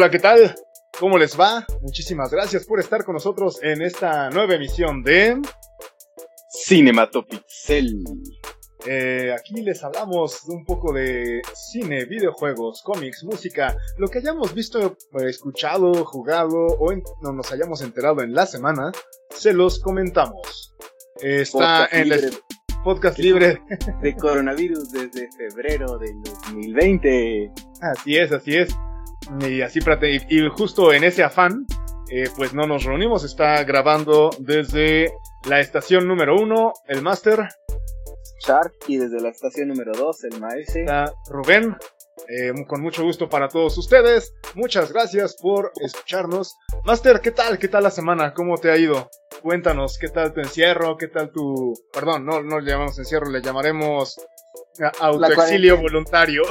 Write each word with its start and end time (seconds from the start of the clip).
hola, 0.00 0.10
¿qué 0.10 0.18
tal? 0.18 0.54
¿Cómo 0.98 1.18
les 1.18 1.38
va? 1.38 1.66
Muchísimas 1.82 2.30
gracias 2.30 2.64
por 2.64 2.80
estar 2.80 3.04
con 3.04 3.12
nosotros 3.12 3.62
en 3.62 3.82
esta 3.82 4.30
nueva 4.30 4.54
emisión 4.54 5.02
de 5.02 5.38
Cinematopixel. 6.48 8.02
Eh, 8.86 9.30
aquí 9.38 9.60
les 9.60 9.84
hablamos 9.84 10.44
un 10.48 10.64
poco 10.64 10.94
de 10.94 11.42
cine, 11.52 12.06
videojuegos, 12.06 12.80
cómics, 12.82 13.24
música, 13.24 13.76
lo 13.98 14.08
que 14.08 14.20
hayamos 14.20 14.54
visto, 14.54 14.96
eh, 15.20 15.28
escuchado, 15.28 15.92
jugado 16.06 16.56
o 16.78 16.94
no 17.20 17.32
nos 17.34 17.52
hayamos 17.52 17.82
enterado 17.82 18.22
en 18.22 18.32
la 18.32 18.46
semana, 18.46 18.92
se 19.28 19.52
los 19.52 19.80
comentamos. 19.80 20.74
está 21.20 21.88
en 21.92 22.10
el 22.10 22.38
podcast 22.82 23.18
libre 23.18 23.60
de 24.00 24.16
coronavirus 24.16 24.92
desde 24.92 25.28
febrero 25.32 25.98
del 25.98 26.22
2020. 26.22 27.52
Así 27.82 28.16
es, 28.16 28.32
así 28.32 28.56
es. 28.56 28.74
Y 29.38 29.62
así 29.62 29.78
y, 30.28 30.48
justo 30.48 30.92
en 30.92 31.04
ese 31.04 31.22
afán, 31.22 31.66
eh, 32.10 32.28
pues 32.36 32.52
no 32.52 32.66
nos 32.66 32.84
reunimos. 32.84 33.24
Está 33.24 33.62
grabando 33.64 34.30
desde 34.38 35.12
la 35.48 35.60
estación 35.60 36.08
número 36.08 36.36
uno, 36.36 36.72
el 36.88 37.02
Master. 37.02 37.48
Shark, 38.40 38.72
y 38.88 38.96
desde 38.96 39.20
la 39.20 39.28
estación 39.28 39.68
número 39.68 39.92
dos, 39.92 40.24
el 40.24 40.40
Maese. 40.40 40.80
Está 40.80 41.12
Rubén. 41.30 41.76
Eh, 42.28 42.52
con 42.66 42.82
mucho 42.82 43.02
gusto 43.02 43.28
para 43.28 43.48
todos 43.48 43.76
ustedes. 43.78 44.34
Muchas 44.54 44.92
gracias 44.92 45.36
por 45.40 45.72
escucharnos. 45.80 46.56
Master, 46.84 47.20
¿qué 47.20 47.30
tal? 47.30 47.58
¿Qué 47.58 47.68
tal 47.68 47.84
la 47.84 47.90
semana? 47.90 48.34
¿Cómo 48.34 48.58
te 48.58 48.70
ha 48.70 48.76
ido? 48.76 49.10
Cuéntanos, 49.42 49.98
¿qué 49.98 50.08
tal 50.08 50.32
tu 50.32 50.40
encierro? 50.40 50.96
¿Qué 50.96 51.08
tal 51.08 51.30
tu... 51.30 51.74
Perdón, 51.92 52.26
no, 52.26 52.42
no 52.42 52.60
le 52.60 52.70
llamamos 52.70 52.98
encierro, 52.98 53.30
le 53.30 53.40
llamaremos 53.40 54.20
autoexilio 55.00 55.80
voluntario. 55.80 56.42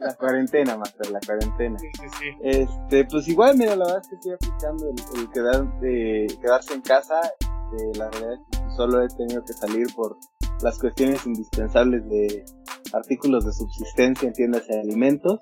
La 0.00 0.14
cuarentena, 0.14 0.76
Master, 0.76 1.10
la 1.10 1.20
cuarentena. 1.20 1.78
Sí, 1.78 1.88
sí, 1.94 2.06
sí. 2.18 2.26
Este, 2.42 3.04
pues 3.04 3.28
igual, 3.28 3.56
mira, 3.56 3.76
la 3.76 3.84
verdad 3.84 4.02
es 4.02 4.08
que 4.08 4.14
estoy 4.16 4.32
aplicando 4.32 4.88
el, 4.90 5.30
quedar, 5.30 5.80
de 5.80 6.38
quedarse 6.40 6.74
en 6.74 6.82
casa. 6.82 7.20
Eh, 7.22 7.98
la 7.98 8.06
verdad 8.06 8.34
es 8.34 8.40
que 8.50 8.76
solo 8.76 9.02
he 9.02 9.08
tenido 9.08 9.44
que 9.44 9.52
salir 9.52 9.86
por 9.94 10.16
las 10.62 10.78
cuestiones 10.78 11.24
indispensables 11.26 12.08
de 12.08 12.44
artículos 12.92 13.44
de 13.44 13.52
subsistencia 13.52 14.28
en 14.28 14.34
tiendas 14.34 14.66
de 14.66 14.80
alimentos. 14.80 15.40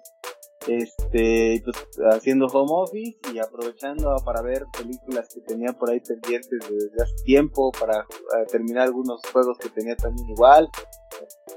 Este, 0.66 1.62
pues 1.64 1.76
haciendo 2.12 2.46
home 2.46 2.70
office 2.70 3.18
y 3.32 3.38
aprovechando 3.38 4.14
para 4.24 4.42
ver 4.42 4.66
películas 4.76 5.28
que 5.34 5.40
tenía 5.40 5.72
por 5.72 5.90
ahí 5.90 6.00
pendientes 6.00 6.60
desde 6.68 7.02
hace 7.02 7.24
tiempo, 7.24 7.72
para 7.72 8.00
eh, 8.00 8.46
terminar 8.50 8.84
algunos 8.84 9.22
juegos 9.32 9.56
que 9.58 9.70
tenía 9.70 9.96
también 9.96 10.28
igual, 10.28 10.68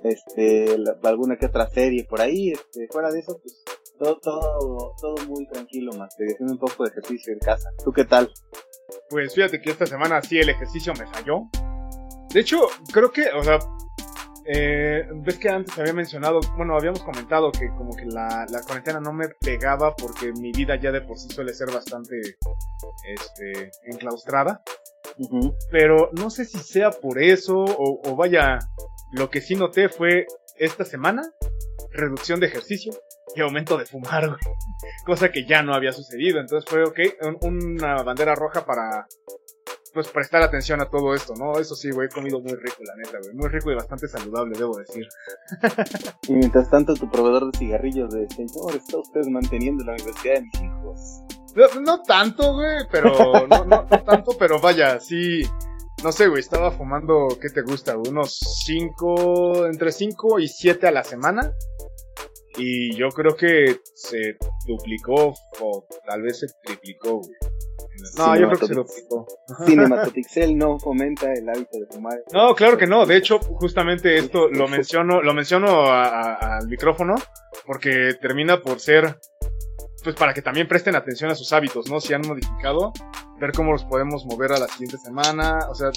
este, 0.04 0.78
alguna 1.04 1.38
que 1.38 1.48
otra 1.48 1.70
serie 1.70 2.06
por 2.06 2.22
ahí, 2.22 2.52
este, 2.52 2.88
fuera 2.92 3.12
de 3.12 3.20
eso, 3.20 3.40
pues 3.42 3.64
todo, 4.00 4.20
todo, 4.20 4.96
todo 5.00 5.16
muy 5.28 5.48
tranquilo, 5.48 5.92
más, 5.94 6.14
haciendo 6.14 6.54
un 6.54 6.60
poco 6.60 6.84
de 6.84 6.90
ejercicio 6.92 7.34
en 7.34 7.40
casa. 7.40 7.70
¿Tú 7.84 7.92
qué 7.92 8.06
tal? 8.06 8.32
Pues 9.10 9.34
fíjate 9.34 9.62
que 9.62 9.72
esta 9.72 9.86
semana 9.86 10.22
sí 10.22 10.40
el 10.40 10.50
ejercicio 10.50 10.94
me 10.98 11.08
falló. 11.08 11.44
De 12.34 12.40
hecho, 12.40 12.68
creo 12.92 13.12
que, 13.12 13.28
o 13.38 13.44
sea, 13.44 13.60
eh, 14.46 15.08
ves 15.14 15.38
que 15.38 15.50
antes 15.50 15.78
había 15.78 15.94
mencionado, 15.94 16.40
bueno, 16.58 16.76
habíamos 16.76 17.02
comentado 17.04 17.52
que 17.52 17.68
como 17.70 17.96
que 17.96 18.06
la, 18.06 18.46
la 18.50 18.62
cuarentena 18.62 19.00
no 19.00 19.14
me 19.14 19.30
pegaba 19.30 19.96
porque 19.96 20.34
mi 20.34 20.52
vida 20.52 20.76
ya 20.76 20.92
de 20.92 21.02
por 21.02 21.18
sí 21.18 21.30
suele 21.30 21.54
ser 21.54 21.72
bastante 21.72 22.20
este, 23.06 23.72
enclaustrada. 23.86 24.62
Pero 25.72 26.10
no 26.14 26.30
sé 26.30 26.46
si 26.46 26.58
sea 26.58 26.90
por 26.92 27.22
eso 27.22 27.56
o, 27.56 28.02
o, 28.10 28.16
vaya, 28.16 28.58
lo 29.12 29.30
que 29.30 29.42
sí 29.42 29.56
noté 29.56 29.90
fue 29.90 30.26
esta 30.58 30.86
semana 30.86 31.22
reducción 31.92 32.40
de 32.40 32.48
ejercicio 32.48 32.94
y 33.36 33.42
aumento 33.42 33.78
de 33.78 33.86
fumar, 33.86 34.28
güey. 34.28 34.40
Cosa 35.06 35.32
que 35.32 35.46
ya 35.46 35.62
no 35.62 35.74
había 35.74 35.92
sucedido. 35.92 36.40
Entonces 36.40 36.70
fue, 36.70 36.84
ok, 36.84 37.00
una 37.42 38.04
bandera 38.04 38.36
roja 38.36 38.66
para 38.66 39.08
pues 39.94 40.10
prestar 40.10 40.42
atención 40.42 40.82
a 40.82 40.90
todo 40.90 41.14
esto, 41.14 41.34
¿no? 41.36 41.60
Eso 41.60 41.76
sí, 41.76 41.92
güey, 41.92 42.08
he 42.08 42.10
comido 42.10 42.40
muy 42.42 42.56
rico, 42.56 42.78
la 42.84 42.96
neta, 42.96 43.20
güey. 43.22 43.36
Muy 43.36 43.48
rico 43.50 43.72
y 43.72 43.76
bastante 43.76 44.08
saludable, 44.08 44.58
debo 44.58 44.76
decir. 44.78 45.08
y 46.28 46.34
mientras 46.34 46.70
tanto, 46.70 46.96
tu 46.96 47.10
proveedor 47.10 47.52
de 47.52 47.58
cigarrillos 47.58 48.12
de 48.14 48.28
señor, 48.30 48.76
está 48.76 48.98
usted 48.98 49.22
manteniendo 49.30 49.84
la 49.84 49.94
universidad 49.94 50.36
de 50.36 50.42
mis 50.42 50.62
hijos. 50.62 51.24
No, 51.86 52.02
tanto, 52.02 52.54
güey, 52.54 52.88
pero 52.92 53.14
no, 53.48 53.66
no, 53.66 53.86
tanto, 53.86 54.36
pero 54.38 54.60
vaya, 54.60 55.00
sí. 55.00 55.44
No 56.04 56.12
sé, 56.12 56.28
güey, 56.28 56.42
estaba 56.42 56.72
fumando, 56.72 57.28
¿qué 57.40 57.50
te 57.50 57.62
gusta? 57.62 57.96
Unos 57.96 58.40
5, 58.66 59.68
entre 59.68 59.92
5 59.92 60.40
y 60.40 60.48
7 60.48 60.88
a 60.88 60.92
la 60.92 61.04
semana. 61.04 61.54
Y 62.58 62.96
yo 62.96 63.10
creo 63.10 63.36
que 63.36 63.80
se 63.96 64.38
duplicó 64.68 65.34
o 65.62 65.86
tal 66.06 66.24
vez 66.24 66.40
se 66.40 66.48
triplicó, 66.64 67.20
güey. 67.20 67.34
No, 68.18 68.36
yo 68.36 68.48
creo 68.48 68.60
que 68.60 68.68
se 68.68 68.74
lo 68.76 68.86
quitó. 68.86 69.26
Cinematopixel 69.66 70.58
no 70.58 70.80
fomenta 70.80 71.32
el 71.32 71.48
hábito 71.50 71.80
de 71.80 71.88
fumar. 71.88 72.24
No, 72.32 72.54
claro 72.56 72.78
que 72.78 72.88
no. 72.88 73.06
De 73.06 73.18
hecho, 73.18 73.40
justamente 73.40 74.18
esto 74.18 74.50
lo 74.50 74.68
menciono, 74.68 75.22
lo 75.22 75.34
menciono 75.34 75.86
al 75.92 76.68
micrófono 76.68 77.16
porque 77.66 78.16
termina 78.22 78.62
por 78.62 78.80
ser, 78.80 79.20
pues 80.04 80.16
para 80.16 80.34
que 80.34 80.42
también 80.42 80.68
presten 80.68 80.96
atención 80.96 81.32
a 81.32 81.36
sus 81.36 81.52
hábitos, 81.54 81.90
¿no? 81.90 82.00
Si 82.00 82.14
han 82.14 82.22
modificado, 82.28 82.92
ver 83.40 83.52
cómo 83.52 83.72
los 83.72 83.86
podemos 83.86 84.26
mover 84.26 84.52
a 84.52 84.60
la 84.60 84.68
siguiente 84.68 84.98
semana. 84.98 85.60
O 85.70 85.76
sea, 85.76 85.90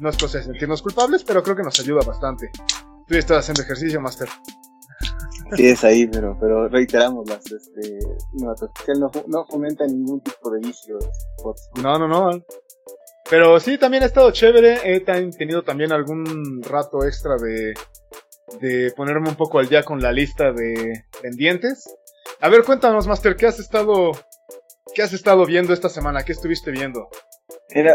no 0.00 0.08
es 0.08 0.16
cosa 0.16 0.38
de 0.38 0.44
sentirnos 0.44 0.82
culpables, 0.82 1.24
pero 1.24 1.42
creo 1.42 1.56
que 1.56 1.62
nos 1.62 1.78
ayuda 1.80 2.02
bastante. 2.04 2.50
Tú 3.06 3.16
estás 3.16 3.38
haciendo 3.38 3.62
ejercicio, 3.62 4.00
Master. 4.00 4.28
Sí, 5.56 5.68
es 5.68 5.84
ahí, 5.84 6.06
pero, 6.06 6.36
pero 6.40 6.68
reiteramos, 6.68 7.28
las, 7.28 7.44
este, 7.50 7.98
no, 8.34 9.10
no 9.26 9.44
fomenta 9.46 9.86
ningún 9.86 10.20
tipo 10.22 10.50
de 10.50 10.60
vicio. 10.60 10.98
No, 11.82 11.98
no, 11.98 12.08
no. 12.08 12.44
Pero 13.28 13.58
sí, 13.60 13.78
también 13.78 14.02
ha 14.02 14.06
estado 14.06 14.30
chévere. 14.30 14.80
He 14.84 15.00
tenido 15.00 15.62
también 15.62 15.92
algún 15.92 16.62
rato 16.62 17.04
extra 17.04 17.36
de, 17.36 17.74
de 18.60 18.92
ponerme 18.92 19.28
un 19.28 19.36
poco 19.36 19.58
al 19.58 19.68
día 19.68 19.82
con 19.82 20.00
la 20.00 20.12
lista 20.12 20.52
de 20.52 21.04
pendientes. 21.20 21.84
A 22.40 22.48
ver, 22.48 22.64
cuéntanos, 22.64 23.06
Master, 23.06 23.36
¿qué 23.36 23.46
has 23.46 23.58
estado, 23.58 24.12
qué 24.94 25.02
has 25.02 25.12
estado 25.12 25.46
viendo 25.46 25.72
esta 25.72 25.88
semana? 25.88 26.24
¿Qué 26.24 26.32
estuviste 26.32 26.70
viendo? 26.70 27.08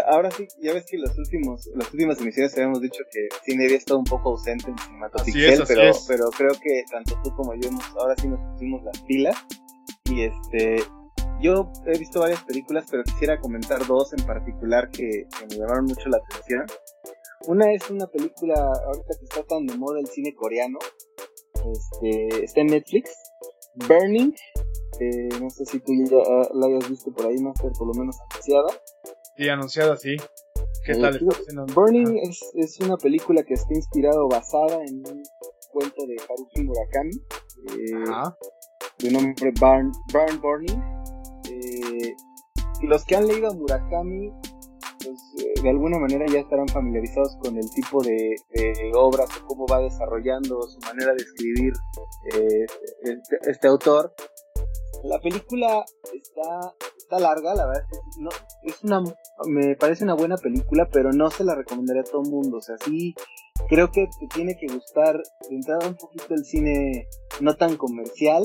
Ahora 0.08 0.32
sí, 0.32 0.48
ya 0.62 0.74
ves 0.74 0.86
que 0.90 0.98
los 0.98 1.18
últimos, 1.18 1.68
las 1.76 1.92
últimas 1.92 2.20
emisiones 2.20 2.54
habíamos 2.56 2.82
dicho 2.82 3.04
que 3.12 3.28
cine 3.44 3.66
había 3.66 3.78
estado 3.78 4.00
un 4.00 4.06
poco 4.06 4.30
ausente 4.32 4.70
en 4.70 4.78
Cinematopixel, 4.78 5.64
pero, 5.68 5.92
pero 6.08 6.30
creo 6.32 6.52
que 6.62 6.84
tanto 6.92 7.20
tú 7.24 7.32
como 7.36 7.54
yo 7.56 7.70
ahora 8.00 8.16
sí 8.18 8.28
nos 8.28 8.40
pusimos 8.52 8.84
las 8.84 9.02
pilas. 9.04 9.36
Y 10.06 10.24
este, 10.24 10.78
yo 11.42 11.72
he 11.86 11.98
visto 11.98 12.20
varias 12.20 12.44
películas, 12.44 12.86
pero 12.90 13.04
quisiera 13.04 13.40
comentar 13.40 13.86
dos 13.86 14.14
en 14.14 14.26
particular 14.26 14.90
que, 14.90 15.28
me 15.50 15.56
llamaron 15.56 15.86
mucho 15.86 16.10
la 16.10 16.18
atención. 16.18 16.66
Una 17.48 17.72
es 17.72 17.90
una 17.90 18.08
película, 18.08 18.56
ahorita 18.56 19.14
que 19.20 19.26
está 19.26 19.44
tan 19.44 19.66
de 19.66 19.78
moda 19.78 20.00
el 20.00 20.08
cine 20.08 20.34
coreano, 20.34 20.80
este, 21.72 22.44
está 22.44 22.62
en 22.62 22.68
Netflix, 22.68 23.12
Burning, 23.88 24.34
eh, 25.00 25.30
no 25.40 25.50
sé 25.50 25.66
si 25.66 25.80
tú 25.80 25.94
ya 26.10 26.18
la 26.54 26.68
hayas 26.68 26.90
visto 26.90 27.12
por 27.12 27.28
ahí, 27.28 27.38
Master, 27.38 27.72
por 27.78 27.88
lo 27.88 27.94
menos 27.94 28.18
anunciada. 28.32 28.68
Sí, 29.38 29.50
anunciada, 29.50 29.96
sí. 29.98 30.16
¿Qué 30.84 30.94
eh, 30.94 31.00
tal 31.00 31.20
Burning 31.76 32.18
es, 32.24 32.42
es, 32.56 32.80
una 32.80 32.98
película 32.98 33.44
que 33.44 33.54
está 33.54 33.74
inspirado, 33.74 34.28
basada 34.28 34.84
en 34.84 34.98
un 35.06 35.24
cuento 35.72 36.08
de 36.08 36.16
Haruki 36.28 36.64
Murakami, 36.64 37.16
eh, 37.72 38.34
de 39.00 39.12
nombre 39.12 39.54
Burn, 39.60 39.92
Burn 40.12 40.42
Burning. 40.42 40.82
Eh, 41.52 42.16
los 42.82 43.06
que 43.06 43.16
han 43.16 43.28
leído 43.28 43.50
a 43.50 43.54
Murakami, 43.54 44.32
pues 45.04 45.62
de 45.62 45.70
alguna 45.70 46.00
manera 46.00 46.26
ya 46.28 46.40
estarán 46.40 46.68
familiarizados 46.70 47.38
con 47.44 47.58
el 47.58 47.70
tipo 47.70 48.02
de, 48.02 48.36
de 48.54 48.92
obras 48.96 49.30
o 49.38 49.46
cómo 49.46 49.68
va 49.68 49.82
desarrollando 49.82 50.62
su 50.64 50.80
manera 50.80 51.14
de 51.14 51.24
escribir 51.24 51.74
este, 53.04 53.38
este 53.52 53.68
autor. 53.68 54.16
La 55.04 55.20
película 55.20 55.86
está, 56.14 56.76
está 56.98 57.20
larga, 57.20 57.56
la 57.56 57.68
verdad. 57.68 57.84
No, 58.20 58.30
es 58.64 58.84
una, 58.84 59.02
me 59.46 59.76
parece 59.76 60.04
una 60.04 60.16
buena 60.16 60.38
película, 60.38 60.88
pero 60.92 61.12
no 61.12 61.30
se 61.30 61.44
la 61.44 61.56
recomendaría 61.56 62.02
a 62.02 62.06
todo 62.06 62.24
el 62.24 62.30
mundo. 62.30 62.58
O 62.58 62.62
sea, 62.62 62.76
sí, 62.84 63.14
creo 63.70 63.92
que 63.92 64.08
te 64.20 64.28
tiene 64.28 64.58
que 64.58 64.68
gustar 64.74 65.16
de 65.50 65.56
entrada 65.56 65.88
un 65.88 65.96
poquito 65.96 66.34
el 66.34 66.46
cine 66.46 67.08
no 67.42 67.56
tan 67.56 67.78
comercial. 67.78 68.44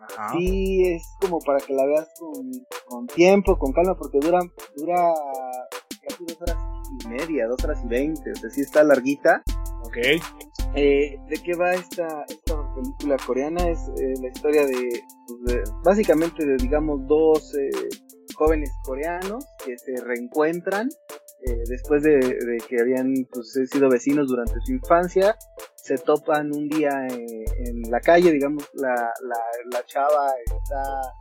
Ajá. 0.00 0.32
Sí, 0.32 0.82
es 0.84 1.02
como 1.20 1.40
para 1.40 1.58
que 1.58 1.74
la 1.74 1.84
veas 1.84 2.08
con, 2.18 2.50
con 2.86 3.06
tiempo, 3.08 3.58
con 3.58 3.72
calma, 3.72 3.96
porque 3.96 4.18
dura, 4.20 4.38
dura 4.76 5.12
casi 6.06 6.24
dos 6.24 6.40
horas 6.42 6.56
y 7.00 7.08
media, 7.08 7.46
dos 7.46 7.62
horas 7.64 7.80
y 7.84 7.88
veinte. 7.88 8.30
O 8.30 8.36
sea, 8.36 8.50
sí 8.50 8.60
está 8.60 8.84
larguita. 8.84 9.42
Ok. 9.84 9.96
Eh, 10.74 11.18
¿De 11.28 11.36
qué 11.42 11.54
va 11.56 11.72
esta, 11.72 12.24
esta 12.28 12.74
película 12.74 13.16
coreana? 13.26 13.68
Es 13.68 13.78
eh, 14.00 14.14
la 14.20 14.28
historia 14.28 14.66
de, 14.66 15.02
básicamente 15.82 16.44
de, 16.44 16.56
digamos, 16.56 17.06
dos 17.06 17.54
eh, 17.56 17.70
jóvenes 18.34 18.70
coreanos 18.84 19.44
que 19.64 19.76
se 19.78 20.02
reencuentran 20.04 20.88
después 21.68 22.02
de, 22.02 22.18
que 22.68 22.80
habían 22.80 23.14
pues, 23.32 23.58
sido 23.70 23.88
vecinos 23.88 24.28
durante 24.28 24.54
su 24.64 24.72
infancia. 24.72 25.36
Se 25.76 25.96
topan 25.96 26.52
un 26.54 26.68
día 26.68 26.90
en 27.08 27.90
la 27.90 28.00
calle, 28.00 28.30
digamos, 28.32 28.68
la, 28.74 28.94
la, 28.94 29.38
la 29.72 29.86
chava 29.86 30.32
está 30.44 31.14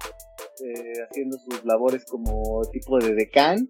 eh, 0.63 1.04
haciendo 1.10 1.38
sus 1.38 1.63
labores 1.66 2.06
como 2.06 2.62
tipo 2.72 2.98
de 3.00 3.13
decán. 3.13 3.69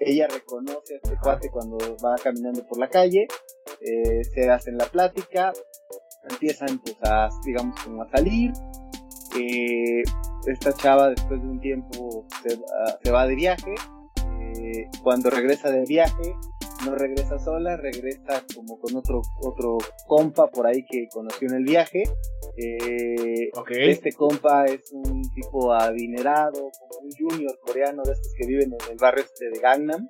Ella 0.00 0.26
reconoce 0.28 0.94
a 0.94 0.96
este 1.02 1.16
cuate 1.22 1.48
cuando 1.50 1.78
va 2.04 2.16
caminando 2.22 2.66
por 2.66 2.78
la 2.78 2.88
calle, 2.88 3.26
eh, 3.80 4.24
se 4.24 4.50
hacen 4.50 4.76
la 4.76 4.86
plática, 4.86 5.52
empiezan 6.28 6.78
pues 6.78 6.96
a, 7.02 7.28
digamos, 7.44 7.80
como 7.82 8.02
a 8.02 8.08
salir. 8.10 8.52
Eh, 9.38 10.02
esta 10.46 10.72
chava 10.72 11.10
después 11.10 11.40
de 11.40 11.48
un 11.48 11.60
tiempo 11.60 12.26
se, 12.42 12.58
se 13.02 13.10
va 13.10 13.26
de 13.26 13.34
viaje. 13.34 13.74
cuando 15.02 15.30
regresa 15.30 15.70
de 15.70 15.84
viaje, 15.84 16.34
no 16.84 16.94
regresa 16.94 17.38
sola, 17.38 17.76
regresa 17.76 18.44
como 18.54 18.78
con 18.78 18.96
otro, 18.96 19.22
otro 19.42 19.78
compa 20.06 20.48
por 20.48 20.66
ahí 20.66 20.84
que 20.84 21.08
conoció 21.12 21.48
en 21.48 21.54
el 21.56 21.64
viaje. 21.64 22.04
Eh, 22.56 23.50
Este 23.70 24.12
compa 24.12 24.64
es 24.66 24.92
un 24.92 25.22
tipo 25.34 25.72
adinerado, 25.72 26.70
como 26.88 27.00
un 27.02 27.10
junior 27.12 27.58
coreano 27.60 28.02
de 28.04 28.12
estos 28.12 28.32
que 28.38 28.46
viven 28.46 28.72
en 28.72 28.92
el 28.92 28.96
barrio 28.98 29.24
este 29.24 29.50
de 29.50 29.58
Gangnam, 29.58 30.08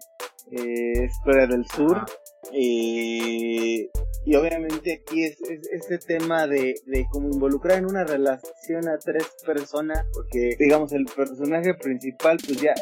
eh, 0.53 1.05
es 1.05 1.19
Corea 1.25 1.47
del 1.47 1.67
Sur. 1.67 2.05
Eh, 2.53 3.91
y 4.27 4.35
obviamente 4.35 5.01
aquí 5.03 5.25
es, 5.25 5.39
este 5.73 5.99
tema 5.99 6.47
de, 6.47 6.75
de 6.87 7.07
como 7.11 7.29
involucrar 7.29 7.79
en 7.79 7.87
una 7.87 8.05
relación 8.05 8.89
a 8.89 8.99
tres 8.99 9.25
personas, 9.45 10.05
porque 10.13 10.57
digamos 10.59 10.93
el 10.93 11.05
personaje 11.05 11.75
principal 11.75 12.37
pues 12.45 12.61
ya 12.61 12.75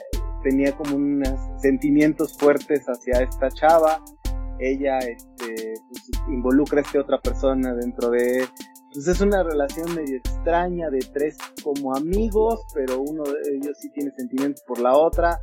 tenía 0.44 0.76
como 0.76 0.94
unos 0.94 1.40
sentimientos 1.60 2.36
fuertes 2.38 2.84
hacia 2.86 3.22
esta 3.22 3.50
chava. 3.50 4.00
Ella 4.60 4.98
este, 4.98 5.74
pues, 5.88 6.10
involucra 6.28 6.78
a 6.78 6.82
esta 6.82 7.00
otra 7.00 7.20
persona 7.20 7.74
dentro 7.74 8.10
de... 8.10 8.46
Pues 8.94 9.08
es 9.08 9.20
una 9.20 9.42
relación 9.42 9.92
medio 9.92 10.18
extraña 10.18 10.88
de 10.88 11.00
tres 11.12 11.36
como 11.64 11.96
amigos, 11.96 12.60
pero 12.74 13.00
uno 13.00 13.24
de 13.24 13.56
ellos 13.56 13.76
sí 13.80 13.90
tiene 13.90 14.12
sentimientos 14.12 14.62
por 14.62 14.78
la 14.78 14.96
otra. 14.96 15.40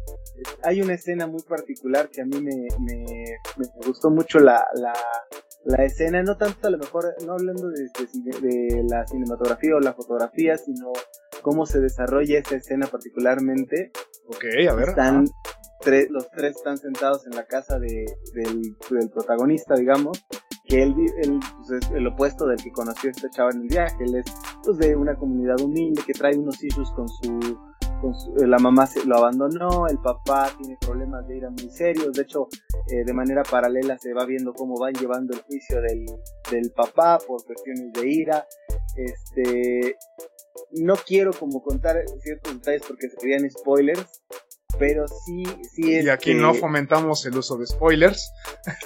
Hay 0.63 0.81
una 0.81 0.93
escena 0.93 1.27
muy 1.27 1.41
particular 1.41 2.09
que 2.09 2.21
a 2.21 2.25
mí 2.25 2.41
me, 2.41 2.55
me, 2.79 3.05
gustó 3.85 4.09
mucho 4.09 4.39
la, 4.39 4.65
la, 4.75 4.93
la, 5.65 5.83
escena, 5.83 6.23
no 6.23 6.37
tanto 6.37 6.65
a 6.65 6.71
lo 6.71 6.77
mejor, 6.77 7.13
no 7.25 7.33
hablando 7.33 7.67
de, 7.67 7.89
de, 8.41 8.83
la 8.89 9.05
cinematografía 9.05 9.75
o 9.75 9.81
la 9.81 9.93
fotografía, 9.93 10.57
sino 10.57 10.93
cómo 11.41 11.65
se 11.65 11.81
desarrolla 11.81 12.39
esa 12.39 12.55
escena 12.55 12.87
particularmente. 12.87 13.91
Ok, 14.27 14.45
a 14.69 14.75
ver. 14.75 14.89
Están 14.89 15.25
los 16.09 16.29
tres 16.29 16.55
están 16.55 16.77
sentados 16.77 17.25
en 17.25 17.35
la 17.35 17.45
casa 17.45 17.79
de, 17.79 18.05
del, 18.33 18.75
protagonista, 19.09 19.75
digamos, 19.75 20.23
él, 20.71 20.93
pues, 21.57 21.83
es 21.83 21.91
el 21.91 22.07
opuesto 22.07 22.45
del 22.45 22.57
que 22.57 22.71
conoció 22.71 23.09
este 23.09 23.29
chaval 23.29 23.55
en 23.55 23.61
el 23.63 23.67
viaje. 23.67 24.03
Él 24.03 24.15
es 24.15 24.25
pues, 24.63 24.77
de 24.77 24.95
una 24.95 25.15
comunidad 25.15 25.59
humilde 25.61 26.01
que 26.05 26.13
trae 26.13 26.37
unos 26.37 26.63
issues 26.63 26.89
con 26.91 27.07
su, 27.07 27.59
con 28.01 28.13
la 28.49 28.57
mamá 28.57 28.87
se, 28.87 29.05
lo 29.05 29.17
abandonó, 29.17 29.87
el 29.87 29.99
papá 29.99 30.51
tiene 30.57 30.77
problemas 30.81 31.27
de 31.27 31.37
ira 31.37 31.49
muy 31.49 31.69
serios, 31.69 32.11
de 32.13 32.23
hecho 32.23 32.47
eh, 32.87 33.03
de 33.05 33.13
manera 33.13 33.43
paralela 33.43 33.97
se 33.99 34.13
va 34.13 34.25
viendo 34.25 34.53
cómo 34.53 34.79
van 34.79 34.93
llevando 34.93 35.33
el 35.33 35.41
juicio 35.41 35.79
del, 35.81 36.05
del 36.49 36.71
papá 36.71 37.19
por 37.19 37.45
cuestiones 37.45 37.93
de 37.93 38.09
ira, 38.09 38.45
este 38.95 39.97
no 40.71 40.95
quiero 40.95 41.31
como 41.31 41.61
contar 41.61 41.97
ciertos 42.21 42.53
detalles 42.55 42.83
porque 42.87 43.09
serían 43.09 43.49
spoilers, 43.49 44.23
pero 44.81 45.07
sí, 45.07 45.43
sí 45.75 45.93
es. 45.93 46.05
Y 46.05 46.09
aquí 46.09 46.33
no 46.33 46.55
fomentamos 46.55 47.23
el 47.27 47.37
uso 47.37 47.55
de 47.55 47.67
spoilers. 47.67 48.33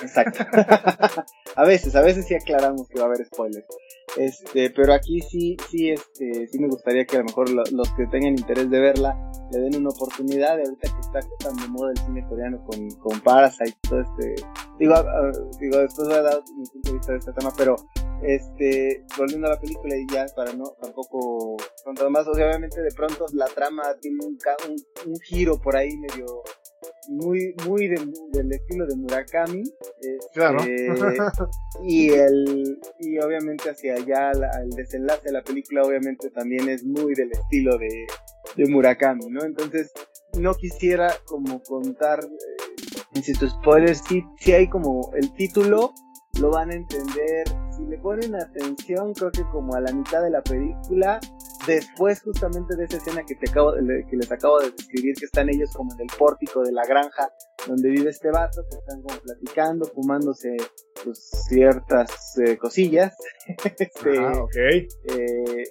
Exacto. 0.02 0.46
a 1.56 1.64
veces, 1.64 1.96
a 1.96 2.02
veces 2.02 2.28
sí 2.28 2.36
aclaramos 2.36 2.90
que 2.90 3.00
va 3.00 3.06
a 3.06 3.08
haber 3.08 3.26
spoilers. 3.26 3.66
Este, 4.18 4.70
pero 4.70 4.94
aquí 4.94 5.20
sí, 5.22 5.58
sí, 5.70 5.92
este, 5.92 6.48
sí 6.48 6.60
me 6.60 6.68
gustaría 6.68 7.06
que 7.06 7.18
a 7.18 7.20
lo 7.20 7.26
mejor 7.26 7.50
los 7.50 7.92
que 7.94 8.08
tengan 8.08 8.38
interés 8.38 8.70
de 8.70 8.80
verla 8.80 9.18
le 9.52 9.60
den 9.60 9.76
una 9.78 9.90
oportunidad. 9.90 10.58
Ahorita 10.58 10.90
que 10.94 11.00
está 11.00 11.20
tan 11.40 11.56
de 11.58 11.68
moda 11.68 11.92
el 11.92 11.98
cine 11.98 12.26
coreano 12.28 12.64
con, 12.66 12.90
con 12.92 13.20
Parasite 13.22 13.78
todo 13.90 14.02
este. 14.02 14.36
Digo, 14.80 14.96
digo, 15.60 15.78
después 15.78 16.08
voy 16.08 16.18
a 16.18 16.22
dar 16.22 16.42
mi 16.58 16.66
punto 16.66 16.90
de 16.90 16.94
vista 16.94 17.12
de 17.12 17.18
este 17.20 17.34
tema, 17.34 17.54
pero 17.58 17.76
este, 18.24 19.04
volviendo 19.18 19.48
a 19.48 19.52
la 19.52 19.60
película 19.60 19.96
y 19.96 20.08
ya 20.12 20.26
para 20.36 20.54
no 20.54 20.72
tampoco 20.82 21.58
contar 21.84 22.10
más, 22.10 22.28
obviamente 22.28 22.82
de 22.82 22.92
pronto 22.92 23.26
la 23.34 23.46
trama 23.48 23.84
tiene 24.02 24.18
un, 24.26 24.38
un, 25.06 25.20
giro 25.20 25.60
por 25.60 25.76
ahí 25.76 25.96
medio 25.98 26.44
muy 27.10 27.56
muy 27.68 27.88
del 27.88 28.52
estilo 28.52 28.86
de 28.86 28.96
Murakami 28.96 29.62
este, 29.62 30.18
claro 30.34 30.60
y 31.84 32.10
el 32.10 32.80
y 33.00 33.20
obviamente 33.20 33.70
hacia 33.70 33.96
allá 33.96 34.32
el 34.32 34.70
desenlace 34.72 35.24
de 35.26 35.32
la 35.32 35.44
película 35.44 35.84
obviamente 35.84 36.30
también 36.30 36.70
es 36.70 36.84
muy 36.84 37.14
del 37.14 37.32
estilo 37.32 37.78
de, 37.78 38.08
de 38.56 38.70
Murakami 38.70 39.28
no 39.30 39.44
entonces 39.44 39.92
no 40.38 40.54
quisiera 40.56 41.14
como 41.26 41.62
contar 41.64 42.20
eh, 42.24 42.98
insisto 43.14 43.48
spoilers 43.48 44.02
sí, 44.08 44.24
sí 44.40 44.54
hay 44.54 44.68
como 44.68 45.12
el 45.16 45.34
título 45.34 45.94
lo 46.40 46.52
van 46.52 46.72
a 46.72 46.76
entender. 46.76 47.48
Si 47.76 47.86
le 47.86 47.98
ponen 47.98 48.36
atención, 48.36 49.14
creo 49.14 49.32
que 49.32 49.44
como 49.52 49.76
a 49.76 49.82
la 49.82 49.92
mitad 49.92 50.22
de 50.22 50.30
la 50.30 50.42
película, 50.42 51.20
después 51.66 52.22
justamente 52.22 52.76
de 52.76 52.86
esa 52.86 52.98
escena 52.98 53.24
que, 53.24 53.36
te 53.36 53.50
acabo, 53.50 53.74
que 53.74 54.18
les 54.18 54.32
acabo 54.32 54.60
de 54.60 54.72
describir, 54.72 55.16
que 55.16 55.26
están 55.26 55.50
ellos 55.50 55.72
como 55.74 55.94
en 55.94 56.02
el 56.02 56.08
pórtico 56.18 56.64
de 56.64 56.72
la 56.72 56.86
granja 56.86 57.30
donde 57.68 57.90
vive 57.90 58.10
este 58.10 58.30
vato, 58.32 58.64
que 58.70 58.78
están 58.78 59.02
como 59.02 59.20
platicando, 59.22 59.86
fumándose 59.86 60.56
pues, 61.04 61.30
ciertas 61.48 62.38
eh, 62.46 62.58
cosillas. 62.58 63.16
este, 63.80 64.20
ah, 64.20 64.34
ok. 64.42 64.56
Eh, 64.56 65.64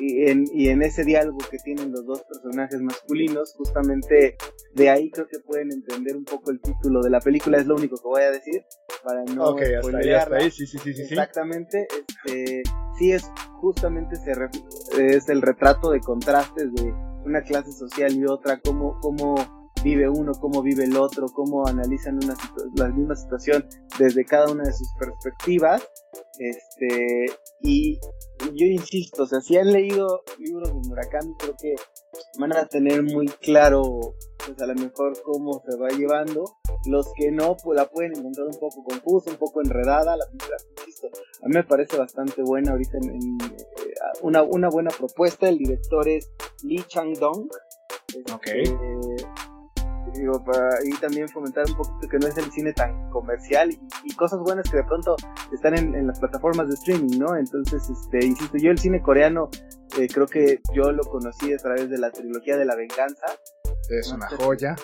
y, 0.00 0.28
en, 0.28 0.44
y 0.52 0.68
en 0.68 0.82
ese 0.82 1.04
diálogo 1.04 1.38
que 1.50 1.58
tienen 1.58 1.92
los 1.92 2.04
dos 2.04 2.22
personajes 2.22 2.80
masculinos, 2.80 3.54
justamente 3.56 4.36
de 4.74 4.90
ahí 4.90 5.10
creo 5.10 5.28
que 5.28 5.38
pueden 5.40 5.72
entender 5.72 6.16
un 6.16 6.24
poco 6.24 6.50
el 6.50 6.60
título 6.60 7.00
de 7.02 7.10
la 7.10 7.20
película, 7.20 7.58
es 7.58 7.66
lo 7.66 7.76
único 7.76 7.96
que 7.96 8.08
voy 8.08 8.22
a 8.22 8.30
decir, 8.30 8.62
para 9.04 9.24
no 9.24 9.50
Ok, 9.50 9.62
hasta 9.78 9.98
ahí, 9.98 10.10
hasta 10.10 10.36
ahí, 10.36 10.50
sí, 10.50 10.66
sí, 10.66 10.78
sí. 10.78 10.90
Exactamente, 10.90 11.86
este, 12.24 12.62
sí 12.98 13.12
es 13.12 13.30
justamente 13.60 14.16
se 14.16 14.32
es 14.98 15.28
el 15.28 15.42
retrato 15.42 15.90
de 15.90 16.00
contrastes 16.00 16.72
de 16.74 16.92
una 17.24 17.42
clase 17.42 17.72
social 17.72 18.12
y 18.12 18.24
otra, 18.26 18.60
cómo, 18.60 18.98
cómo 19.00 19.34
vive 19.82 20.08
uno, 20.08 20.32
cómo 20.40 20.62
vive 20.62 20.84
el 20.84 20.96
otro, 20.96 21.26
cómo 21.28 21.66
analizan 21.66 22.16
una 22.22 22.34
la 22.74 22.88
misma 22.88 23.14
situación 23.16 23.66
desde 23.98 24.24
cada 24.24 24.50
una 24.50 24.64
de 24.64 24.72
sus 24.72 24.88
perspectivas. 24.98 25.82
Este, 26.38 27.26
y 27.62 27.98
yo 28.54 28.66
insisto, 28.66 29.22
o 29.22 29.26
sea, 29.26 29.40
si 29.40 29.56
han 29.56 29.72
leído 29.72 30.22
libros 30.38 30.68
de 30.68 30.88
Murakami, 30.88 31.34
creo 31.38 31.54
que 31.60 31.74
van 32.38 32.54
a 32.54 32.66
tener 32.66 33.02
muy 33.02 33.26
claro, 33.26 34.14
pues 34.44 34.60
a 34.60 34.66
lo 34.66 34.74
mejor 34.74 35.20
cómo 35.22 35.62
se 35.68 35.76
va 35.78 35.88
llevando. 35.88 36.44
Los 36.86 37.06
que 37.16 37.30
no, 37.30 37.56
pues 37.56 37.76
la 37.76 37.88
pueden 37.88 38.16
encontrar 38.16 38.46
un 38.46 38.58
poco 38.58 38.84
confusa, 38.84 39.30
un 39.30 39.38
poco 39.38 39.60
enredada. 39.62 40.16
La 40.16 40.26
película, 40.26 40.56
insisto, 40.78 41.08
a 41.42 41.48
mí 41.48 41.54
me 41.54 41.64
parece 41.64 41.96
bastante 41.96 42.42
buena 42.42 42.72
ahorita 42.72 42.98
eh, 42.98 43.94
una, 44.22 44.42
una 44.42 44.68
buena 44.68 44.90
propuesta. 44.90 45.48
El 45.48 45.58
director 45.58 46.08
es 46.08 46.30
Lee 46.62 46.84
Chang-dong. 46.86 47.48
ok 48.32 48.46
este, 48.46 49.15
digo, 50.18 50.42
para 50.44 50.70
y 50.84 50.90
también 50.98 51.28
fomentar 51.28 51.64
un 51.68 51.76
poquito 51.76 52.08
que 52.08 52.18
no 52.18 52.26
es 52.26 52.36
el 52.38 52.50
cine 52.50 52.72
tan 52.72 53.10
comercial 53.10 53.70
y, 53.70 54.14
cosas 54.16 54.40
buenas 54.40 54.68
que 54.70 54.78
de 54.78 54.84
pronto 54.84 55.14
están 55.52 55.76
en, 55.76 56.06
las 56.06 56.18
plataformas 56.18 56.68
de 56.68 56.74
streaming, 56.74 57.18
¿no? 57.18 57.36
Entonces, 57.36 57.82
este, 57.90 58.24
insisto, 58.24 58.56
yo 58.56 58.70
el 58.70 58.78
cine 58.78 59.02
coreano 59.02 59.50
eh, 59.98 60.08
creo 60.08 60.26
que 60.26 60.60
yo 60.74 60.92
lo 60.92 61.02
conocí 61.04 61.52
a 61.52 61.58
través 61.58 61.90
de 61.90 61.98
la 61.98 62.10
trilogía 62.10 62.56
de 62.56 62.64
la 62.64 62.74
venganza. 62.74 63.26
Es 63.90 64.10
una 64.10 64.28
joya. 64.28 64.74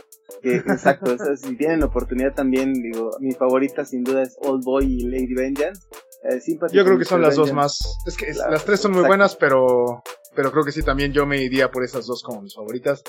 exacto, 0.42 1.16
si 1.36 1.56
tienen 1.56 1.80
la 1.80 1.86
oportunidad 1.86 2.34
también, 2.34 2.72
digo, 2.74 3.10
mi 3.20 3.32
favorita 3.32 3.84
sin 3.84 4.04
duda 4.04 4.22
es 4.22 4.36
Old 4.40 4.64
Boy 4.64 4.84
y 4.84 5.04
Lady 5.08 5.34
Vengeance. 5.34 5.80
Eh, 6.24 6.40
yo 6.72 6.84
creo 6.84 6.98
que 6.98 7.04
son 7.04 7.20
las 7.20 7.34
dos 7.34 7.52
más. 7.52 7.80
Es 8.06 8.16
que 8.16 8.32
las 8.32 8.64
tres 8.64 8.80
son 8.80 8.92
muy 8.92 9.04
buenas, 9.04 9.34
pero 9.34 10.02
pero 10.34 10.50
creo 10.50 10.64
que 10.64 10.72
sí, 10.72 10.82
también 10.82 11.12
yo 11.12 11.26
me 11.26 11.42
iría 11.42 11.70
por 11.70 11.84
esas 11.84 12.06
dos 12.06 12.22
como 12.22 12.42
mis 12.42 12.54
favoritas. 12.54 13.02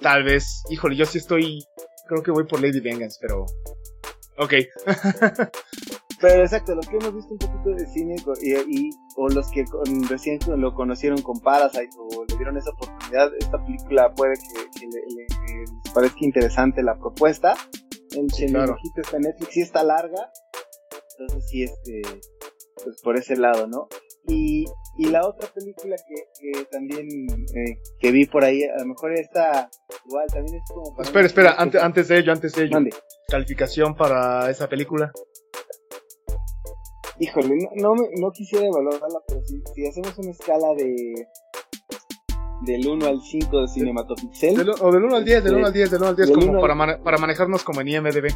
Tal 0.00 0.24
vez, 0.24 0.62
híjole, 0.70 0.96
yo 0.96 1.06
sí 1.06 1.18
estoy, 1.18 1.64
creo 2.08 2.22
que 2.22 2.30
voy 2.30 2.44
por 2.44 2.60
Lady 2.60 2.80
Vengeance, 2.80 3.18
pero... 3.20 3.44
Ok. 4.38 4.54
pero 6.20 6.42
exacto, 6.42 6.74
lo 6.74 6.80
que 6.80 6.96
hemos 6.96 7.14
visto 7.14 7.32
un 7.32 7.38
poquito 7.38 7.70
de 7.70 7.86
cine 7.86 8.16
y, 8.68 8.90
o 9.16 9.28
los 9.28 9.50
que 9.50 9.64
recién 10.08 10.38
lo 10.56 10.74
conocieron 10.74 11.20
con 11.20 11.40
Parasite 11.40 11.90
o 11.98 12.24
le 12.24 12.36
dieron 12.36 12.56
esa 12.56 12.70
oportunidad, 12.70 13.30
esta 13.38 13.62
película 13.64 14.14
puede 14.14 14.34
que, 14.34 14.86
les 14.86 15.92
parezca 15.92 16.18
interesante 16.20 16.82
la 16.82 16.98
propuesta. 16.98 17.54
El 18.12 18.26
claro. 18.50 18.76
está 18.96 19.16
en 19.18 19.22
Netflix 19.22 19.52
sí 19.52 19.60
está 19.60 19.84
larga, 19.84 20.32
entonces 21.18 21.48
sí, 21.48 21.62
este, 21.62 22.02
pues 22.82 23.00
por 23.02 23.16
ese 23.16 23.36
lado, 23.36 23.66
¿no? 23.66 23.88
Y, 24.30 24.64
y 24.96 25.06
la 25.06 25.26
otra 25.26 25.48
película 25.52 25.96
que, 25.96 26.64
también 26.70 27.06
eh, 27.08 27.78
que 27.98 28.12
vi 28.12 28.26
por 28.26 28.44
ahí, 28.44 28.62
a 28.64 28.80
lo 28.80 28.86
mejor 28.86 29.12
esta 29.12 29.68
igual 30.06 30.26
también 30.32 30.56
es 30.56 30.62
como... 30.72 31.02
espera, 31.02 31.26
espera, 31.26 31.54
antes, 31.58 31.82
antes 31.82 32.08
de 32.08 32.18
ello, 32.18 32.32
antes 32.32 32.52
de 32.54 32.64
ello. 32.64 32.78
¿Calificación 33.28 33.96
para 33.96 34.50
esa 34.50 34.68
película? 34.68 35.10
Híjole, 37.18 37.54
no, 37.76 37.94
no, 37.94 38.02
no 38.18 38.30
quisiera 38.30 38.66
evaluarla, 38.66 39.20
pero 39.26 39.42
si, 39.44 39.62
si 39.74 39.86
hacemos 39.86 40.16
una 40.18 40.30
escala 40.30 40.74
de 40.76 41.26
del 42.62 42.86
1 42.86 43.06
al 43.06 43.20
5 43.20 43.60
de 43.62 43.68
Cinematopixel. 43.68 44.70
o 44.80 44.92
del 44.92 45.04
1 45.04 45.16
al 45.16 45.24
10, 45.24 45.44
del 45.44 45.54
1 45.56 45.66
al 45.66 45.72
10, 45.72 45.90
del 45.90 46.00
1 46.00 46.08
al 46.08 46.16
10, 46.16 46.30
como 46.30 46.60
para, 46.60 47.02
para 47.02 47.18
manejarnos 47.18 47.64
como 47.64 47.80
en 47.80 47.88
IMDB. 47.88 48.28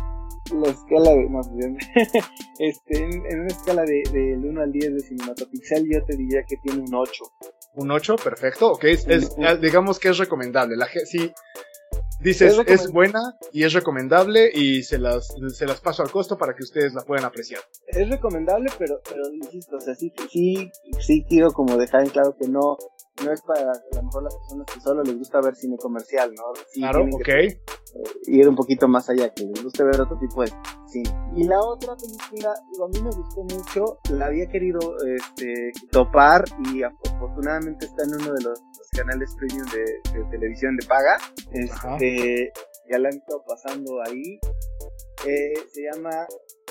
La 0.52 0.68
escala 0.68 1.10
de. 1.12 1.28
No, 1.30 1.40
este, 2.58 2.98
en, 2.98 3.40
una 3.40 3.48
escala 3.48 3.82
de, 3.82 4.02
del 4.12 4.44
1 4.44 4.60
al 4.60 4.72
10 4.72 4.94
de 4.94 5.00
Cinematopixel, 5.00 5.88
yo 5.90 6.04
te 6.04 6.16
diría 6.16 6.42
que 6.46 6.56
tiene 6.58 6.82
un 6.82 6.94
8. 6.94 7.24
Un 7.76 7.90
8, 7.90 8.16
perfecto, 8.16 8.72
ok. 8.72 8.84
Es, 8.84 9.36
digamos 9.60 9.98
que 9.98 10.10
es 10.10 10.18
recomendable. 10.18 10.76
La, 10.76 10.86
si, 10.86 11.32
Dices, 12.20 12.58
es, 12.66 12.90
buena 12.90 13.36
y 13.52 13.64
es 13.64 13.72
recomendable 13.72 14.50
y 14.52 14.82
se 14.82 14.98
las, 14.98 15.34
se 15.52 15.66
las 15.66 15.80
paso 15.80 16.02
al 16.02 16.10
costo 16.10 16.38
para 16.38 16.54
que 16.54 16.62
ustedes 16.62 16.94
la 16.94 17.02
puedan 17.02 17.24
apreciar. 17.24 17.60
Es 17.88 18.08
recomendable, 18.08 18.70
pero, 18.78 19.00
pero 19.06 19.22
insisto, 19.30 19.76
o 19.76 19.80
sea, 19.80 19.94
sí, 19.94 20.12
sí, 20.30 20.70
sí 21.00 21.24
quiero 21.28 21.50
como 21.52 21.76
dejar 21.76 22.02
en 22.02 22.10
claro 22.10 22.34
que 22.40 22.48
no, 22.48 22.78
no 23.22 23.32
es 23.32 23.42
para 23.42 23.70
a 23.70 23.96
lo 23.96 24.02
mejor 24.02 24.22
las 24.24 24.36
personas 24.36 24.66
que 24.72 24.80
solo 24.80 25.02
les 25.02 25.16
gusta 25.16 25.40
ver 25.40 25.54
cine 25.54 25.76
comercial, 25.76 26.32
¿no? 26.34 26.42
claro, 26.72 27.04
ok. 27.12 27.28
Eh, 27.28 27.54
ir 28.26 28.48
un 28.48 28.56
poquito 28.56 28.88
más 28.88 29.08
allá, 29.08 29.32
que 29.32 29.44
les 29.44 29.62
guste 29.62 29.84
ver 29.84 30.00
otro 30.00 30.18
tipo 30.18 30.42
de 30.42 30.52
cine. 30.86 31.10
Y 31.36 31.44
la 31.44 31.60
otra 31.60 31.94
película, 31.96 32.50
a 32.52 32.88
mí 32.88 33.00
me 33.02 33.10
gustó 33.10 33.42
mucho, 33.42 33.98
la 34.10 34.26
había 34.26 34.48
querido 34.48 34.80
este, 35.06 35.72
topar 35.90 36.44
y 36.72 36.82
afortunadamente 36.82 37.86
está 37.86 38.02
en 38.04 38.14
uno 38.14 38.34
de 38.34 38.42
los, 38.42 38.60
canales 38.96 39.34
premium 39.36 39.66
de, 39.70 40.24
televisión 40.30 40.76
de 40.76 40.86
paga. 40.86 41.18
Este, 41.52 42.52
ya 42.88 42.98
la 42.98 43.08
han 43.08 43.16
estado 43.16 43.42
pasando 43.44 44.00
ahí. 44.02 44.38
Eh, 45.26 45.54
se 45.72 45.82
llama 45.82 46.26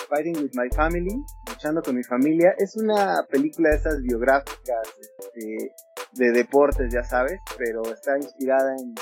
Fighting 0.10 0.38
with 0.38 0.52
My 0.54 0.70
Family, 0.76 1.24
luchando 1.50 1.82
con 1.82 1.96
mi 1.96 2.04
familia. 2.04 2.54
Es 2.58 2.76
una 2.76 3.26
película 3.30 3.70
de 3.70 3.76
esas 3.78 4.02
biográficas 4.02 4.88
este, 5.00 5.74
de 6.14 6.32
deportes, 6.32 6.94
ya 6.94 7.04
sabes, 7.04 7.40
pero 7.58 7.82
está 7.84 8.18
inspirada 8.18 8.76
en, 8.76 8.94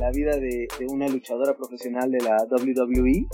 la 0.00 0.10
vida 0.10 0.36
de, 0.36 0.66
una 0.88 1.06
luchadora 1.08 1.54
profesional 1.54 2.10
de 2.10 2.18
la 2.20 2.36
WWE. 2.50 3.26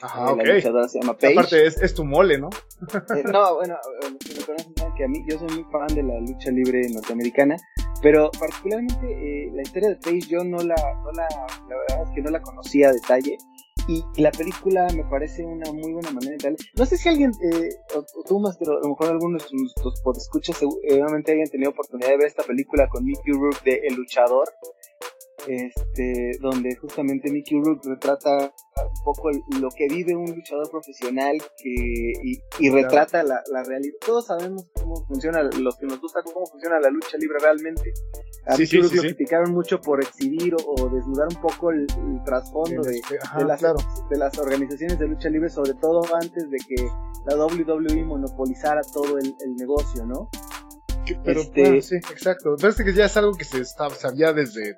Ajá, 0.00 0.32
ok. 0.32 0.42
La 0.44 0.54
luchadora 0.54 0.88
se 0.88 1.00
llama 1.00 1.16
Paige. 1.16 1.38
Aparte, 1.38 1.66
es, 1.66 1.94
tu 1.94 2.04
mole, 2.04 2.38
¿no? 2.38 2.48
Eh, 3.16 3.24
no, 3.24 3.56
bueno, 3.56 3.76
me 4.02 4.44
conocen 4.44 4.74
que 4.96 5.04
a 5.04 5.08
mí, 5.08 5.24
yo 5.28 5.38
soy 5.38 5.48
muy 5.48 5.64
fan 5.72 5.88
de 5.94 6.02
la 6.02 6.20
lucha 6.20 6.50
libre 6.50 6.88
norteamericana, 6.90 7.56
pero 8.02 8.30
particularmente 8.38 9.06
eh, 9.06 9.50
la 9.52 9.62
historia 9.62 9.88
de 9.90 9.96
Paige 9.96 10.28
yo 10.28 10.44
no 10.44 10.58
la, 10.58 10.76
no 10.76 11.12
la, 11.12 11.28
la 11.68 11.76
verdad 11.76 12.08
es 12.08 12.14
que 12.14 12.22
no 12.22 12.30
la 12.30 12.40
conocía 12.40 12.88
a 12.88 12.92
detalle. 12.92 13.36
Y 13.88 14.04
la 14.20 14.30
película 14.30 14.86
me 14.94 15.02
parece 15.04 15.44
una 15.44 15.72
muy 15.72 15.94
buena 15.94 16.10
manera 16.10 16.32
de 16.32 16.42
darle. 16.42 16.58
No 16.76 16.84
sé 16.84 16.98
si 16.98 17.08
alguien, 17.08 17.32
eh, 17.42 17.70
o, 17.96 18.04
tú 18.22 18.38
más, 18.38 18.58
pero 18.58 18.76
a 18.76 18.80
lo 18.80 18.90
mejor 18.90 19.08
algunos 19.08 19.50
de 19.50 19.56
nuestros 19.56 20.00
podescuchas 20.02 20.58
seguramente 20.58 21.32
hayan 21.32 21.48
tenido 21.48 21.70
oportunidad 21.70 22.10
de 22.10 22.18
ver 22.18 22.26
esta 22.26 22.42
película 22.42 22.86
con 22.88 23.02
Mickey 23.02 23.32
Rourke 23.32 23.62
de 23.64 23.80
El 23.88 23.94
Luchador 23.94 24.48
este, 25.46 26.32
donde 26.40 26.76
justamente 26.76 27.30
Mickey 27.30 27.60
Rourke 27.62 27.88
retrata 27.88 28.52
un 28.76 29.04
poco 29.04 29.30
lo 29.60 29.68
que 29.70 29.86
vive 29.88 30.14
un 30.14 30.26
luchador 30.26 30.70
profesional 30.70 31.36
que, 31.56 32.12
y, 32.58 32.70
retrata 32.70 33.22
la, 33.22 33.42
realidad. 33.64 33.94
Todos 34.04 34.26
sabemos 34.26 34.66
cómo 34.74 35.06
funciona, 35.06 35.42
los 35.42 35.76
que 35.76 35.86
nos 35.86 36.00
gusta 36.00 36.20
cómo 36.22 36.46
funciona 36.46 36.80
la 36.80 36.90
lucha 36.90 37.16
libre 37.18 37.38
realmente. 37.40 37.92
A 38.46 38.56
sí, 38.56 38.66
sí, 38.66 38.78
lo 38.78 38.88
criticaron 38.88 39.52
mucho 39.52 39.80
por 39.80 40.02
exhibir 40.02 40.54
o, 40.54 40.88
desnudar 40.88 41.28
un 41.28 41.40
poco 41.40 41.70
el, 41.70 41.86
trasfondo 42.24 42.82
de, 42.82 43.00
las, 43.46 43.60
de 43.60 44.18
las 44.18 44.38
organizaciones 44.38 44.98
de 44.98 45.06
lucha 45.06 45.28
libre, 45.28 45.50
sobre 45.50 45.74
todo 45.74 46.02
antes 46.14 46.50
de 46.50 46.58
que 46.68 46.88
la 47.26 47.36
WWE 47.36 48.04
monopolizara 48.04 48.80
todo 48.92 49.18
el, 49.18 49.34
negocio, 49.56 50.04
¿no? 50.06 50.30
Pero, 51.24 51.40
este, 51.40 51.80
sí, 51.80 51.96
exacto. 51.96 52.54
Parece 52.60 52.84
que 52.84 52.92
ya 52.92 53.06
es 53.06 53.16
algo 53.16 53.32
que 53.32 53.44
se 53.44 53.64
sabía 53.64 54.32
desde 54.32 54.76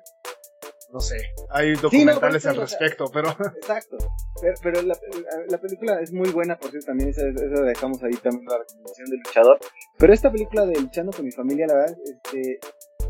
no 0.93 0.99
sé, 0.99 1.17
hay 1.49 1.73
documentales 1.75 2.45
al 2.45 2.57
respecto, 2.57 3.05
pero... 3.11 3.29
Exacto, 3.61 3.97
pero, 4.61 4.81
la, 4.81 5.57
película 5.57 5.99
es 6.01 6.11
muy 6.11 6.29
buena, 6.31 6.57
por 6.57 6.71
cierto, 6.71 6.87
también 6.87 7.09
esa, 7.09 7.27
esa 7.27 7.63
dejamos 7.63 8.03
ahí 8.03 8.13
también 8.21 8.45
la 8.45 8.57
recomendación 8.57 9.09
del 9.09 9.19
luchador, 9.19 9.59
pero 9.97 10.13
esta 10.13 10.31
película 10.31 10.65
de 10.65 10.79
Luchando 10.79 11.11
con 11.11 11.25
mi 11.25 11.31
familia, 11.31 11.67
la 11.67 11.75
verdad, 11.75 11.97
este, 12.03 12.59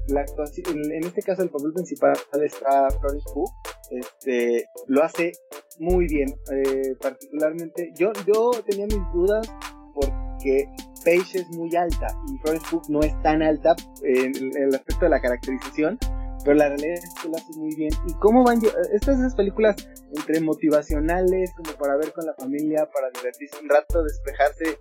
la 0.07 0.21
actuación, 0.21 0.91
en 0.91 1.03
este 1.03 1.21
caso 1.21 1.41
el 1.41 1.49
papel 1.49 1.73
principal 1.73 2.13
está 2.43 2.89
Florence 2.99 3.25
Pugh, 3.33 3.49
este, 3.91 4.65
lo 4.87 5.03
hace 5.03 5.31
muy 5.79 6.07
bien, 6.07 6.29
eh, 6.51 6.95
particularmente, 7.01 7.91
yo, 7.95 8.11
yo 8.27 8.51
tenía 8.67 8.85
mis 8.85 9.11
dudas 9.13 9.47
porque 9.93 10.65
Paige 11.03 11.39
es 11.39 11.47
muy 11.49 11.75
alta 11.75 12.07
y 12.31 12.37
Florence 12.39 12.67
Pugh 12.69 12.89
no 12.89 13.01
es 13.01 13.21
tan 13.21 13.41
alta 13.41 13.75
en 14.03 14.31
el 14.57 14.73
aspecto 14.73 15.05
de 15.05 15.09
la 15.09 15.21
caracterización, 15.21 15.97
pero 16.43 16.55
la 16.55 16.67
realidad 16.69 16.95
es 16.95 17.13
que 17.21 17.29
lo 17.29 17.35
hace 17.35 17.53
muy 17.57 17.75
bien. 17.75 17.91
¿Y 18.07 18.13
cómo 18.15 18.43
van? 18.43 18.59
Estas 18.93 19.19
esas 19.19 19.35
películas 19.35 19.75
entre 20.15 20.41
motivacionales, 20.41 21.51
como 21.55 21.77
para 21.77 21.97
ver 21.97 22.11
con 22.13 22.25
la 22.25 22.33
familia, 22.33 22.89
para 22.93 23.09
divertirse 23.11 23.57
un 23.61 23.69
rato, 23.69 24.03
despejarse 24.03 24.77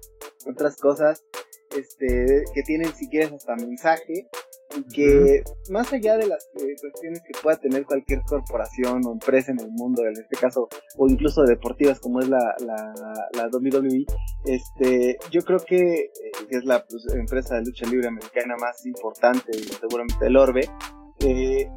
otras 0.46 0.76
cosas, 0.76 1.24
este, 1.76 2.44
que 2.54 2.62
tienen 2.62 2.92
si 2.94 3.08
quieres 3.08 3.32
hasta 3.32 3.54
mensaje, 3.56 4.28
y 4.76 4.84
que 4.94 5.42
más 5.70 5.92
allá 5.92 6.16
de 6.16 6.26
las 6.26 6.48
eh, 6.54 6.74
cuestiones 6.80 7.20
que 7.22 7.32
pueda 7.42 7.58
tener 7.58 7.84
cualquier 7.84 8.22
corporación 8.22 9.04
o 9.04 9.12
empresa 9.12 9.50
en 9.50 9.60
el 9.60 9.70
mundo, 9.70 10.02
en 10.02 10.12
este 10.12 10.36
caso, 10.36 10.68
o 10.96 11.08
incluso 11.08 11.42
deportivas 11.42 11.98
como 11.98 12.20
es 12.20 12.28
la, 12.28 12.54
la, 12.60 12.94
la 13.32 13.48
WWE, 13.52 14.04
este, 14.44 15.18
yo 15.30 15.40
creo 15.42 15.58
que, 15.58 15.76
eh, 15.76 16.10
es 16.50 16.64
la 16.64 16.84
pues, 16.86 17.04
empresa 17.14 17.56
de 17.56 17.64
lucha 17.64 17.86
libre 17.86 18.08
americana 18.08 18.54
más 18.60 18.86
importante, 18.86 19.52
seguramente 19.80 20.26
el 20.26 20.36
Orbe, 20.36 20.68
eh, 21.20 21.68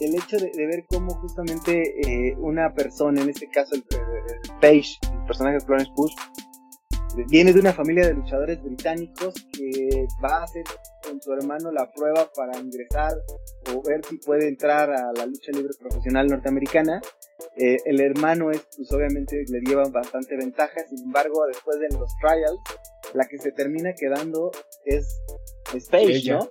el 0.00 0.14
hecho 0.14 0.36
de, 0.36 0.50
ver 0.66 0.84
cómo 0.88 1.14
justamente 1.14 1.82
eh, 2.00 2.34
una 2.38 2.72
persona, 2.74 3.22
en 3.22 3.30
este 3.30 3.48
caso 3.48 3.74
el, 3.74 3.84
Page, 4.60 4.98
el 5.12 5.24
personaje 5.26 5.54
de 5.58 5.60
Florence 5.64 5.92
Push, 5.94 6.14
viene 7.28 7.52
de 7.52 7.60
una 7.60 7.72
familia 7.72 8.06
de 8.06 8.14
luchadores 8.14 8.62
británicos 8.62 9.34
que 9.52 10.06
va 10.22 10.38
a 10.38 10.44
hacer 10.44 10.64
con 11.02 11.20
su 11.20 11.32
hermano 11.32 11.70
la 11.70 11.90
prueba 11.90 12.30
para 12.34 12.58
ingresar 12.58 13.12
o 13.74 13.82
ver 13.82 14.04
si 14.04 14.18
puede 14.18 14.48
entrar 14.48 14.90
a 14.90 15.12
la 15.12 15.26
lucha 15.26 15.52
libre 15.52 15.72
profesional 15.78 16.26
norteamericana. 16.26 17.00
Eh, 17.56 17.76
el 17.84 18.00
hermano 18.00 18.50
es, 18.50 18.66
pues 18.76 18.90
obviamente 18.92 19.44
le 19.48 19.60
lleva 19.60 19.88
bastante 19.88 20.36
ventaja, 20.36 20.80
sin 20.88 21.04
embargo, 21.04 21.44
después 21.46 21.78
de 21.80 21.88
los 21.90 22.10
trials, 22.20 22.60
la 23.14 23.26
que 23.26 23.38
se 23.38 23.52
termina 23.52 23.92
quedando 23.94 24.50
es 24.84 25.06
Space, 25.74 26.30
¿no? 26.30 26.50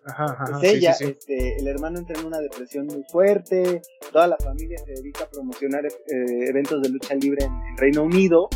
es 0.62 0.74
ella, 0.74 0.92
Este, 1.00 1.58
el 1.58 1.68
hermano 1.68 2.00
entra 2.00 2.20
en 2.20 2.26
una 2.26 2.40
depresión 2.40 2.88
muy 2.88 3.04
fuerte, 3.12 3.82
toda 4.12 4.28
la 4.28 4.38
familia 4.38 4.78
se 4.78 4.92
dedica 4.94 5.26
a 5.26 5.30
promocionar 5.30 5.86
eh, 5.86 6.50
eventos 6.50 6.82
de 6.82 6.90
lucha 6.90 7.16
libre 7.16 7.46
en, 7.46 7.78
Reino 7.78 8.04
Unido, 8.04 8.50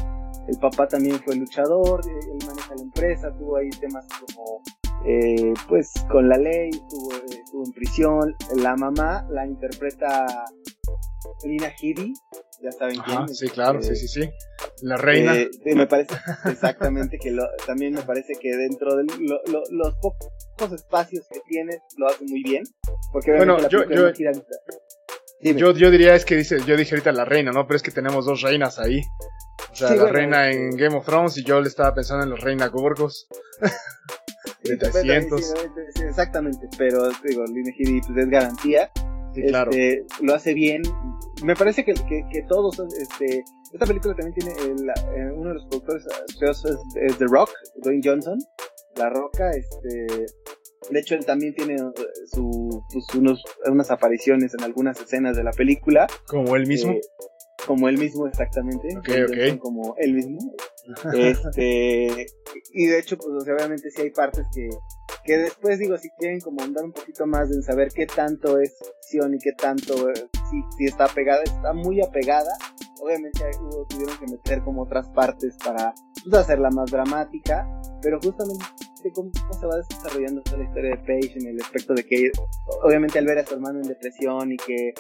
el 0.48 0.57
papá 0.60 0.88
también 0.88 1.19
fue 1.24 1.36
luchador, 1.36 2.01
eh, 2.07 2.19
él 2.31 2.48
maneja 2.48 2.75
la 2.75 2.81
empresa, 2.81 3.31
tuvo 3.38 3.57
ahí 3.57 3.69
temas 3.72 4.05
como, 4.07 4.62
eh, 5.05 5.53
pues, 5.67 5.91
con 6.12 6.29
la 6.29 6.38
ley, 6.38 6.69
estuvo, 6.69 7.12
estuvo 7.13 7.65
en 7.65 7.72
prisión, 7.72 8.36
la 8.57 8.75
mamá 8.75 9.27
la 9.29 9.45
interpreta 9.45 10.25
Lina 11.43 11.72
Headey, 11.81 12.13
ya 12.62 12.72
saben 12.72 12.98
quién. 13.05 13.27
Sí, 13.29 13.48
claro, 13.50 13.81
sí, 13.81 13.95
sí, 13.95 14.07
sí. 14.07 14.29
La 14.82 14.98
reina. 14.98 15.36
Eh, 15.36 15.50
me 15.75 15.88
parece 15.88 16.15
exactamente 16.46 17.17
que 17.17 17.36
también 17.65 17.94
me 17.94 18.01
parece 18.01 18.34
que 18.39 18.55
dentro 18.55 18.96
de 18.96 19.05
los 19.72 19.96
pocos 19.96 20.74
espacios 20.74 21.25
que 21.32 21.39
tiene 21.48 21.79
lo 21.98 22.08
hace 22.08 22.25
muy 22.25 22.44
bien. 22.44 22.63
Porque 23.12 23.32
bueno, 23.32 23.58
yo, 23.70 23.84
yo, 23.89 24.12
yo, 25.41 25.72
yo, 25.72 25.91
diría 25.91 26.15
es 26.15 26.25
que 26.25 26.36
dice, 26.36 26.58
yo 26.65 26.75
dije 26.75 26.96
ahorita 26.96 27.12
la 27.12 27.25
reina, 27.25 27.51
¿no? 27.51 27.65
Pero 27.67 27.77
es 27.77 27.84
que 27.84 27.91
tenemos 27.91 28.25
dos 28.25 28.41
reinas 28.41 28.79
ahí. 28.79 29.01
O 29.72 29.75
sea, 29.75 29.96
la 29.96 30.08
reina 30.08 30.51
en 30.51 30.72
Game 30.72 30.96
of 30.96 31.05
Thrones 31.05 31.38
y 31.38 31.44
yo 31.44 31.60
le 31.60 31.67
estaba 31.67 31.94
pensando 31.94 32.24
en 32.24 32.32
la 32.32 32.38
reina 32.38 32.67
Gorgos. 32.67 33.27
de 34.63 34.77
300. 34.77 35.53
exactamente, 36.08 36.67
pero 36.77 37.10
digo, 37.24 37.44
Lina 37.46 37.72
Headey 37.77 38.01
pues, 38.01 38.17
es 38.17 38.29
garantía. 38.29 38.91
Este, 39.36 40.05
lo 40.22 40.34
hace 40.34 40.53
bien. 40.53 40.82
Me 41.44 41.55
parece 41.55 41.84
que, 41.84 41.94
que, 41.94 42.41
todos, 42.48 42.79
este, 42.98 43.44
esta 43.75 43.86
película 43.88 44.15
también 44.15 44.34
tiene 44.34 44.51
eh, 44.53 45.32
uno 45.34 45.50
de 45.50 45.55
los 45.55 45.65
productores 45.65 46.05
es, 46.05 47.17
The 47.17 47.25
Rock, 47.25 47.50
Dwayne 47.84 48.01
Johnson, 48.01 48.39
La 48.96 49.10
Roca, 49.10 49.51
este, 49.51 50.27
de 50.89 51.00
hecho 51.00 51.15
él 51.15 51.25
también 51.25 51.53
tiene 51.53 51.75
eh, 51.75 51.91
su, 52.25 52.82
pues, 52.89 53.05
unos, 53.15 53.44
unas 53.65 53.91
apariciones 53.91 54.53
en 54.53 54.63
algunas 54.63 55.00
escenas 55.01 55.36
de 55.36 55.44
la 55.44 55.51
película. 55.51 56.08
Como 56.25 56.55
él 56.55 56.67
mismo. 56.67 56.94
Eh, 56.94 57.01
como 57.67 57.89
él 57.89 57.98
mismo 57.98 58.27
exactamente. 58.27 58.88
Como 59.60 59.96
él 59.98 60.13
mismo. 60.13 60.55
este, 61.13 62.27
y 62.72 62.86
de 62.86 63.00
hecho, 63.00 63.17
pues 63.17 63.44
obviamente 63.44 63.91
sí 63.91 64.03
hay 64.03 64.12
partes 64.12 64.46
que, 64.53 64.70
que 65.25 65.38
después 65.38 65.79
digo, 65.79 65.98
si 65.98 66.10
quieren 66.12 66.39
como 66.39 66.62
andar 66.62 66.86
un 66.86 66.94
poquito 66.94 67.25
más 67.25 67.51
en 67.51 67.62
saber 67.62 67.89
qué 67.94 68.05
tanto 68.05 68.58
es 68.58 68.77
ficción 68.77 69.34
y 69.34 69.39
qué 69.39 69.51
tanto, 69.51 69.96
si, 70.13 70.77
si 70.77 70.86
está 70.86 71.08
pegada, 71.08 71.44
está 71.44 71.74
muy 71.74 72.01
apegada, 72.01 72.55
obviamente 73.06 73.40
tuvieron 73.90 74.18
que 74.18 74.26
meter 74.26 74.64
como 74.64 74.84
otras 74.84 75.08
partes 75.10 75.56
para 75.64 75.94
pues, 76.24 76.42
hacerla 76.42 76.70
más 76.72 76.90
dramática, 76.92 77.68
pero 78.02 78.20
justamente 78.22 78.66
cómo 79.14 79.30
se 79.32 79.68
va 79.68 79.76
desarrollando 79.78 80.42
la 80.58 80.64
historia 80.64 80.96
de 80.96 80.98
Paige 80.98 81.40
en 81.40 81.48
el 81.50 81.62
aspecto 81.62 81.94
de 81.94 82.04
que 82.04 82.32
obviamente 82.84 83.20
al 83.20 83.26
ver 83.26 83.38
a 83.38 83.46
su 83.46 83.54
hermano 83.54 83.80
en 83.82 83.88
depresión 83.88 84.52
y 84.52 84.58
que 84.58 84.94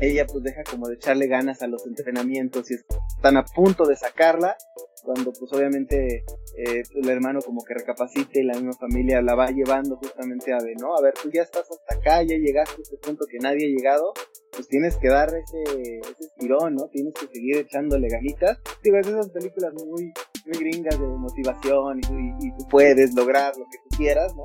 ella 0.00 0.26
pues 0.26 0.42
deja 0.44 0.62
como 0.64 0.88
de 0.88 0.94
echarle 0.94 1.26
ganas 1.26 1.62
a 1.62 1.66
los 1.66 1.86
entrenamientos 1.86 2.70
y 2.70 2.74
están 2.74 3.36
a 3.36 3.44
punto 3.44 3.84
de 3.86 3.96
sacarla, 3.96 4.56
cuando 5.02 5.32
pues 5.32 5.52
obviamente 5.52 6.24
eh, 6.56 6.82
el 6.94 7.08
hermano 7.08 7.40
como 7.40 7.64
que 7.64 7.74
recapacite 7.74 8.40
y 8.40 8.44
la 8.44 8.54
misma 8.54 8.72
familia 8.74 9.20
la 9.20 9.34
va 9.34 9.48
llevando 9.50 9.96
justamente 9.96 10.52
a 10.52 10.62
ver, 10.62 10.76
¿no? 10.80 10.96
A 10.96 11.02
ver, 11.02 11.14
tú 11.20 11.30
ya 11.30 11.42
estás 11.42 11.68
hasta 11.70 11.94
acá, 11.96 12.22
ya 12.22 12.36
llegaste 12.36 12.76
a 12.78 12.82
este 12.82 12.96
punto 12.98 13.26
que 13.28 13.38
nadie 13.38 13.66
ha 13.66 13.68
llegado, 13.68 14.12
pues 14.52 14.68
tienes 14.68 14.96
que 14.96 15.08
dar 15.08 15.28
ese, 15.28 15.62
ese 15.98 16.24
estirón, 16.24 16.76
¿no? 16.76 16.88
Tienes 16.88 17.14
que 17.14 17.26
seguir 17.26 17.56
echándole 17.56 18.08
ganitas. 18.08 18.58
Digo, 18.82 18.98
es 18.98 19.06
esas 19.06 19.30
películas 19.30 19.72
muy, 19.74 20.12
muy 20.46 20.58
gringas 20.58 21.00
de 21.00 21.06
motivación 21.06 21.98
y, 21.98 22.46
y 22.46 22.56
tú 22.56 22.68
puedes 22.70 23.14
lograr 23.14 23.56
lo 23.56 23.64
que 23.64 23.78
tú 23.78 23.96
quieras, 23.96 24.34
¿no? 24.36 24.44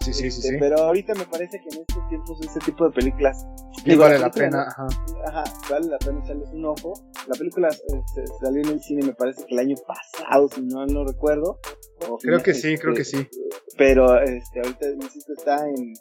Sí, 0.00 0.14
sí, 0.14 0.30
sí, 0.30 0.40
este, 0.40 0.58
Pero 0.58 0.78
ahorita 0.78 1.14
me 1.14 1.26
parece 1.26 1.60
que 1.60 1.68
en 1.76 1.82
estos 1.82 2.08
tiempos 2.08 2.40
ese 2.40 2.58
tipo 2.60 2.86
de 2.86 2.90
películas 2.90 3.44
vale 3.98 4.18
la 4.18 4.30
pena, 4.30 4.62
ajá. 4.62 4.86
Ajá, 5.26 5.44
vale 5.70 5.88
la 5.88 5.98
pena 5.98 6.20
echarles 6.24 6.50
un 6.50 6.64
ojo. 6.64 6.94
La 7.28 7.34
película 7.34 7.68
este, 7.68 8.24
salió 8.40 8.62
en 8.62 8.68
el 8.68 8.80
cine, 8.82 9.06
me 9.06 9.12
parece 9.12 9.44
que 9.44 9.54
el 9.54 9.60
año 9.60 9.76
pasado, 9.86 10.48
si 10.48 10.62
no 10.62 10.86
no 10.86 11.04
recuerdo. 11.04 11.60
creo 12.22 12.42
que 12.42 12.54
sí, 12.54 12.76
creo 12.78 12.94
que 12.94 13.04
sí. 13.04 13.26
Pero 13.76 14.20
este, 14.20 14.60
ahorita, 14.60 14.90
insisto, 14.90 15.32
está 15.34 15.68
en. 15.68 15.94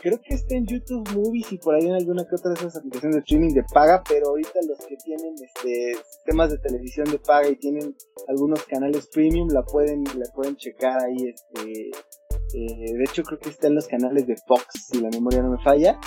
Creo 0.00 0.20
que 0.20 0.34
está 0.34 0.56
en 0.56 0.66
YouTube 0.66 1.08
Movies 1.12 1.52
y 1.52 1.58
por 1.58 1.74
ahí 1.74 1.86
en 1.86 1.92
alguna 1.92 2.24
que 2.24 2.34
otra 2.34 2.52
de 2.52 2.60
esas 2.60 2.76
aplicaciones 2.76 3.16
de 3.16 3.20
streaming 3.20 3.54
de 3.54 3.62
paga, 3.62 4.02
pero 4.08 4.28
ahorita 4.28 4.58
los 4.66 4.78
que 4.78 4.96
tienen 4.96 5.34
este 5.34 5.92
sistemas 6.10 6.50
de 6.50 6.58
televisión 6.58 7.08
de 7.10 7.18
paga 7.18 7.48
y 7.48 7.56
tienen 7.56 7.94
algunos 8.26 8.64
canales 8.64 9.06
premium 9.12 9.48
la 9.52 9.62
pueden 9.62 10.02
la 10.16 10.26
pueden 10.34 10.56
checar 10.56 10.98
ahí 11.04 11.28
este 11.28 11.90
eh, 12.54 12.92
de 12.94 13.04
hecho, 13.04 13.22
creo 13.22 13.38
que 13.38 13.50
está 13.50 13.68
en 13.68 13.74
los 13.74 13.86
canales 13.86 14.26
de 14.26 14.36
Fox, 14.46 14.88
si 14.90 15.00
la 15.00 15.08
memoria 15.10 15.42
no 15.42 15.52
me 15.52 15.62
falla. 15.62 15.98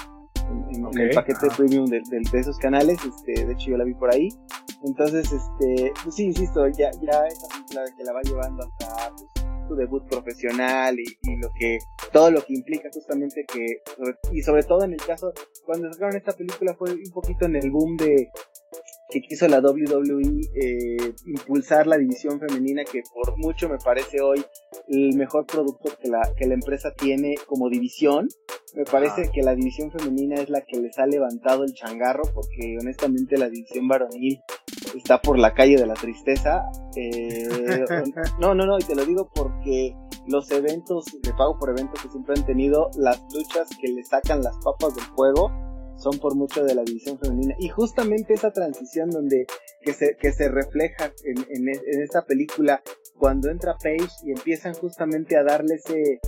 En, 0.47 0.99
el 0.99 1.09
paquete 1.09 1.47
premium 1.57 1.85
de, 1.87 2.01
esos 2.33 2.57
canales, 2.59 2.99
este, 3.03 3.45
de 3.45 3.53
hecho 3.53 3.71
yo 3.71 3.77
la 3.77 3.83
vi 3.83 3.95
por 3.95 4.13
ahí. 4.13 4.29
Entonces, 4.83 5.31
este, 5.31 5.91
pues 6.03 6.15
sí, 6.15 6.25
insisto, 6.25 6.67
ya, 6.67 6.91
ya 7.01 7.25
esa 7.25 7.47
película 7.47 7.83
que 7.97 8.03
la 8.03 8.13
va 8.13 8.21
llevando 8.21 8.63
hasta 8.63 9.09
pues, 9.15 9.45
su 9.67 9.75
debut 9.75 10.07
profesional 10.07 10.99
y, 10.99 11.37
lo 11.37 11.49
que, 11.57 11.79
todo 12.13 12.29
lo 12.29 12.41
que 12.41 12.53
implica 12.53 12.89
justamente 12.93 13.43
que, 13.51 13.81
y 14.31 14.41
sobre 14.41 14.63
todo 14.63 14.83
en 14.83 14.93
el 14.93 15.01
caso, 15.01 15.33
cuando 15.65 15.91
sacaron 15.91 16.15
esta 16.15 16.33
película 16.33 16.75
fue 16.75 16.93
un 16.93 17.11
poquito 17.11 17.45
en 17.45 17.55
el 17.55 17.71
boom 17.71 17.97
de, 17.97 18.29
que 19.15 19.21
quiso 19.21 19.47
la 19.47 19.61
WWE 19.61 20.41
eh, 20.55 21.13
impulsar 21.25 21.87
la 21.87 21.97
división 21.97 22.37
femenina 22.37 22.83
que 22.83 23.01
por 23.13 23.37
mucho 23.37 23.69
me 23.69 23.77
parece 23.77 24.19
hoy 24.21 24.43
el 24.89 25.15
mejor 25.15 25.45
producto 25.45 25.89
que 26.01 26.09
la, 26.09 26.19
que 26.35 26.45
la 26.45 26.55
empresa 26.55 26.91
tiene 26.91 27.35
como 27.47 27.69
división. 27.69 28.27
Me 28.75 28.83
parece 28.83 29.29
que 29.33 29.41
la 29.41 29.55
división 29.55 29.89
femenina 29.89 30.35
es 30.35 30.49
la 30.49 30.65
que 30.65 30.81
les 30.81 30.99
ha 30.99 31.05
levantado 31.05 31.63
el 31.63 31.73
changarro 31.73 32.23
porque 32.33 32.77
honestamente 32.81 33.37
la 33.37 33.47
división 33.47 33.87
varonil 33.87 34.37
está 34.93 35.21
por 35.21 35.39
la 35.39 35.53
calle 35.53 35.77
de 35.77 35.87
la 35.87 35.93
tristeza. 35.93 36.65
Eh, 36.97 37.47
no, 38.41 38.53
no, 38.53 38.65
no, 38.65 38.77
y 38.77 38.83
te 38.83 38.95
lo 38.95 39.05
digo 39.05 39.31
porque 39.33 39.95
los 40.27 40.51
eventos 40.51 41.05
de 41.21 41.31
pago 41.31 41.57
por 41.57 41.69
eventos 41.69 42.01
que 42.01 42.09
siempre 42.09 42.35
han 42.37 42.45
tenido, 42.45 42.89
las 42.97 43.21
luchas 43.33 43.69
que 43.79 43.87
le 43.87 44.03
sacan 44.03 44.41
las 44.41 44.57
papas 44.61 44.93
del 44.93 45.05
juego, 45.05 45.51
son 45.97 46.19
por 46.19 46.35
mucho 46.35 46.63
de 46.63 46.75
la 46.75 46.83
división 46.83 47.17
femenina. 47.19 47.55
Y 47.59 47.69
justamente 47.69 48.33
esa 48.33 48.51
transición 48.51 49.09
donde 49.09 49.45
que 49.81 49.93
se, 49.93 50.15
que 50.17 50.31
se 50.31 50.49
refleja 50.49 51.13
en, 51.23 51.37
en, 51.49 51.69
en 51.69 52.01
esta 52.01 52.25
película 52.25 52.81
cuando 53.17 53.49
entra 53.49 53.77
Paige 53.81 54.09
y 54.23 54.31
empiezan 54.31 54.73
justamente 54.73 55.37
a 55.37 55.43
darle 55.43 55.75
ese 55.75 56.19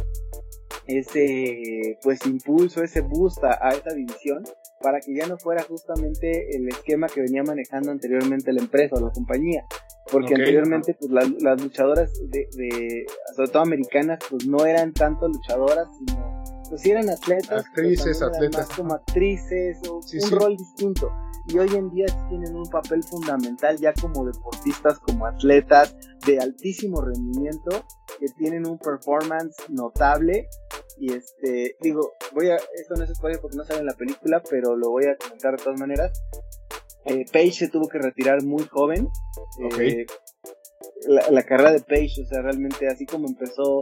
ese 0.87 1.99
pues 2.01 2.25
impulso, 2.25 2.81
ese 2.81 3.01
boost 3.01 3.43
a, 3.43 3.69
esa 3.69 3.93
división 3.93 4.43
para 4.81 4.99
que 4.99 5.13
ya 5.15 5.27
no 5.27 5.37
fuera 5.37 5.63
justamente 5.63 6.55
el 6.55 6.67
esquema 6.69 7.07
que 7.07 7.21
venía 7.21 7.43
manejando 7.43 7.91
anteriormente 7.91 8.53
la 8.53 8.61
empresa 8.61 8.95
o 8.95 9.01
la 9.01 9.11
compañía. 9.11 9.65
Porque 10.09 10.35
anteriormente 10.35 10.95
pues 10.97 11.11
las 11.11 11.61
luchadoras 11.61 12.13
de, 12.29 12.47
de, 12.55 13.05
sobre 13.35 13.49
todo 13.49 13.63
americanas, 13.63 14.19
pues 14.29 14.47
no 14.47 14.65
eran 14.65 14.93
tanto 14.93 15.27
luchadoras, 15.27 15.87
sino 15.97 16.36
pues 16.69 16.85
eran 16.85 17.09
atletas, 17.09 17.65
actrices, 17.65 18.21
atletas, 18.21 18.67
como 18.75 18.93
actrices, 18.93 19.77
o 19.89 19.97
un 19.97 20.31
rol 20.31 20.57
distinto. 20.57 21.11
Y 21.47 21.57
hoy 21.59 21.69
en 21.75 21.89
día 21.91 22.05
tienen 22.29 22.55
un 22.55 22.69
papel 22.69 23.03
fundamental 23.03 23.77
ya 23.77 23.93
como 23.93 24.25
deportistas, 24.25 24.99
como 24.99 25.25
atletas 25.25 25.95
de 26.25 26.39
altísimo 26.39 27.01
rendimiento, 27.01 27.85
que 28.19 28.27
tienen 28.37 28.67
un 28.67 28.77
performance 28.77 29.55
notable. 29.69 30.49
Y 30.99 31.13
este, 31.13 31.77
digo, 31.79 32.13
voy 32.33 32.49
a, 32.49 32.55
esto 32.55 32.95
no 32.97 33.03
es 33.03 33.13
spoiler 33.15 33.39
porque 33.39 33.55
no 33.55 33.63
sale 33.63 33.79
en 33.79 33.85
la 33.85 33.95
película, 33.95 34.41
pero 34.49 34.75
lo 34.75 34.89
voy 34.89 35.05
a 35.05 35.15
comentar 35.15 35.55
de 35.55 35.63
todas 35.63 35.79
maneras. 35.79 36.21
Eh, 37.05 37.23
Paige 37.31 37.65
se 37.65 37.69
tuvo 37.69 37.87
que 37.87 37.99
retirar 37.99 38.43
muy 38.43 38.63
joven. 38.65 39.07
Eh, 39.79 40.05
la, 41.07 41.29
la, 41.29 41.43
carrera 41.43 41.71
de 41.71 41.79
Paige, 41.79 42.23
o 42.23 42.25
sea, 42.25 42.41
realmente 42.41 42.87
así 42.87 43.05
como 43.05 43.27
empezó 43.27 43.81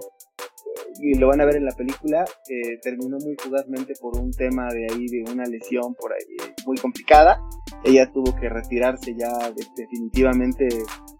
y 0.99 1.17
lo 1.17 1.27
van 1.27 1.41
a 1.41 1.45
ver 1.45 1.57
en 1.57 1.65
la 1.65 1.75
película, 1.75 2.25
eh, 2.49 2.79
terminó 2.81 3.17
muy 3.17 3.35
fugazmente 3.37 3.93
por 3.99 4.17
un 4.17 4.31
tema 4.31 4.67
de 4.73 4.87
ahí, 4.91 5.07
de 5.07 5.31
una 5.31 5.45
lesión 5.45 5.93
por 5.95 6.13
ahí 6.13 6.53
muy 6.65 6.77
complicada. 6.77 7.39
Ella 7.83 8.11
tuvo 8.11 8.35
que 8.35 8.49
retirarse 8.49 9.15
ya 9.17 9.51
definitivamente, 9.75 10.67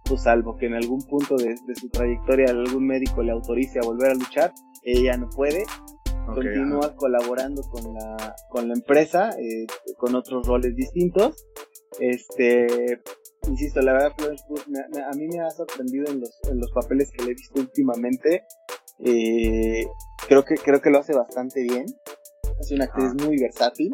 pues 0.05 0.23
salvo 0.23 0.57
que 0.57 0.67
en 0.67 0.75
algún 0.75 1.01
punto 1.03 1.35
de, 1.35 1.55
su 1.75 1.89
trayectoria 1.89 2.47
algún 2.49 2.85
médico 2.85 3.23
le 3.23 3.31
autorice 3.31 3.79
a 3.79 3.85
volver 3.85 4.11
a 4.11 4.15
luchar, 4.15 4.53
ella 4.83 5.17
no 5.17 5.29
puede. 5.29 5.63
Continúa 6.25 6.95
colaborando 6.95 7.61
con 7.63 7.93
la, 7.93 8.35
con 8.49 8.67
la 8.67 8.73
empresa, 8.73 9.29
eh, 9.37 9.67
con 9.97 10.15
otros 10.15 10.47
roles 10.47 10.75
distintos. 10.75 11.45
Este, 11.99 12.99
insisto, 13.47 13.79
la 13.81 13.93
verdad, 13.93 14.13
Florence 14.17 14.43
a 15.03 15.15
mí 15.15 15.27
me 15.27 15.39
ha 15.39 15.49
sorprendido 15.51 16.11
en 16.11 16.21
los, 16.21 16.31
en 16.49 16.59
los 16.59 16.71
papeles 16.71 17.11
que 17.11 17.23
le 17.23 17.31
he 17.31 17.35
visto 17.35 17.59
últimamente. 17.59 18.43
Eh, 18.99 19.85
creo 20.27 20.43
que 20.45 20.55
creo 20.55 20.81
que 20.81 20.89
lo 20.89 20.99
hace 20.99 21.13
bastante 21.13 21.61
bien. 21.61 21.85
Es 22.59 22.71
una 22.71 22.85
actriz 22.85 23.11
ah. 23.11 23.25
muy 23.25 23.37
versátil. 23.37 23.93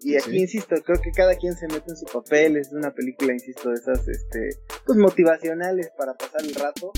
Y 0.00 0.16
aquí, 0.16 0.38
insisto, 0.38 0.76
creo 0.84 1.00
que 1.00 1.10
cada 1.10 1.34
quien 1.34 1.54
se 1.54 1.66
mete 1.66 1.90
en 1.90 1.96
su 1.96 2.06
papel. 2.06 2.56
Es 2.56 2.72
una 2.72 2.92
película, 2.92 3.32
insisto, 3.32 3.70
de 3.70 3.74
esas 3.74 4.06
este, 4.06 4.50
pues, 4.84 4.98
motivacionales 4.98 5.90
para 5.96 6.14
pasar 6.14 6.42
el 6.42 6.54
rato. 6.54 6.92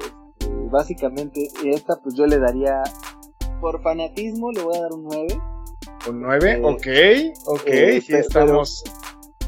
Este, 0.00 0.50
básicamente, 0.70 1.48
esta 1.64 2.00
pues 2.02 2.14
yo 2.14 2.26
le 2.26 2.38
daría, 2.38 2.82
por 3.60 3.82
fanatismo, 3.82 4.50
le 4.52 4.62
voy 4.62 4.76
a 4.76 4.80
dar 4.80 4.92
un 4.92 5.04
9. 5.04 5.38
¿Un 6.08 6.20
9? 6.22 6.52
Eh, 6.52 6.60
ok, 6.62 6.86
ok, 7.46 7.62
eh, 7.66 8.00
sí 8.00 8.14
estamos... 8.14 8.82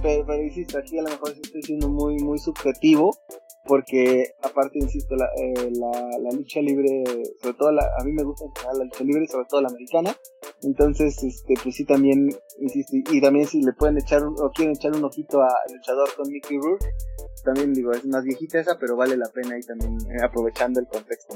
Pero, 0.02 0.26
pero, 0.26 0.42
insisto, 0.42 0.78
aquí 0.78 0.98
a 0.98 1.02
lo 1.02 1.10
mejor 1.10 1.30
estoy 1.30 1.62
siendo 1.62 1.88
muy, 1.88 2.16
muy 2.18 2.38
subjetivo 2.38 3.16
porque 3.64 4.34
aparte, 4.42 4.78
insisto, 4.78 5.14
la, 5.16 5.26
eh, 5.36 5.70
la, 5.72 6.18
la, 6.18 6.30
lucha 6.32 6.60
libre, 6.60 7.04
sobre 7.40 7.54
todo 7.54 7.72
la, 7.72 7.82
a 7.98 8.04
mí 8.04 8.12
me 8.12 8.24
gusta 8.24 8.44
la 8.72 8.84
lucha 8.84 9.04
libre, 9.04 9.26
sobre 9.28 9.46
todo 9.48 9.60
la 9.60 9.68
americana, 9.68 10.16
entonces, 10.62 11.22
este, 11.22 11.54
pues 11.62 11.76
sí 11.76 11.84
también, 11.84 12.28
insisto, 12.60 12.96
y, 12.96 13.20
también 13.20 13.46
si 13.46 13.62
le 13.62 13.72
pueden 13.72 13.98
echar 13.98 14.22
o 14.24 14.50
quieren 14.50 14.74
echar 14.74 14.94
un 14.94 15.04
ojito 15.04 15.42
a 15.42 15.50
luchador 15.72 16.08
con 16.16 16.28
Mickey 16.28 16.58
Rourke, 16.58 16.86
también 17.44 17.72
digo, 17.72 17.92
es 17.92 18.04
más 18.06 18.24
viejita 18.24 18.60
esa, 18.60 18.78
pero 18.78 18.96
vale 18.96 19.16
la 19.16 19.28
pena 19.28 19.54
ahí 19.54 19.62
también, 19.62 19.96
eh, 20.10 20.22
aprovechando 20.22 20.80
el 20.80 20.86
contexto 20.86 21.34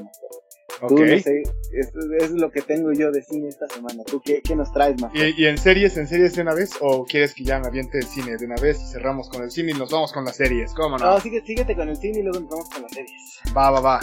Okay. 0.83 1.23
es, 1.73 2.31
lo 2.33 2.51
que 2.51 2.61
tengo 2.61 2.93
yo 2.93 3.11
de 3.11 3.23
cine 3.23 3.49
esta 3.49 3.67
semana. 3.67 4.05
¿Tú 4.05 4.21
qué, 4.23 4.43
nos 4.55 4.71
traes 4.73 5.01
más? 5.01 5.11
¿Y, 5.15 5.47
en 5.47 5.57
series, 5.57 5.97
en 5.97 6.07
series 6.07 6.35
de 6.35 6.43
una 6.43 6.53
vez? 6.53 6.73
¿O 6.81 7.05
quieres 7.05 7.35
que 7.35 7.45
ya 7.45 7.59
me 7.59 7.69
aviente 7.69 7.99
el 7.99 8.05
cine 8.05 8.37
de 8.37 8.45
una 8.45 8.57
vez 8.57 8.79
y 8.83 8.93
cerramos 8.93 9.31
con 9.31 9.43
el 9.43 9.51
cine 9.51 9.73
y 9.73 9.75
nos 9.75 9.91
vamos 9.91 10.13
con 10.13 10.27
las 10.27 10.37
series? 10.37 10.75
¿Cómo 10.75 10.99
no? 10.99 11.13
No, 11.13 11.21
síguete, 11.21 11.75
con 11.75 11.89
el 11.89 11.97
cine 11.97 12.19
y 12.19 12.23
luego 12.23 12.41
nos 12.41 12.51
vamos 12.51 12.69
con 12.69 12.83
las 12.83 12.93
series. 12.93 13.41
Va, 13.57 13.71
va, 13.71 13.81
va. 13.81 14.01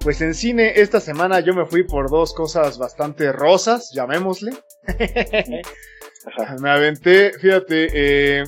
Pues 0.00 0.20
en 0.20 0.34
cine 0.34 0.72
esta 0.76 1.00
semana 1.00 1.40
yo 1.40 1.54
me 1.54 1.64
fui 1.64 1.84
por 1.84 2.10
dos 2.10 2.34
cosas 2.34 2.76
bastante 2.76 3.32
rosas, 3.32 3.90
llamémosle. 3.94 4.52
me 6.60 6.70
aventé, 6.70 7.32
fíjate, 7.38 7.88
eh, 7.92 8.44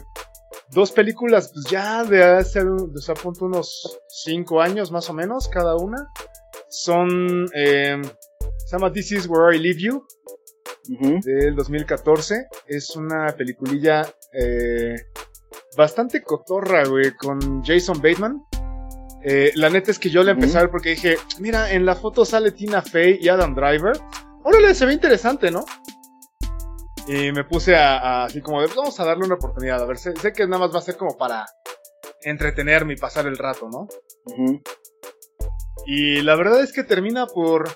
dos 0.73 0.93
películas 0.93 1.51
pues 1.53 1.67
ya 1.71 2.05
de 2.05 2.23
hace, 2.23 2.61
de 2.61 3.15
punto 3.23 3.45
unos 3.45 4.01
cinco 4.09 4.61
años 4.61 4.91
más 4.91 5.09
o 5.11 5.15
menos 5.15 5.49
cada 5.49 5.77
una 5.77 6.09
son. 6.73 7.47
Eh, 7.55 8.01
se 8.67 8.77
llama 8.77 8.93
This 8.93 9.13
Is 9.13 9.27
Where 9.29 9.57
I 9.57 9.61
Leave 9.61 9.81
You. 9.81 10.07
Del 11.25 11.55
2014. 11.55 12.49
Es 12.67 12.97
una 12.97 13.27
peliculilla. 13.37 14.03
Eh, 14.33 14.97
bastante 15.77 16.23
cotorra, 16.23 16.85
güey. 16.87 17.15
Con 17.17 17.63
Jason 17.63 18.01
Bateman. 18.01 18.43
Eh, 19.25 19.53
la 19.55 19.71
neta 19.71 19.93
es 19.93 20.01
que 20.01 20.11
yo 20.11 20.25
la 20.25 20.33
empecé 20.33 20.59
a 20.59 20.63
ver 20.63 20.71
porque 20.71 20.91
dije: 20.91 21.17
Mira, 21.39 21.73
en 21.73 21.87
la 21.87 21.95
foto 21.95 22.25
sale 22.25 22.51
Tina 22.51 22.83
Fey 22.83 23.19
y 23.21 23.29
Adam 23.29 23.55
Driver. 23.55 23.97
Órale, 24.43 24.75
se 24.75 24.87
ve 24.87 24.95
interesante, 24.95 25.51
¿no? 25.51 25.65
Y 27.09 27.33
me 27.33 27.45
puse 27.45 27.77
a, 27.77 28.25
así 28.25 28.41
como 28.41 28.61
de, 28.61 28.69
vamos 28.69 28.99
a 29.01 29.05
darle 29.05 29.27
una 29.27 29.35
oportunidad. 29.35 29.83
A 29.83 29.87
ver, 29.87 29.99
sé, 29.99 30.15
que 30.35 30.47
nada 30.47 30.67
más 30.67 30.75
va 30.75 30.79
a 30.79 30.83
ser 30.83 30.97
como 30.97 31.17
para 31.17 31.47
entretenerme 32.23 32.95
y 32.95 32.97
pasar 32.97 33.27
el 33.27 33.37
rato, 33.37 33.69
¿no? 33.69 33.89
Y 35.87 36.23
la 36.23 36.37
verdad 36.37 36.61
es 36.61 36.73
que 36.73 36.85
termina 36.85 37.27
por, 37.27 37.69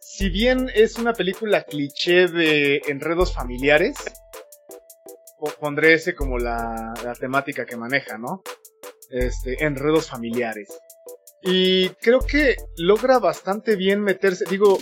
si 0.00 0.30
bien 0.30 0.68
es 0.74 0.98
una 0.98 1.12
película 1.12 1.62
cliché 1.62 2.26
de 2.26 2.82
enredos 2.88 3.32
familiares, 3.32 3.96
pondré 5.60 5.94
ese 5.94 6.14
como 6.14 6.38
la, 6.38 6.94
la 7.04 7.14
temática 7.14 7.64
que 7.64 7.76
maneja, 7.76 8.18
¿no? 8.18 8.42
Este, 9.10 9.64
enredos 9.64 10.08
familiares. 10.08 10.68
Y 11.42 11.88
creo 12.00 12.20
que 12.20 12.56
logra 12.76 13.18
bastante 13.18 13.76
bien 13.76 14.00
meterse, 14.00 14.44
digo, 14.48 14.78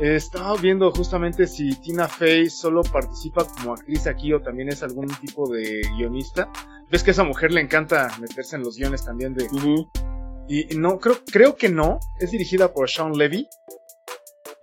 estaba 0.00 0.56
viendo 0.56 0.90
justamente 0.90 1.46
si 1.46 1.70
Tina 1.80 2.08
Fey 2.08 2.50
solo 2.50 2.82
participa 2.82 3.44
como 3.44 3.74
actriz 3.74 4.06
aquí 4.06 4.32
o 4.32 4.40
también 4.42 4.68
es 4.68 4.82
algún 4.82 5.06
tipo 5.20 5.48
de 5.48 5.82
guionista. 5.96 6.50
Ves 6.90 7.02
que 7.02 7.10
a 7.10 7.12
esa 7.12 7.24
mujer 7.24 7.52
le 7.52 7.60
encanta 7.60 8.08
meterse 8.20 8.56
en 8.56 8.62
los 8.62 8.76
guiones 8.76 9.04
también 9.04 9.34
de... 9.34 9.46
Y 10.46 10.76
no, 10.76 10.98
creo, 10.98 11.16
creo 11.32 11.56
que 11.56 11.68
no. 11.68 11.98
Es 12.20 12.30
dirigida 12.30 12.72
por 12.72 12.90
Sean 12.90 13.12
Levy. 13.12 13.48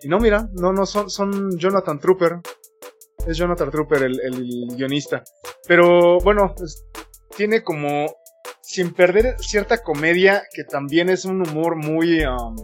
Y 0.02 0.08
no, 0.08 0.20
mira, 0.20 0.48
no, 0.54 0.74
no, 0.74 0.86
son, 0.86 1.10
son 1.10 1.58
Jonathan 1.58 2.00
Trooper. 2.00 2.40
Es 3.26 3.38
Jonathan 3.38 3.72
Trooper 3.72 4.04
el, 4.04 4.20
el 4.22 4.68
guionista. 4.76 5.24
Pero 5.68 6.20
bueno, 6.20 6.54
pues, 6.56 6.86
tiene 7.36 7.64
como, 7.64 8.14
sin 8.62 8.94
perder 8.94 9.36
cierta 9.40 9.82
comedia, 9.82 10.44
que 10.54 10.64
también 10.64 11.10
es 11.10 11.26
un 11.26 11.42
humor 11.48 11.76
muy 11.76 12.24
um, 12.26 12.56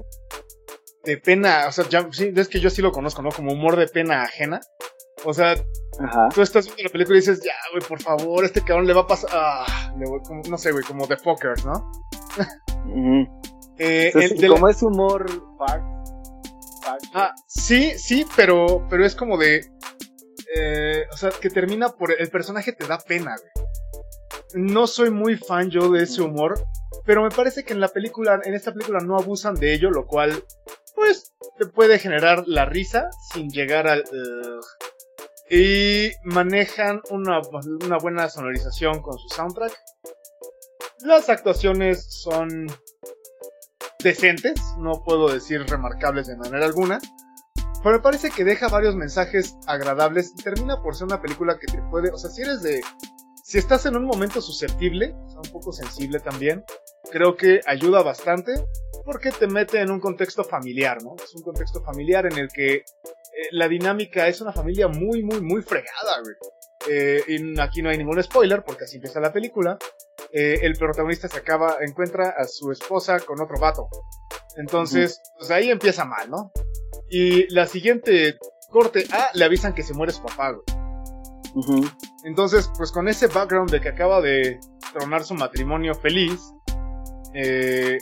de 1.07 1.17
pena. 1.17 1.65
O 1.67 1.71
sea, 1.71 1.87
ya, 1.89 2.07
sí, 2.11 2.31
es 2.35 2.47
que 2.47 2.59
yo 2.59 2.69
sí 2.69 2.81
lo 2.81 2.91
conozco, 2.91 3.21
¿no? 3.21 3.31
Como 3.31 3.53
humor 3.53 3.77
de 3.77 3.87
pena 3.87 4.23
ajena. 4.23 4.59
O 5.23 5.33
sea, 5.33 5.55
tú 6.35 6.41
estás 6.41 6.65
viendo 6.67 6.83
la 6.83 6.89
película 6.89 7.17
y 7.17 7.21
dices, 7.21 7.41
ya, 7.43 7.53
güey, 7.71 7.83
por 7.87 7.99
favor, 7.99 8.45
este 8.45 8.61
cabrón 8.61 8.85
le 8.85 8.93
va 8.93 9.01
a 9.01 9.07
pasar. 9.07 9.29
Ah, 9.33 9.93
no 10.47 10.57
sé, 10.57 10.71
güey, 10.71 10.83
como 10.83 11.07
The 11.07 11.17
Fuckers, 11.17 11.65
¿no? 11.65 11.91
eh, 13.79 14.11
como 14.47 14.69
es 14.69 14.83
humor. 14.83 15.25
Ah, 17.13 17.33
sí, 17.47 17.97
sí, 17.97 18.25
pero, 18.35 18.85
pero 18.89 19.05
es 19.05 19.15
como 19.15 19.37
de. 19.37 19.65
Eh, 20.55 21.03
o 21.11 21.17
sea, 21.17 21.31
que 21.31 21.49
termina 21.49 21.89
por. 21.89 22.11
El 22.11 22.29
personaje 22.29 22.73
te 22.73 22.85
da 22.85 22.99
pena, 22.99 23.35
güey. 23.35 23.65
No 24.53 24.87
soy 24.87 25.09
muy 25.09 25.35
fan 25.35 25.69
yo 25.69 25.89
de 25.89 26.03
ese 26.03 26.21
humor, 26.21 26.63
pero 27.07 27.23
me 27.23 27.29
parece 27.29 27.63
que 27.63 27.71
en 27.71 27.79
la 27.79 27.87
película, 27.87 28.41
en 28.43 28.53
esta 28.53 28.73
película 28.73 28.99
no 28.99 29.17
abusan 29.17 29.55
de 29.55 29.73
ello, 29.73 29.89
lo 29.89 30.05
cual, 30.05 30.43
pues, 30.93 31.33
te 31.57 31.65
puede 31.65 31.99
generar 31.99 32.43
la 32.47 32.65
risa 32.65 33.09
sin 33.33 33.49
llegar 33.49 33.87
al. 33.87 34.03
y 35.49 36.11
manejan 36.25 37.01
una, 37.09 37.39
una 37.85 37.97
buena 37.97 38.27
sonorización 38.27 39.01
con 39.01 39.17
su 39.17 39.29
soundtrack. 39.29 39.71
Las 40.99 41.29
actuaciones 41.29 42.05
son 42.23 42.67
decentes, 44.03 44.59
no 44.77 45.01
puedo 45.05 45.31
decir 45.31 45.65
remarcables 45.65 46.27
de 46.27 46.35
manera 46.35 46.65
alguna, 46.65 46.99
pero 47.83 47.95
me 47.95 48.01
parece 48.01 48.31
que 48.31 48.43
deja 48.43 48.67
varios 48.67 48.97
mensajes 48.97 49.55
agradables 49.65 50.33
y 50.37 50.43
termina 50.43 50.81
por 50.81 50.93
ser 50.93 51.05
una 51.05 51.21
película 51.21 51.57
que 51.57 51.67
te 51.67 51.81
puede, 51.83 52.11
o 52.11 52.17
sea, 52.17 52.29
si 52.29 52.41
eres 52.41 52.61
de, 52.63 52.81
si 53.45 53.57
estás 53.57 53.85
en 53.85 53.95
un 53.95 54.03
momento 54.03 54.41
susceptible, 54.41 55.15
o 55.25 55.29
sea, 55.29 55.39
un 55.39 55.51
poco 55.51 55.71
sensible 55.71 56.19
también, 56.19 56.65
creo 57.11 57.35
que 57.35 57.61
ayuda 57.65 58.03
bastante 58.03 58.53
porque 59.05 59.31
te 59.31 59.47
mete 59.47 59.79
en 59.79 59.91
un 59.91 59.99
contexto 59.99 60.43
familiar, 60.43 61.01
¿no? 61.01 61.15
Es 61.23 61.33
un 61.33 61.41
contexto 61.41 61.81
familiar 61.81 62.25
en 62.25 62.37
el 62.37 62.49
que 62.49 62.75
eh, 62.75 62.83
la 63.51 63.67
dinámica 63.67 64.27
es 64.27 64.41
una 64.41 64.51
familia 64.51 64.87
muy, 64.87 65.23
muy, 65.23 65.41
muy 65.41 65.61
fregada, 65.61 66.19
güey. 66.21 66.35
Eh, 66.89 67.23
y 67.27 67.59
aquí 67.59 67.81
no 67.81 67.89
hay 67.89 67.97
ningún 67.97 68.21
spoiler 68.21 68.63
porque 68.63 68.85
así 68.85 68.97
empieza 68.97 69.19
la 69.19 69.31
película. 69.31 69.77
Eh, 70.31 70.59
el 70.61 70.73
protagonista 70.73 71.27
se 71.27 71.37
acaba, 71.37 71.77
encuentra 71.81 72.35
a 72.37 72.45
su 72.45 72.71
esposa 72.71 73.19
con 73.19 73.41
otro 73.41 73.59
vato. 73.59 73.87
Entonces, 74.57 75.21
pues 75.37 75.51
ahí 75.51 75.69
empieza 75.69 76.03
mal, 76.03 76.29
¿no? 76.29 76.51
Y 77.09 77.47
la 77.53 77.67
siguiente 77.67 78.37
corte 78.69 79.05
A 79.11 79.29
le 79.33 79.45
avisan 79.45 79.73
que 79.73 79.83
se 79.83 79.93
muere 79.93 80.11
su 80.11 80.23
papá, 80.23 80.51
güey. 80.51 80.63
Entonces, 82.23 82.69
pues 82.77 82.91
con 82.91 83.07
ese 83.07 83.27
background 83.27 83.71
de 83.71 83.81
que 83.81 83.89
acaba 83.89 84.21
de 84.21 84.59
tronar 84.93 85.23
su 85.23 85.33
matrimonio 85.33 85.95
feliz, 85.95 86.39
eh, 87.33 87.97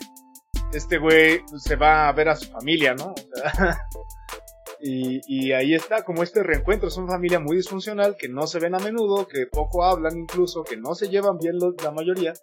este 0.73 0.97
güey 0.97 1.41
se 1.57 1.75
va 1.75 2.07
a 2.07 2.11
ver 2.13 2.29
a 2.29 2.35
su 2.35 2.49
familia, 2.49 2.93
¿no? 2.95 3.13
Y, 4.87 5.51
ahí 5.51 5.73
está, 5.73 6.03
como 6.03 6.21
este 6.21 6.43
reencuentro. 6.43 6.87
Es 6.89 6.97
una 6.97 7.13
familia 7.13 7.39
muy 7.39 7.57
disfuncional, 7.57 8.15
que 8.17 8.29
no 8.29 8.45
se 8.45 8.59
ven 8.59 8.75
a 8.75 8.79
menudo, 8.79 9.27
que 9.27 9.47
poco 9.47 9.83
hablan 9.83 10.15
incluso, 10.17 10.63
que 10.63 10.77
no 10.77 10.93
se 10.93 11.09
llevan 11.09 11.39
bien 11.39 11.57
la 11.83 11.91
mayoría. 11.91 12.33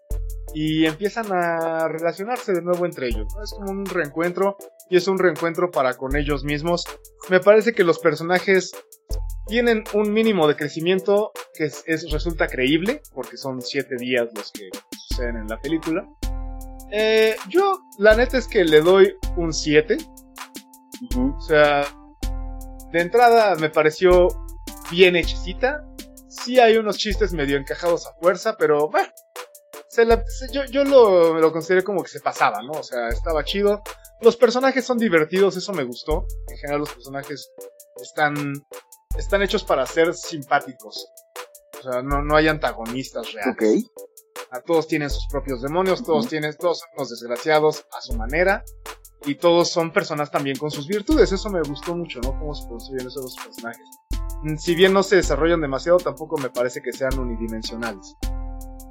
Y 0.53 0.85
empiezan 0.87 1.27
a 1.33 1.87
relacionarse 1.87 2.53
de 2.53 2.63
nuevo 2.63 2.85
entre 2.85 3.09
ellos. 3.09 3.33
Es 3.43 3.53
como 3.53 3.71
un 3.71 3.87
reencuentro 3.87 4.57
y 4.91 4.97
es 4.97 5.07
un 5.07 5.19
reencuentro 5.19 5.71
para 5.71 5.95
con 5.95 6.17
ellos 6.17 6.43
mismos. 6.43 6.85
Me 7.31 7.39
parece 7.39 7.75
que 7.75 7.85
los 7.85 8.01
personajes 8.01 8.73
tienen 9.47 9.85
un 9.95 10.13
mínimo 10.13 10.49
de 10.49 10.57
crecimiento 10.57 11.33
que 11.55 11.65
es, 11.65 12.11
resulta 12.11 12.49
creíble, 12.49 13.03
porque 13.15 13.37
son 13.37 13.63
siete 13.63 13.95
días 13.97 14.29
los 14.35 14.51
que 14.51 14.69
suceden 15.09 15.37
en 15.37 15.47
la 15.47 15.61
película. 15.61 16.07
Eh, 16.95 17.37
yo, 17.49 17.81
la 17.99 18.15
neta 18.15 18.37
es 18.37 18.47
que 18.47 18.65
le 18.65 18.83
doy 18.83 19.17
un 19.37 19.53
7. 19.53 19.97
O 21.17 21.41
sea, 21.41 21.87
de 22.93 23.01
entrada 23.01 23.55
me 23.57 23.71
pareció 23.71 24.29
bien 24.91 25.17
hechicita. 25.17 25.85
Sí 26.29 26.61
hay 26.61 26.77
unos 26.77 26.99
chistes 26.99 27.33
medio 27.33 27.57
encajados 27.57 28.07
a 28.07 28.15
fuerza, 28.21 28.57
pero 28.59 28.89
bueno, 28.89 29.09
yo, 30.53 30.65
yo 30.67 30.85
lo, 30.85 31.39
lo, 31.39 31.53
consideré 31.53 31.83
como 31.83 32.03
que 32.03 32.09
se 32.09 32.21
pasaba, 32.21 32.63
¿no? 32.63 32.73
O 32.73 32.83
sea, 32.83 33.09
estaba 33.09 33.45
chido. 33.45 33.83
Los 34.21 34.37
personajes 34.37 34.85
son 34.85 34.99
divertidos, 34.99 35.57
eso 35.57 35.73
me 35.73 35.85
gustó. 35.85 36.27
En 36.49 36.57
general 36.59 36.81
los 36.81 36.93
personajes 36.93 37.51
están, 37.97 38.53
están 39.19 39.43
hechos 39.43 39.65
para 39.65 39.85
ser 39.87 40.15
simpáticos. 40.15 41.09
O 41.79 41.83
sea, 41.83 42.03
no, 42.03 42.23
no 42.23 42.37
hay 42.37 42.49
antagonistas 42.49 43.33
reales. 43.33 43.91
A 44.51 44.61
todos 44.61 44.87
tienen 44.87 45.11
sus 45.11 45.27
propios 45.29 45.63
demonios, 45.63 46.03
todos 46.05 46.29
tienen, 46.29 46.55
todos 46.59 46.81
son 46.81 46.89
los 46.99 47.11
desgraciados 47.11 47.87
a 47.97 48.01
su 48.01 48.15
manera 48.15 48.65
y 49.25 49.37
todos 49.37 49.71
son 49.71 49.93
personas 49.93 50.31
también 50.31 50.57
con 50.57 50.71
sus 50.71 50.87
virtudes. 50.87 51.33
Eso 51.33 51.49
me 51.51 51.63
gustó 51.63 51.95
mucho, 51.95 52.21
¿no? 52.21 52.39
Cómo 52.39 52.55
se 52.55 52.69
construyen 52.69 53.07
esos 53.07 53.37
personajes. 53.37 53.87
Mm, 54.43 54.57
si 54.57 54.75
bien 54.75 54.93
no 54.93 55.03
se 55.03 55.17
desarrollan 55.17 55.61
demasiado, 55.61 55.99
tampoco 55.99 56.37
me 56.39 56.51
parece 56.51 56.83
que 56.83 56.93
sean 56.93 57.19
unidimensionales. 57.19 58.17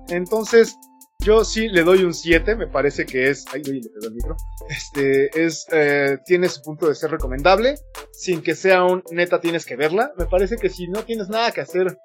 Entonces, 0.10 0.78
yo 1.20 1.46
sí 1.46 1.70
le 1.70 1.84
doy 1.84 2.04
un 2.04 2.14
7, 2.14 2.56
me 2.56 2.68
parece 2.68 3.06
que 3.06 3.30
es. 3.30 3.46
Ay, 3.54 3.62
oye, 3.62 3.82
le 3.82 3.90
pegó 3.90 4.08
el 4.08 4.14
micro. 4.14 4.36
Este, 4.70 5.46
es. 5.46 5.66
Eh, 5.72 6.18
tiene 6.26 6.50
su 6.50 6.62
punto 6.62 6.88
de 6.88 6.96
ser 6.96 7.12
recomendable, 7.12 7.76
sin 8.12 8.42
que 8.42 8.56
sea 8.56 8.84
un 8.84 9.04
neta 9.12 9.40
tienes 9.40 9.66
que 9.66 9.76
verla. 9.76 10.12
Me 10.18 10.26
parece 10.26 10.56
que 10.56 10.70
si 10.70 10.88
no 10.88 11.04
tienes 11.04 11.30
nada 11.30 11.52
que 11.52 11.62
hacer 11.62 11.96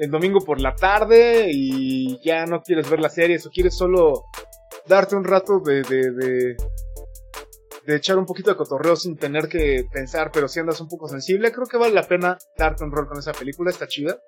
el 0.00 0.10
domingo 0.10 0.40
por 0.40 0.60
la 0.60 0.74
tarde 0.74 1.48
y 1.52 2.20
ya 2.24 2.46
no 2.46 2.62
quieres 2.62 2.88
ver 2.90 3.00
la 3.00 3.10
serie, 3.10 3.38
o 3.38 3.50
quieres 3.50 3.76
solo 3.76 4.24
darte 4.86 5.14
un 5.14 5.24
rato 5.24 5.60
de, 5.64 5.82
de 5.82 6.56
de 7.86 7.96
echar 7.96 8.18
un 8.18 8.26
poquito 8.26 8.50
de 8.50 8.56
cotorreo 8.56 8.96
sin 8.96 9.16
tener 9.16 9.48
que 9.48 9.84
pensar, 9.92 10.30
pero 10.32 10.48
si 10.48 10.60
andas 10.60 10.80
un 10.80 10.88
poco 10.88 11.08
sensible, 11.08 11.52
creo 11.52 11.66
que 11.66 11.76
vale 11.76 11.94
la 11.94 12.06
pena 12.06 12.38
darte 12.56 12.84
un 12.84 12.92
rol 12.92 13.08
con 13.08 13.18
esa 13.18 13.32
película, 13.32 13.70
está 13.70 13.86
chida. 13.86 14.18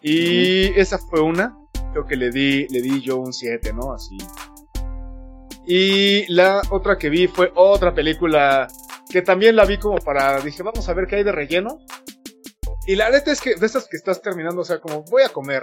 Y 0.00 0.78
esa 0.78 0.98
fue 0.98 1.20
una, 1.20 1.56
creo 1.92 2.04
que 2.06 2.16
le 2.16 2.30
di, 2.30 2.66
le 2.68 2.82
di 2.82 3.00
yo 3.00 3.18
un 3.18 3.32
7, 3.32 3.72
¿no? 3.72 3.92
Así. 3.92 4.16
Y 5.66 6.30
la 6.32 6.62
otra 6.70 6.98
que 6.98 7.08
vi 7.08 7.26
fue 7.26 7.50
otra 7.54 7.94
película 7.94 8.68
que 9.10 9.22
también 9.22 9.56
la 9.56 9.64
vi 9.64 9.78
como 9.78 9.96
para, 9.98 10.40
dije, 10.40 10.62
vamos 10.62 10.88
a 10.88 10.94
ver 10.94 11.06
qué 11.06 11.16
hay 11.16 11.24
de 11.24 11.32
relleno. 11.32 11.78
Y 12.86 12.96
la 12.96 13.10
neta 13.10 13.32
es 13.32 13.40
que 13.40 13.54
de 13.54 13.66
estas 13.66 13.88
que 13.88 13.96
estás 13.96 14.20
terminando, 14.20 14.60
o 14.60 14.64
sea, 14.64 14.80
como 14.80 15.02
voy 15.04 15.22
a 15.22 15.30
comer, 15.30 15.62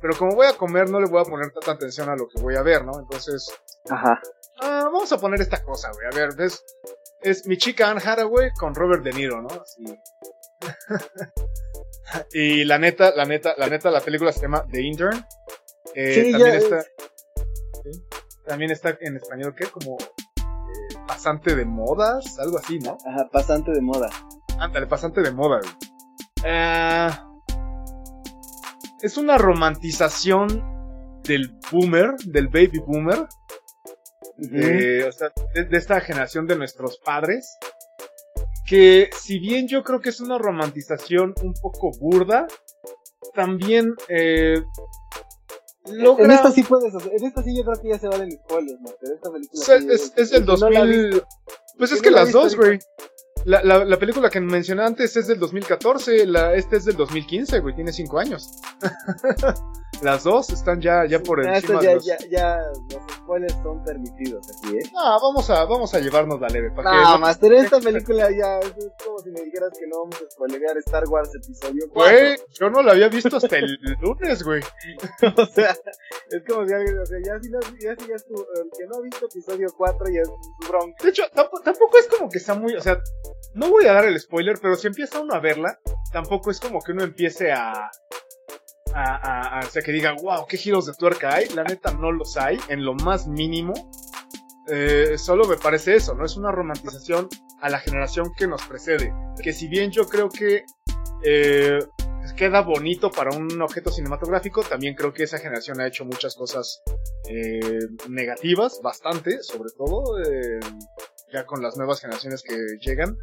pero 0.00 0.16
como 0.16 0.34
voy 0.34 0.46
a 0.46 0.54
comer 0.54 0.90
no 0.90 1.00
le 1.00 1.06
voy 1.06 1.20
a 1.20 1.24
poner 1.24 1.50
tanta 1.52 1.72
atención 1.72 2.08
a 2.08 2.16
lo 2.16 2.28
que 2.28 2.40
voy 2.40 2.56
a 2.56 2.62
ver, 2.62 2.84
¿no? 2.84 2.98
Entonces, 2.98 3.52
Ajá 3.88 4.20
ah, 4.60 4.82
vamos 4.84 5.12
a 5.12 5.18
poner 5.18 5.40
esta 5.40 5.62
cosa, 5.62 5.90
güey. 5.92 6.06
A 6.06 6.14
ver, 6.14 6.40
es, 6.40 6.64
es 7.22 7.46
mi 7.46 7.56
chica 7.56 7.90
Anne 7.90 8.00
Hathaway 8.04 8.50
con 8.52 8.74
Robert 8.74 9.02
De 9.02 9.12
Niro, 9.12 9.42
¿no? 9.42 9.48
Así. 9.48 9.84
y 12.32 12.64
la 12.64 12.78
neta, 12.78 13.14
la 13.14 13.24
neta, 13.24 13.54
la 13.56 13.68
neta, 13.68 13.90
la 13.90 14.00
película 14.00 14.32
se 14.32 14.42
llama 14.42 14.64
The 14.70 14.80
Intern. 14.80 15.24
Eh, 15.94 16.14
sí, 16.14 16.32
también 16.32 16.54
está. 16.54 16.84
También 18.46 18.70
está 18.70 18.96
en 19.00 19.16
español, 19.16 19.54
¿qué? 19.54 19.66
Como 19.66 19.98
eh, 19.98 20.96
pasante 21.06 21.54
de 21.54 21.64
modas, 21.64 22.38
algo 22.38 22.58
así, 22.58 22.78
¿no? 22.78 22.96
Ajá, 23.06 23.28
pasante 23.30 23.72
de 23.72 23.80
moda. 23.80 24.08
Ándale, 24.58 24.86
pasante 24.86 25.20
de 25.20 25.30
moda, 25.30 25.60
güey. 25.60 25.97
Eh, 26.44 27.08
es 29.02 29.16
una 29.16 29.38
romantización 29.38 30.48
del 31.22 31.56
boomer, 31.70 32.16
del 32.24 32.48
baby 32.48 32.80
boomer, 32.84 33.26
de, 34.36 35.04
o 35.04 35.12
sea, 35.12 35.32
de, 35.54 35.76
esta 35.76 36.00
generación 36.00 36.46
de 36.46 36.56
nuestros 36.56 36.98
padres, 36.98 37.56
que 38.66 39.10
si 39.18 39.38
bien 39.38 39.68
yo 39.68 39.82
creo 39.82 40.00
que 40.00 40.10
es 40.10 40.20
una 40.20 40.38
romantización 40.38 41.34
un 41.42 41.54
poco 41.54 41.90
burda, 41.98 42.46
también 43.34 43.94
eh, 44.08 44.62
En 45.86 46.30
esta 46.30 46.50
sí 46.50 46.62
puedes 46.62 46.94
hacer, 46.94 47.12
en 47.14 47.24
esta 47.24 47.42
sí 47.42 47.56
yo 47.56 47.64
creo 47.64 47.80
que 47.80 47.88
ya 47.88 47.98
se 47.98 48.08
valen 48.08 48.30
spoilers, 48.32 48.80
¿no? 48.80 48.90
Pero 49.00 49.14
esta 49.14 49.30
película 49.30 49.94
es, 49.94 50.12
es, 50.16 50.30
del 50.30 50.44
2000... 50.44 51.22
pues 51.78 51.92
es 51.92 52.02
que 52.02 52.10
las 52.10 52.32
dos, 52.32 52.56
güey. 52.56 52.78
La, 53.48 53.62
la, 53.62 53.82
la, 53.82 53.98
película 53.98 54.28
que 54.28 54.42
mencioné 54.42 54.82
antes 54.82 55.16
es 55.16 55.26
del 55.26 55.38
2014, 55.38 56.26
la, 56.26 56.54
este 56.54 56.76
es 56.76 56.84
del 56.84 56.96
2015, 56.96 57.60
güey, 57.60 57.74
tiene 57.74 57.94
5 57.94 58.18
años. 58.18 58.60
Las 60.02 60.22
dos 60.24 60.50
están 60.50 60.82
ya, 60.82 61.06
ya 61.06 61.18
por 61.20 61.44
encima 61.44 61.80
ya, 61.80 61.88
de 61.88 61.94
los... 61.94 62.04
ya, 62.04 62.18
ya, 62.30 62.58
los 62.92 63.02
spoilers 63.10 63.54
son 63.62 63.82
permitidos 63.82 64.46
aquí, 64.50 64.76
¿eh? 64.76 64.82
Ah, 64.96 65.18
vamos 65.20 65.48
a, 65.48 65.64
vamos 65.64 65.92
a 65.94 65.98
llevarnos 65.98 66.38
la 66.40 66.48
leve. 66.48 66.70
¿para 66.70 66.92
no, 66.92 67.18
más 67.18 67.38
pero 67.38 67.56
esta 67.56 67.80
película 67.80 68.30
ya 68.30 68.60
es 68.60 68.74
como 69.02 69.18
si 69.18 69.30
me 69.30 69.40
dijeras 69.40 69.70
que 69.76 69.86
no 69.86 70.00
vamos 70.00 70.16
a 70.16 70.30
spoilear 70.30 70.76
Star 70.78 71.04
Wars 71.08 71.34
episodio 71.34 71.88
4. 71.92 72.12
Güey, 72.12 72.36
yo 72.52 72.70
no 72.70 72.82
la 72.82 72.92
había 72.92 73.08
visto 73.08 73.34
hasta 73.38 73.56
el 73.56 73.78
lunes, 74.02 74.42
güey. 74.44 74.60
o 75.36 75.46
sea, 75.46 75.74
es 76.30 76.42
como 76.46 76.68
si 76.68 76.74
alguien, 76.74 76.98
o 76.98 77.06
sea, 77.06 77.18
ya 77.24 77.40
si, 77.40 77.50
no, 77.50 77.58
ya 77.80 77.96
si 77.98 78.08
ya 78.08 78.14
es 78.14 78.26
tu, 78.26 78.34
el 78.34 78.70
que 78.78 78.86
no 78.86 78.96
ha 78.98 79.00
visto 79.00 79.26
episodio 79.26 79.68
4 79.76 80.06
ya 80.10 80.20
es 80.20 80.30
bronca. 80.68 81.02
De 81.02 81.10
hecho, 81.10 81.22
tampoco, 81.34 81.62
tampoco 81.62 81.98
es 81.98 82.06
como 82.06 82.30
que 82.30 82.38
sea 82.38 82.54
muy, 82.54 82.76
o 82.76 82.80
sea, 82.80 83.02
no 83.54 83.70
voy 83.70 83.86
a 83.86 83.92
dar 83.94 84.06
el 84.06 84.18
spoiler, 84.18 84.58
pero 84.60 84.76
si 84.76 84.86
empieza 84.86 85.20
uno 85.20 85.34
a 85.34 85.40
verla, 85.40 85.78
tampoco 86.12 86.50
es 86.50 86.60
como 86.60 86.80
que 86.80 86.92
uno 86.92 87.04
empiece 87.04 87.52
a 87.52 87.90
a, 88.94 89.60
o 89.66 89.70
sea, 89.70 89.82
que 89.82 89.92
diga, 89.92 90.14
wow, 90.20 90.46
qué 90.46 90.56
giros 90.56 90.86
de 90.86 90.94
tuerca 90.94 91.34
hay. 91.34 91.48
La 91.50 91.64
neta 91.64 91.92
no 91.92 92.12
los 92.12 92.36
hay, 92.36 92.58
en 92.68 92.84
lo 92.84 92.94
más 92.94 93.26
mínimo. 93.26 93.72
Eh, 94.68 95.16
solo 95.16 95.46
me 95.46 95.56
parece 95.56 95.96
eso, 95.96 96.14
¿no? 96.14 96.24
Es 96.24 96.36
una 96.36 96.52
romantización 96.52 97.28
a 97.60 97.70
la 97.70 97.78
generación 97.78 98.32
que 98.36 98.46
nos 98.46 98.62
precede. 98.64 99.12
Que 99.42 99.52
si 99.52 99.68
bien 99.68 99.90
yo 99.90 100.06
creo 100.06 100.28
que 100.28 100.64
eh, 101.24 101.78
queda 102.36 102.60
bonito 102.60 103.10
para 103.10 103.34
un 103.34 103.60
objeto 103.62 103.90
cinematográfico, 103.90 104.62
también 104.62 104.94
creo 104.94 105.12
que 105.12 105.24
esa 105.24 105.38
generación 105.38 105.80
ha 105.80 105.86
hecho 105.86 106.04
muchas 106.04 106.34
cosas 106.36 106.82
eh, 107.28 107.78
negativas, 108.08 108.80
bastante, 108.82 109.42
sobre 109.42 109.70
todo 109.76 110.18
ya 111.32 111.44
con 111.46 111.62
las 111.62 111.76
nuevas 111.76 112.00
generaciones 112.00 112.42
que 112.42 112.56
llegan. 112.80 113.16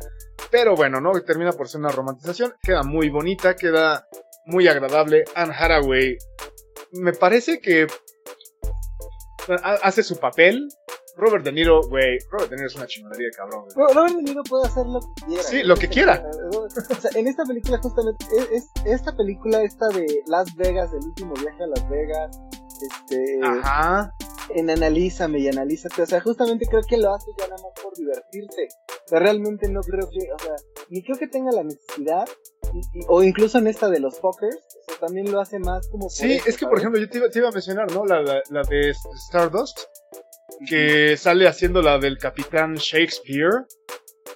Pero 0.51 0.75
bueno, 0.75 1.01
¿no? 1.01 1.11
Termina 1.21 1.51
por 1.51 1.67
ser 1.67 1.81
una 1.81 1.91
romantización, 1.91 2.53
queda 2.61 2.83
muy 2.83 3.09
bonita, 3.09 3.55
queda 3.55 4.07
muy 4.45 4.67
agradable. 4.67 5.23
Anne 5.35 5.53
Hathaway 5.57 6.17
me 6.91 7.13
parece 7.13 7.59
que 7.59 7.87
hace 9.63 10.03
su 10.03 10.17
papel. 10.17 10.67
Robert 11.17 11.45
De 11.45 11.51
Niro, 11.53 11.81
güey, 11.87 12.19
Robert 12.29 12.49
De 12.49 12.57
Niro 12.57 12.67
es 12.67 12.75
una 12.75 12.87
chingonería, 12.87 13.29
cabrón. 13.35 13.65
Robert 13.73 14.15
De 14.15 14.21
Niro 14.21 14.43
puede 14.43 14.67
hacer 14.67 14.85
lo 14.85 14.99
que 14.99 15.25
quiera. 15.25 15.43
Sí, 15.43 15.63
lo 15.63 15.75
que 15.77 15.87
quiera. 15.87 16.29
O 16.51 16.69
sea, 16.69 17.11
en 17.15 17.27
esta 17.27 17.45
película 17.45 17.77
justamente, 17.81 18.25
es, 18.51 18.69
esta 18.85 19.15
película 19.15 19.63
esta 19.63 19.87
de 19.89 20.05
Las 20.27 20.53
Vegas, 20.57 20.91
el 20.91 21.05
último 21.05 21.33
viaje 21.35 21.63
a 21.63 21.67
Las 21.67 21.89
Vegas, 21.89 22.37
este... 22.81 23.39
Ajá. 23.41 24.13
En 24.49 24.69
Analízame 24.69 25.39
y 25.39 25.47
Analízate, 25.47 26.01
o 26.01 26.05
sea, 26.05 26.21
justamente 26.21 26.65
creo 26.65 26.81
que 26.87 26.97
lo 26.97 27.13
hace 27.13 27.31
ya 27.37 27.47
nada 27.47 27.61
más 27.61 27.83
por 27.83 27.95
divertirse. 27.95 28.67
O 29.05 29.07
sea, 29.07 29.19
realmente 29.19 29.67
no 29.69 29.81
creo 29.81 30.09
que, 30.09 30.31
o 30.31 30.39
sea, 30.39 30.55
ni 30.89 31.03
creo 31.03 31.17
que 31.17 31.27
tenga 31.27 31.51
la 31.51 31.63
necesidad 31.63 32.25
o 33.07 33.23
incluso 33.23 33.57
en 33.57 33.67
esta 33.67 33.89
de 33.89 33.99
los 33.99 34.19
fuckers, 34.19 34.57
también 34.99 35.31
lo 35.31 35.39
hace 35.39 35.59
más 35.59 35.87
como... 35.89 36.09
Sí, 36.09 36.39
es 36.45 36.57
que 36.57 36.65
por 36.65 36.79
ejemplo 36.79 36.99
yo 36.99 37.09
te 37.09 37.39
iba, 37.39 37.49
a 37.49 37.51
mencionar, 37.51 37.91
¿no? 37.91 38.05
La, 38.05 38.21
la, 38.21 38.61
de 38.63 38.93
Stardust, 39.27 39.79
que 40.67 41.15
sale 41.17 41.47
haciendo 41.47 41.81
la 41.81 41.97
del 41.97 42.17
Capitán 42.17 42.75
Shakespeare. 42.75 43.65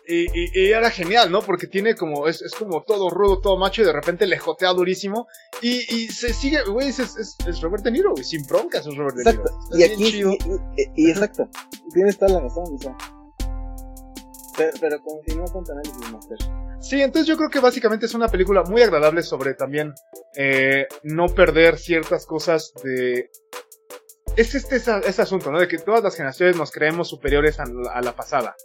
Y, 0.08 0.28
y, 0.34 0.72
era 0.72 0.90
genial, 0.90 1.32
¿no? 1.32 1.42
Porque 1.42 1.68
tiene 1.68 1.96
como, 1.96 2.28
es, 2.28 2.42
es, 2.42 2.54
como 2.54 2.84
todo 2.84 3.10
rudo, 3.10 3.40
todo 3.40 3.58
macho, 3.58 3.82
y 3.82 3.86
de 3.86 3.94
repente 3.94 4.26
le 4.26 4.40
jotea 4.40 4.74
durísimo. 4.74 5.28
Y, 5.62 5.78
y 5.94 6.08
se 6.08 6.34
sigue, 6.34 6.64
güey, 6.64 6.90
es, 6.90 7.00
es, 7.00 7.36
es, 7.48 7.62
Robert 7.62 7.84
De 7.84 7.92
Niro, 7.92 8.12
güey, 8.12 8.24
sin 8.24 8.46
broncas 8.46 8.86
es 8.88 8.96
Robert 8.96 9.16
De 9.18 9.32
Niro. 9.32 9.44
y 9.74 9.84
aquí, 9.84 10.24
y, 10.96 11.10
exacto, 11.10 11.48
tienes 11.94 12.18
toda 12.18 12.34
la 12.34 12.40
razón, 12.42 12.66
o 12.76 12.78
sea. 12.78 12.98
Pero, 14.58 14.72
pero 14.82 15.02
continúa 15.02 15.46
con 15.46 15.64
tu 15.64 15.72
análisis, 15.72 16.12
Master. 16.12 16.38
Sí, 16.82 17.02
entonces 17.02 17.28
yo 17.28 17.36
creo 17.36 17.50
que 17.50 17.60
básicamente 17.60 18.06
es 18.06 18.14
una 18.14 18.30
película 18.30 18.64
muy 18.64 18.82
agradable 18.82 19.22
sobre 19.22 19.54
también 19.54 19.94
eh, 20.36 20.88
no 21.04 21.28
perder 21.28 21.78
ciertas 21.78 22.26
cosas 22.26 22.74
de... 22.84 23.30
Es 24.38 24.56
este 24.56 24.78
ese, 24.78 25.22
asunto, 25.22 25.52
¿no? 25.52 25.60
De 25.60 25.68
que 25.68 25.78
todas 25.78 26.02
las 26.02 26.16
generaciones 26.16 26.56
nos 26.56 26.72
creemos 26.72 27.10
superiores 27.10 27.60
a 27.60 27.66
la, 27.66 28.16
pasada. 28.16 28.56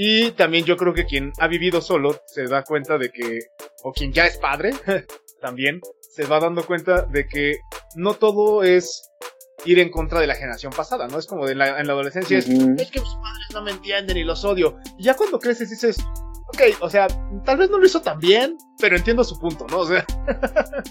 Y 0.00 0.30
también 0.30 0.64
yo 0.64 0.76
creo 0.76 0.94
que 0.94 1.06
quien 1.06 1.32
ha 1.40 1.48
vivido 1.48 1.80
solo 1.80 2.22
se 2.26 2.44
da 2.44 2.62
cuenta 2.62 2.98
de 2.98 3.10
que, 3.10 3.40
o 3.82 3.92
quien 3.92 4.12
ya 4.12 4.26
es 4.26 4.36
padre, 4.36 4.70
también 5.40 5.80
se 6.00 6.24
va 6.24 6.38
dando 6.38 6.64
cuenta 6.64 7.02
de 7.02 7.26
que 7.26 7.56
no 7.96 8.14
todo 8.14 8.62
es 8.62 9.10
ir 9.64 9.80
en 9.80 9.90
contra 9.90 10.20
de 10.20 10.28
la 10.28 10.36
generación 10.36 10.72
pasada, 10.72 11.08
¿no? 11.08 11.18
Es 11.18 11.26
como 11.26 11.48
en 11.48 11.58
la 11.58 11.80
adolescencia, 11.80 12.38
es, 12.38 12.48
es 12.48 12.90
que 12.92 13.00
mis 13.00 13.14
padres 13.14 13.48
no 13.52 13.62
me 13.62 13.72
entienden 13.72 14.16
y 14.16 14.22
los 14.22 14.44
odio. 14.44 14.78
Y 14.98 15.02
ya 15.02 15.14
cuando 15.14 15.40
creces 15.40 15.68
dices, 15.68 15.98
ok, 16.46 16.62
o 16.80 16.88
sea, 16.88 17.08
tal 17.44 17.58
vez 17.58 17.68
no 17.68 17.78
lo 17.78 17.84
hizo 17.86 18.00
tan 18.00 18.20
bien, 18.20 18.56
pero 18.78 18.96
entiendo 18.96 19.24
su 19.24 19.36
punto, 19.40 19.66
¿no? 19.68 19.80
O 19.80 19.86
sea, 19.88 20.06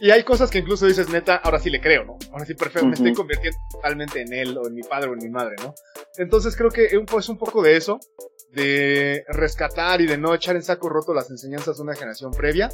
y 0.00 0.10
hay 0.10 0.24
cosas 0.24 0.50
que 0.50 0.58
incluso 0.58 0.86
dices, 0.86 1.08
neta, 1.08 1.36
ahora 1.36 1.58
sí 1.58 1.70
le 1.70 1.80
creo, 1.80 2.04
¿no? 2.04 2.18
Ahora 2.32 2.44
sí, 2.44 2.54
perfecto, 2.54 2.86
me 2.86 2.94
estoy 2.94 3.14
convirtiendo 3.14 3.58
totalmente 3.70 4.20
en 4.20 4.32
él, 4.32 4.58
o 4.58 4.66
en 4.66 4.74
mi 4.74 4.82
padre, 4.82 5.10
o 5.10 5.12
en 5.12 5.20
mi 5.20 5.28
madre, 5.28 5.56
¿no? 5.62 5.74
Entonces 6.16 6.56
creo 6.56 6.70
que 6.70 6.86
es 6.86 7.28
un 7.28 7.38
poco 7.38 7.62
de 7.62 7.76
eso, 7.76 8.00
de 8.50 9.24
rescatar 9.28 10.00
y 10.00 10.06
de 10.06 10.16
no 10.16 10.34
echar 10.34 10.56
en 10.56 10.62
saco 10.62 10.88
roto 10.88 11.12
las 11.12 11.30
enseñanzas 11.30 11.76
de 11.76 11.82
una 11.82 11.94
generación 11.94 12.30
previa. 12.32 12.68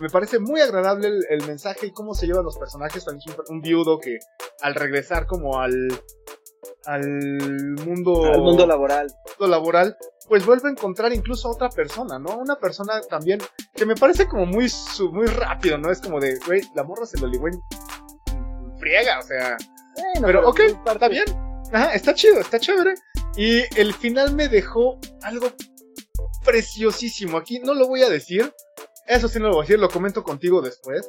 Me 0.00 0.08
parece 0.08 0.38
muy 0.38 0.60
agradable 0.60 1.08
el, 1.28 1.46
mensaje 1.46 1.86
y 1.86 1.92
cómo 1.92 2.14
se 2.14 2.26
llevan 2.26 2.44
los 2.44 2.58
personajes. 2.58 3.04
También 3.04 3.36
un, 3.48 3.56
un 3.56 3.60
viudo 3.60 3.98
que 3.98 4.18
al 4.62 4.74
regresar 4.74 5.26
como 5.26 5.60
al 5.60 5.88
al 6.84 7.06
mundo 7.84 8.24
al 8.24 8.40
mundo 8.40 8.66
laboral. 8.66 9.08
mundo 9.38 9.46
laboral 9.48 9.96
pues 10.28 10.44
vuelve 10.44 10.68
a 10.68 10.72
encontrar 10.72 11.12
incluso 11.12 11.48
a 11.48 11.52
otra 11.52 11.68
persona 11.68 12.18
no 12.18 12.36
una 12.38 12.56
persona 12.56 13.00
también 13.02 13.40
que 13.74 13.86
me 13.86 13.94
parece 13.94 14.26
como 14.26 14.46
muy 14.46 14.70
muy 15.12 15.26
rápido 15.26 15.78
no 15.78 15.90
es 15.90 16.00
como 16.00 16.20
de 16.20 16.38
güey 16.46 16.62
la 16.74 16.82
morra 16.82 17.06
se 17.06 17.18
lo 17.18 17.26
ligó 17.26 17.48
en 17.48 17.60
friega 18.78 19.18
o 19.18 19.22
sea 19.22 19.56
pero, 20.20 20.48
ok 20.48 20.60
está 20.86 21.08
bien. 21.08 21.24
Ajá, 21.72 21.94
está 21.94 22.14
chido 22.14 22.40
está 22.40 22.58
chévere. 22.58 22.94
Y 23.36 23.62
el 23.78 23.92
final 23.92 24.34
me 24.34 24.48
dejó 24.48 24.98
algo 25.22 25.48
preciosísimo 26.44 27.36
aquí 27.38 27.58
no 27.58 27.74
lo 27.74 27.88
voy 27.88 28.02
a 28.02 28.08
decir 28.08 28.52
eso 29.06 29.28
sí 29.28 29.38
no 29.38 29.46
lo 29.46 29.54
voy 29.54 29.60
a 29.60 29.64
decir 29.64 29.78
lo 29.78 29.88
comento 29.88 30.22
contigo 30.22 30.62
después. 30.62 31.08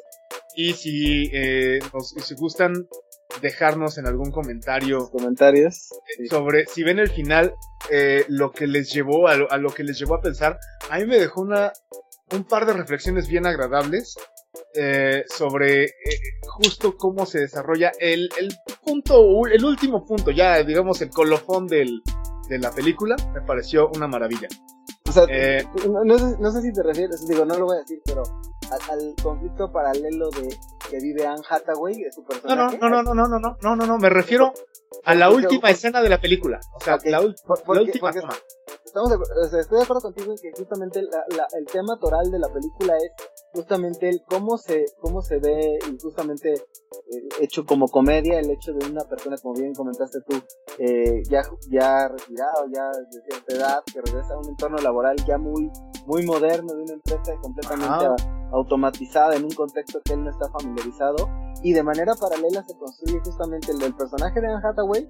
Y 0.55 0.73
si 0.73 1.29
eh, 1.33 1.79
si 2.23 2.35
gustan 2.35 2.87
dejarnos 3.41 3.97
en 3.97 4.07
algún 4.07 4.31
comentario 4.31 5.09
comentarios 5.09 5.89
sobre 6.29 6.65
si 6.65 6.83
ven 6.83 6.99
el 6.99 7.09
final 7.09 7.53
eh, 7.91 8.25
lo 8.27 8.51
que 8.51 8.67
les 8.67 8.91
llevó 8.91 9.27
a 9.27 9.35
lo, 9.35 9.69
que 9.69 9.83
les 9.83 9.99
llevó 9.99 10.15
a 10.15 10.21
pensar. 10.21 10.59
A 10.89 10.97
mí 10.97 11.05
me 11.05 11.17
dejó 11.17 11.41
una 11.41 11.71
un 12.33 12.43
par 12.43 12.65
de 12.65 12.73
reflexiones 12.73 13.27
bien 13.29 13.45
agradables 13.45 14.17
eh, 14.75 15.23
sobre 15.29 15.85
eh, 15.85 15.91
justo 16.45 16.97
cómo 16.97 17.25
se 17.25 17.39
desarrolla 17.39 17.91
el, 17.99 18.29
el 18.37 18.53
punto 18.83 19.47
el 19.47 19.63
último 19.63 20.05
punto 20.05 20.31
ya 20.31 20.61
digamos 20.63 21.01
el 21.01 21.09
colofón 21.09 21.67
del, 21.67 22.01
de 22.49 22.59
la 22.59 22.71
película. 22.71 23.15
Me 23.33 23.41
pareció 23.41 23.89
una 23.89 24.07
maravilla 24.07 24.47
o 25.07 25.11
sea, 25.11 25.25
no, 26.05 26.17
sé, 26.17 26.35
no 26.39 26.51
sé 26.51 26.61
si 26.61 26.73
te 26.73 26.83
refieres 26.83 27.25
digo 27.27 27.45
no 27.45 27.57
lo 27.57 27.65
voy 27.65 27.77
a 27.77 27.79
decir 27.79 28.01
pero 28.05 28.23
al, 28.71 29.15
conflicto 29.21 29.71
paralelo 29.71 30.29
de 30.31 30.49
que 30.89 30.99
vive 30.99 31.25
Anne 31.25 31.41
Hathaway, 31.47 31.95
de 31.95 32.11
su 32.11 32.23
personaje. 32.23 32.77
No, 32.77 32.89
no, 32.89 33.03
no, 33.03 33.13
no, 33.13 33.27
no, 33.27 33.39
no, 33.39 33.57
no, 33.61 33.75
no, 33.75 33.87
no, 33.87 33.97
me 33.97 34.09
refiero 34.09 34.53
a 35.03 35.15
la 35.15 35.29
última 35.29 35.69
escena 35.69 36.01
de 36.01 36.09
la 36.09 36.19
película. 36.19 36.59
O 36.73 36.79
sea, 36.79 36.97
la, 37.05 37.21
última 37.21 38.11
toma. 38.13 38.33
Estamos 38.85 39.11
estoy 39.59 39.77
de 39.77 39.83
acuerdo 39.83 40.01
contigo 40.01 40.31
en 40.31 40.37
que 40.37 40.51
justamente 40.57 40.99
el 40.99 41.65
tema 41.65 41.99
toral 41.99 42.31
de 42.31 42.39
la 42.39 42.47
película 42.47 42.95
es 42.97 43.11
justamente 43.53 44.09
el 44.09 44.23
cómo 44.27 44.57
se, 44.57 44.85
cómo 44.99 45.21
se 45.21 45.39
ve 45.39 45.77
y 45.91 45.99
justamente 46.01 46.53
eh, 46.53 47.27
hecho 47.41 47.65
como 47.65 47.87
comedia 47.87 48.39
el 48.39 48.49
hecho 48.49 48.73
de 48.73 48.89
una 48.89 49.03
persona, 49.03 49.35
como 49.37 49.55
bien 49.55 49.73
comentaste 49.73 50.19
tú, 50.21 50.41
eh, 50.79 51.21
ya, 51.29 51.41
ya 51.69 52.07
retirado, 52.07 52.65
ya 52.73 52.89
de 52.89 53.21
cierta 53.29 53.55
edad, 53.55 53.83
que 53.93 54.01
regresa 54.01 54.33
a 54.33 54.39
un 54.39 54.49
entorno 54.49 54.77
laboral 54.77 54.96
ya 55.25 55.37
muy, 55.37 55.71
muy 56.05 56.25
moderno, 56.25 56.73
de 56.73 56.83
una 56.83 56.93
empresa 56.93 57.33
completamente 57.41 58.23
automatizada 58.51 59.35
en 59.35 59.43
un 59.43 59.51
contexto 59.51 59.99
que 60.03 60.13
él 60.13 60.23
no 60.23 60.29
está 60.29 60.49
familiarizado 60.49 61.29
y 61.63 61.73
de 61.73 61.83
manera 61.83 62.13
paralela 62.15 62.63
se 62.67 62.75
construye 62.77 63.19
justamente 63.19 63.71
el 63.71 63.79
del 63.79 63.95
personaje 63.95 64.39
de 64.39 64.47
Anne 64.47 64.61
Hathaway 64.63 65.07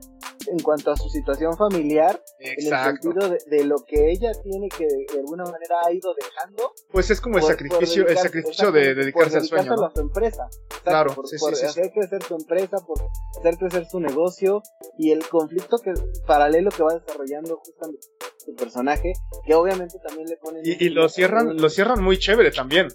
en 0.47 0.59
cuanto 0.59 0.91
a 0.91 0.97
su 0.97 1.09
situación 1.09 1.57
familiar, 1.57 2.21
en 2.39 2.73
el 2.73 2.83
sentido 2.83 3.29
de, 3.29 3.65
lo 3.65 3.77
que 3.85 4.11
ella 4.11 4.31
tiene 4.43 4.69
que 4.69 4.85
de 4.85 5.19
alguna 5.19 5.43
manera 5.43 5.75
ha 5.85 5.91
ido 5.91 6.13
dejando. 6.13 6.73
Pues 6.91 7.09
es 7.09 7.19
como 7.19 7.37
el 7.37 7.43
sacrificio, 7.43 8.07
el 8.07 8.17
sacrificio 8.17 8.71
de 8.71 8.95
dedicarse, 8.95 9.37
al 9.37 9.45
sueño. 9.45 9.73
a 9.73 9.91
su 9.93 9.99
empresa. 9.99 10.47
claro, 10.83 11.13
por, 11.13 11.25
hacer 11.25 11.91
crecer 11.91 12.23
su 12.23 12.35
empresa, 12.35 12.77
por 12.85 12.97
hacer 13.39 13.57
crecer 13.57 13.85
su 13.89 13.99
negocio 13.99 14.61
y 14.97 15.11
el 15.11 15.27
conflicto 15.27 15.77
que 15.79 15.93
paralelo 16.25 16.71
que 16.71 16.83
va 16.83 16.93
desarrollando 16.93 17.57
justamente 17.57 18.07
su 18.37 18.55
personaje, 18.55 19.13
que 19.45 19.53
obviamente 19.53 19.97
también 20.05 20.27
le 20.29 20.37
pone 20.37 20.61
y, 20.63 20.85
y 20.85 20.89
lo 20.89 21.09
cierran, 21.09 21.57
lo 21.57 21.69
cierran 21.69 22.01
muy 22.01 22.17
chévere 22.17 22.51
también. 22.51 22.87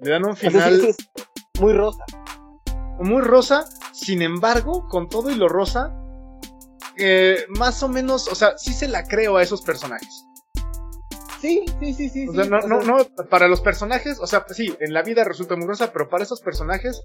Le 0.00 0.10
dan 0.10 0.24
un 0.26 0.36
final 0.36 0.94
muy 1.60 1.72
rosa 1.72 2.04
muy 3.00 3.22
rosa, 3.22 3.68
Sin 3.92 4.22
embargo, 4.22 4.86
con 4.88 5.08
todo 5.08 5.30
y 5.30 5.34
lo 5.34 5.48
rosa, 5.48 5.92
eh, 6.96 7.44
más 7.48 7.82
o 7.82 7.88
menos, 7.88 8.28
o 8.28 8.34
sea, 8.34 8.56
sí 8.58 8.72
se 8.72 8.88
la 8.88 9.04
creo 9.04 9.36
a 9.36 9.42
esos 9.42 9.62
personajes. 9.62 10.25
Sí, 11.46 11.64
sí, 11.78 11.94
sí, 11.94 12.08
sí. 12.08 12.28
O 12.28 12.34
sea, 12.34 12.44
no, 12.44 12.60
no, 12.62 12.80
no, 12.80 13.06
para 13.30 13.46
los 13.46 13.60
personajes, 13.60 14.18
o 14.20 14.26
sea, 14.26 14.44
sí, 14.48 14.76
en 14.80 14.92
la 14.92 15.02
vida 15.02 15.22
resulta 15.22 15.54
muy 15.54 15.66
rosa, 15.66 15.92
pero 15.92 16.08
para 16.08 16.24
esos 16.24 16.40
personajes, 16.40 17.04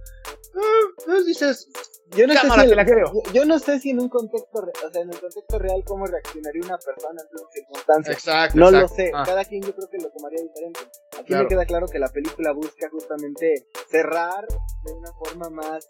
eh, 0.56 1.24
dices, 1.28 1.70
yo 2.18 2.26
no, 2.26 2.34
sé 2.34 2.50
si 2.50 2.60
en, 2.62 2.76
la 2.76 2.84
creo. 2.84 3.12
Yo, 3.34 3.46
no 3.46 3.60
sé 3.60 3.80
si 3.80 3.92
en 3.92 4.00
un 4.00 4.10
contexto, 4.10 4.60
o 4.60 4.92
sea, 4.92 5.02
en 5.04 5.10
un 5.10 5.18
contexto 5.18 5.60
real, 5.60 5.84
cómo 5.86 6.08
reaccionaría 6.08 6.62
una 6.66 6.78
persona 6.80 7.22
en 7.22 7.38
esas 7.38 7.54
circunstancias. 7.54 8.18
Exacto. 8.18 8.58
No 8.58 8.72
lo 8.72 8.88
sé, 8.88 9.12
ah. 9.14 9.24
cada 9.26 9.46
quien 9.46 9.62
yo 9.62 9.76
creo 9.76 9.90
que 9.90 9.98
lo 10.00 10.10
tomaría 10.10 10.42
diferente. 10.42 10.80
Aquí 11.20 11.36
me 11.36 11.48
queda 11.48 11.66
claro 11.66 11.86
que 11.86 12.00
la 12.00 12.10
película 12.10 12.52
busca 12.54 12.90
justamente 12.90 13.68
cerrar 13.92 14.48
de 14.86 14.92
una 14.94 15.14
forma 15.14 15.50
más 15.52 15.88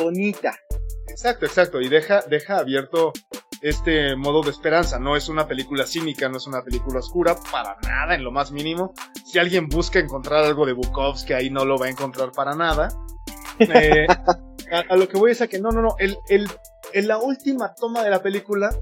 bonita. 0.00 0.58
Exacto, 1.08 1.46
exacto, 1.46 1.80
y 1.80 1.88
deja, 1.88 2.22
deja 2.22 2.58
abierto 2.58 3.12
este 3.62 4.16
modo 4.16 4.42
de 4.42 4.50
esperanza. 4.50 4.98
No 4.98 5.16
es 5.16 5.28
una 5.28 5.46
película 5.46 5.86
cínica, 5.86 6.28
no 6.28 6.36
es 6.36 6.46
una 6.46 6.62
película 6.62 6.98
oscura, 6.98 7.36
para 7.50 7.76
nada, 7.82 8.14
en 8.14 8.24
lo 8.24 8.32
más 8.32 8.50
mínimo. 8.50 8.92
Si 9.24 9.38
alguien 9.38 9.68
busca 9.68 10.00
encontrar 10.00 10.44
algo 10.44 10.66
de 10.66 10.72
Bukowski, 10.72 11.32
ahí 11.32 11.48
no 11.48 11.64
lo 11.64 11.78
va 11.78 11.86
a 11.86 11.90
encontrar 11.90 12.32
para 12.32 12.54
nada. 12.54 12.88
Eh, 13.58 14.06
a, 14.88 14.96
lo 14.96 15.06
que 15.08 15.18
voy 15.18 15.30
es 15.30 15.40
a 15.40 15.46
que 15.46 15.60
no, 15.60 15.70
no, 15.70 15.82
no. 15.82 15.94
El, 15.98 16.16
el, 16.28 16.50
en 16.92 17.06
la 17.06 17.18
última 17.18 17.74
toma 17.74 18.02
de 18.02 18.10
la 18.10 18.22
película 18.22 18.74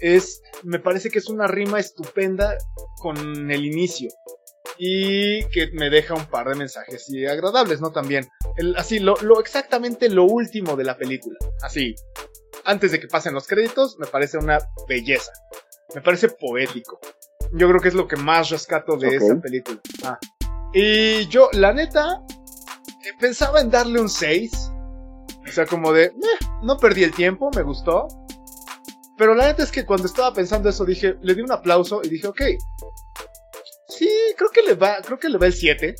es, 0.00 0.40
me 0.62 0.78
parece 0.78 1.10
que 1.10 1.18
es 1.18 1.28
una 1.28 1.46
rima 1.46 1.78
estupenda 1.78 2.56
con 3.00 3.50
el 3.50 3.64
inicio. 3.66 4.10
Y 4.84 5.44
que 5.50 5.70
me 5.74 5.90
deja 5.90 6.14
un 6.14 6.26
par 6.26 6.48
de 6.48 6.56
mensajes 6.56 7.08
y 7.08 7.24
agradables, 7.24 7.80
¿no? 7.80 7.92
También. 7.92 8.28
El, 8.56 8.74
así, 8.76 8.98
lo, 8.98 9.14
lo 9.22 9.38
exactamente 9.38 10.08
lo 10.08 10.24
último 10.24 10.74
de 10.74 10.84
la 10.84 10.96
película. 10.96 11.38
Así 11.62 11.94
antes 12.64 12.92
de 12.92 13.00
que 13.00 13.08
pasen 13.08 13.34
los 13.34 13.46
créditos, 13.46 13.98
me 13.98 14.06
parece 14.06 14.38
una 14.38 14.58
belleza. 14.88 15.32
Me 15.94 16.00
parece 16.00 16.28
poético. 16.28 17.00
Yo 17.52 17.68
creo 17.68 17.80
que 17.80 17.88
es 17.88 17.94
lo 17.94 18.08
que 18.08 18.16
más 18.16 18.50
rescato 18.50 18.96
de 18.96 19.16
esta 19.16 19.40
película. 19.40 19.80
Ah. 20.04 20.18
Y 20.72 21.26
yo, 21.26 21.48
la 21.52 21.72
neta, 21.72 22.22
eh, 23.04 23.12
pensaba 23.20 23.60
en 23.60 23.70
darle 23.70 24.00
un 24.00 24.08
6. 24.08 24.52
O 25.46 25.52
sea, 25.52 25.66
como 25.66 25.92
de, 25.92 26.12
no 26.62 26.78
perdí 26.78 27.04
el 27.04 27.12
tiempo, 27.12 27.50
me 27.54 27.62
gustó. 27.62 28.06
Pero 29.18 29.34
la 29.34 29.46
neta 29.46 29.62
es 29.62 29.70
que 29.70 29.84
cuando 29.84 30.06
estaba 30.06 30.32
pensando 30.32 30.68
eso 30.68 30.84
dije, 30.84 31.16
le 31.20 31.34
di 31.34 31.42
un 31.42 31.52
aplauso 31.52 32.00
y 32.02 32.08
dije, 32.08 32.26
ok. 32.26 32.42
Sí, 33.96 34.08
creo 34.36 34.50
que 34.50 34.62
le 34.62 34.74
va, 34.74 35.00
creo 35.02 35.18
que 35.18 35.28
le 35.28 35.38
va 35.38 35.46
el 35.46 35.52
7. 35.52 35.94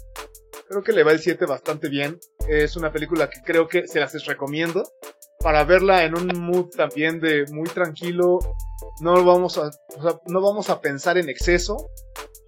Creo 0.68 0.83
que 0.83 0.92
le 0.92 1.02
va 1.02 1.12
el 1.12 1.20
7 1.20 1.44
bastante 1.46 1.88
bien. 1.88 2.18
Es 2.48 2.76
una 2.76 2.90
película 2.90 3.28
que 3.28 3.40
creo 3.44 3.68
que 3.68 3.87
se 3.87 4.00
las 4.00 4.24
recomiendo 4.24 4.85
para 5.40 5.64
verla 5.64 6.05
en 6.05 6.16
un 6.16 6.28
mood 6.40 6.70
también 6.70 7.20
de 7.20 7.44
muy 7.52 7.68
tranquilo. 7.68 8.38
No 9.00 9.24
vamos 9.24 9.59
a, 9.59 9.70
no 10.26 10.40
vamos 10.40 10.70
a 10.70 10.81
pensar 10.81 11.18
en 11.18 11.28
exceso, 11.28 11.90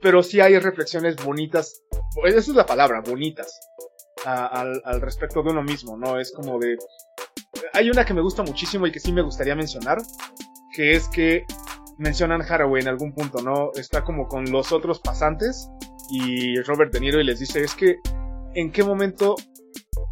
pero 0.01 0.23
sí 0.23 0.41
hay 0.41 0.59
reflexiones 0.59 1.17
bonitas. 1.17 1.83
Esa 2.25 2.39
es 2.39 2.49
la 2.49 2.67
palabra, 2.67 3.01
bonitas. 3.01 3.61
al, 4.25 4.81
al 4.85 5.01
respecto 5.01 5.43
de 5.43 5.51
uno 5.51 5.63
mismo, 5.63 5.97
¿no? 5.97 6.19
Es 6.19 6.33
como 6.33 6.59
de... 6.59 6.79
Hay 7.73 7.91
una 7.91 8.05
que 8.05 8.15
me 8.15 8.23
gusta 8.23 8.43
muchísimo 8.43 8.87
y 8.87 8.93
que 8.93 9.01
sí 9.01 9.13
me 9.13 9.23
gustaría 9.23 9.55
mencionar, 9.55 9.99
que 10.75 10.95
es 10.95 11.09
que 11.09 11.45
mencionan 11.99 12.43
Haraway 12.43 12.83
en 12.83 12.89
algún 12.89 13.13
punto, 13.13 13.43
¿no? 13.43 13.71
Está 13.75 14.05
como 14.05 14.29
con 14.29 14.51
los 14.51 14.73
otros 14.73 15.01
pasantes 15.01 15.69
y 16.11 16.61
Robert 16.63 16.93
De 16.93 17.01
Niro 17.01 17.21
y 17.21 17.25
les 17.25 17.41
dice, 17.41 17.63
es 17.63 17.75
que 17.75 17.97
en 18.55 18.73
qué 18.73 18.83
momento 18.83 19.37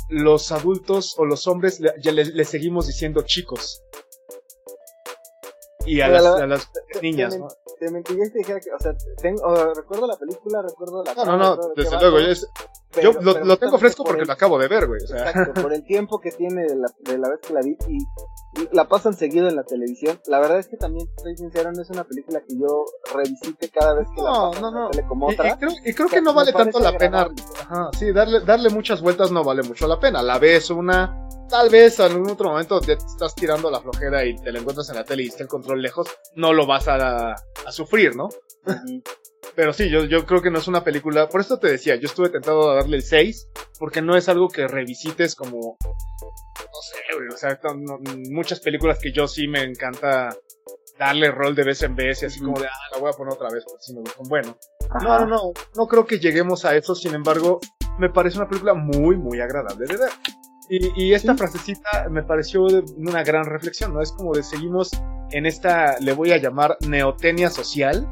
los 0.09 0.53
adultos 0.53 1.15
o 1.19 1.25
los 1.25 1.47
hombres 1.47 1.81
ya 2.03 2.13
le, 2.13 2.45
seguimos 2.45 2.87
diciendo 2.87 3.23
chicos. 3.23 3.83
Y 5.87 6.01
a, 6.01 6.09
las, 6.09 6.71
niñas, 7.01 7.39
¿no? 7.39 7.49
Te 7.79 7.91
mentiría 7.91 8.25
si 8.27 8.39
dijera 8.39 8.61
que, 8.61 8.71
o 8.73 8.79
sea, 8.79 8.95
tengo, 9.21 9.75
recuerdo 9.75 10.07
la 10.07 10.17
película, 10.17 10.63
recuerdo 10.63 11.03
la... 11.03 11.15
No, 11.15 11.25
no, 11.25 11.57
no, 11.57 11.69
desde 11.75 11.99
luego, 12.01 12.19
yo, 13.01 13.13
lo, 13.23 13.57
tengo 13.57 13.79
fresco 13.79 14.05
porque 14.05 14.25
lo 14.25 14.33
acabo 14.33 14.59
de 14.59 14.69
ver, 14.69 14.87
güey. 14.87 15.01
Exacto, 15.01 15.63
por 15.63 15.73
el 15.73 15.83
tiempo 15.85 16.21
que 16.21 16.31
tiene 16.31 16.65
de 16.65 16.77
la, 16.77 16.89
de 17.01 17.19
la 17.19 17.31
vez 17.31 17.41
que 17.41 17.55
la 17.55 17.61
vi 17.63 17.77
y 17.89 18.69
la 18.73 18.87
pasan 18.87 19.15
seguido 19.15 19.49
en 19.49 19.57
la 19.57 19.65
televisión. 19.65 20.21
La 20.27 20.41
verdad 20.41 20.59
es 20.59 20.69
que 20.69 20.77
también, 20.77 21.09
estoy 21.17 21.37
sincero, 21.37 21.73
no 21.73 21.81
es 21.81 21.89
una 21.89 22.05
película 22.05 22.41
que 22.41 22.55
yo 22.59 22.85
revisite 23.15 23.71
cada 23.71 23.95
vez 23.95 24.07
que 24.15 24.23
la 24.23 24.31
pasan 24.31 24.63
no, 24.63 24.71
no. 24.71 25.09
como 25.09 25.29
otra. 25.29 25.49
Y, 25.49 25.59
creo, 25.59 25.71
y 25.85 25.95
creo 25.95 26.09
que 26.09 26.21
no 26.21 26.35
vale 26.35 26.53
tanto 26.53 26.81
la 26.81 26.97
pena. 26.97 27.29
Ajá, 27.61 27.91
sí, 27.99 28.13
darle, 28.13 28.41
darle 28.41 28.69
muchas 28.69 29.01
vueltas 29.01 29.31
no 29.31 29.43
vale 29.43 29.63
mucho 29.63 29.87
la 29.87 29.99
pena. 29.99 30.23
La 30.23 30.39
ves 30.39 30.69
una, 30.69 31.29
tal 31.53 31.69
vez 31.69 32.01
en 32.01 32.13
algún 32.13 32.31
otro 32.31 32.49
momento 32.49 32.81
te 32.81 32.95
estás 32.95 33.35
tirando 33.35 33.71
la 33.71 33.79
flojera 33.79 34.25
y 34.25 34.37
te 34.37 34.51
la 34.51 34.59
encuentras 34.59 34.89
en 34.89 34.97
la 34.97 35.05
tele 35.05 35.25
y 35.25 35.27
está 35.27 35.43
el 35.43 35.51
control 35.51 35.83
lejos, 35.83 36.09
no 36.35 36.55
lo 36.55 36.67
vas 36.67 36.89
a, 36.89 37.33
a 37.33 37.73
sufrir, 37.73 38.17
¿no? 38.17 38.31
Pero 39.55 39.75
sí, 39.75 39.91
yo, 39.91 40.05
yo 40.05 40.25
creo 40.25 40.41
que 40.41 40.51
no 40.51 40.61
es 40.61 40.67
una 40.67 40.83
película. 40.83 41.29
Por 41.29 41.43
esto 41.43 41.59
te 41.59 41.71
decía, 41.71 41.97
yo 41.97 42.07
estuve 42.07 42.31
tentado 42.31 42.71
a 42.71 42.77
darle 42.77 42.97
el 42.97 43.03
6, 43.03 43.49
porque 43.79 44.01
no 44.01 44.17
es 44.17 44.31
algo 44.31 44.49
que 44.49 44.67
revisites 44.67 45.35
como 45.35 45.77
no 45.83 46.81
sé, 46.81 46.97
güey, 47.15 47.29
o 47.29 47.37
sea, 47.37 47.59
muchas 48.31 48.61
películas 48.61 48.99
que 48.99 49.13
yo 49.13 49.29
sí 49.29 49.47
me 49.47 49.63
encanta 49.63 50.35
darle 50.99 51.31
rol 51.31 51.55
de 51.55 51.65
vez 51.65 51.83
en 51.83 51.95
vez 51.95 52.23
y 52.23 52.27
así 52.27 52.41
como 52.41 52.59
de, 52.59 52.67
ah, 52.67 52.91
la 52.93 52.99
voy 52.99 53.11
a 53.11 53.13
poner 53.13 53.35
otra 53.35 53.51
vez 53.51 53.63
porque 53.67 53.83
sí 53.83 53.93
me 53.93 54.01
gustan. 54.01 54.27
Bueno, 54.27 54.57
no, 55.03 55.19
no, 55.19 55.27
no, 55.27 55.53
no 55.75 55.87
creo 55.87 56.07
que 56.07 56.19
lleguemos 56.19 56.65
a 56.65 56.75
eso, 56.75 56.95
sin 56.95 57.15
embargo, 57.15 57.61
me 57.99 58.09
parece 58.09 58.39
una 58.39 58.49
película 58.49 58.73
muy, 58.73 59.17
muy 59.17 59.39
agradable 59.41 59.87
de 59.87 59.99
ver. 59.99 60.11
Y, 60.73 61.09
y 61.09 61.13
esta 61.13 61.37
frasecita 61.37 62.09
me 62.09 62.23
pareció 62.23 62.63
una 62.97 63.23
gran 63.23 63.45
reflexión, 63.45 63.93
¿no? 63.93 64.01
Es 64.01 64.11
como 64.11 64.33
de 64.33 64.43
seguimos 64.43 64.91
en 65.31 65.45
esta, 65.45 65.99
le 66.01 66.15
voy 66.15 66.33
a 66.33 66.39
llamar 66.39 66.79
neotenia 66.81 67.51
social, 67.51 68.09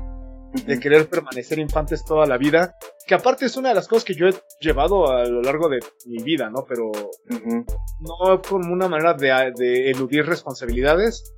de 0.52 0.80
querer 0.80 1.08
permanecer 1.08 1.58
infantes 1.58 2.04
toda 2.04 2.26
la 2.26 2.36
vida, 2.36 2.76
que 3.06 3.14
aparte 3.14 3.46
es 3.46 3.56
una 3.56 3.68
de 3.70 3.76
las 3.76 3.88
cosas 3.88 4.04
que 4.04 4.14
yo 4.14 4.26
he 4.26 4.34
llevado 4.60 5.10
a 5.10 5.24
lo 5.24 5.42
largo 5.42 5.68
de 5.68 5.78
mi 6.06 6.22
vida, 6.22 6.50
¿no? 6.50 6.64
Pero 6.68 6.90
no 7.30 8.42
como 8.42 8.72
una 8.72 8.88
manera 8.88 9.14
de, 9.14 9.90
eludir 9.90 10.26
responsabilidades, 10.26 11.32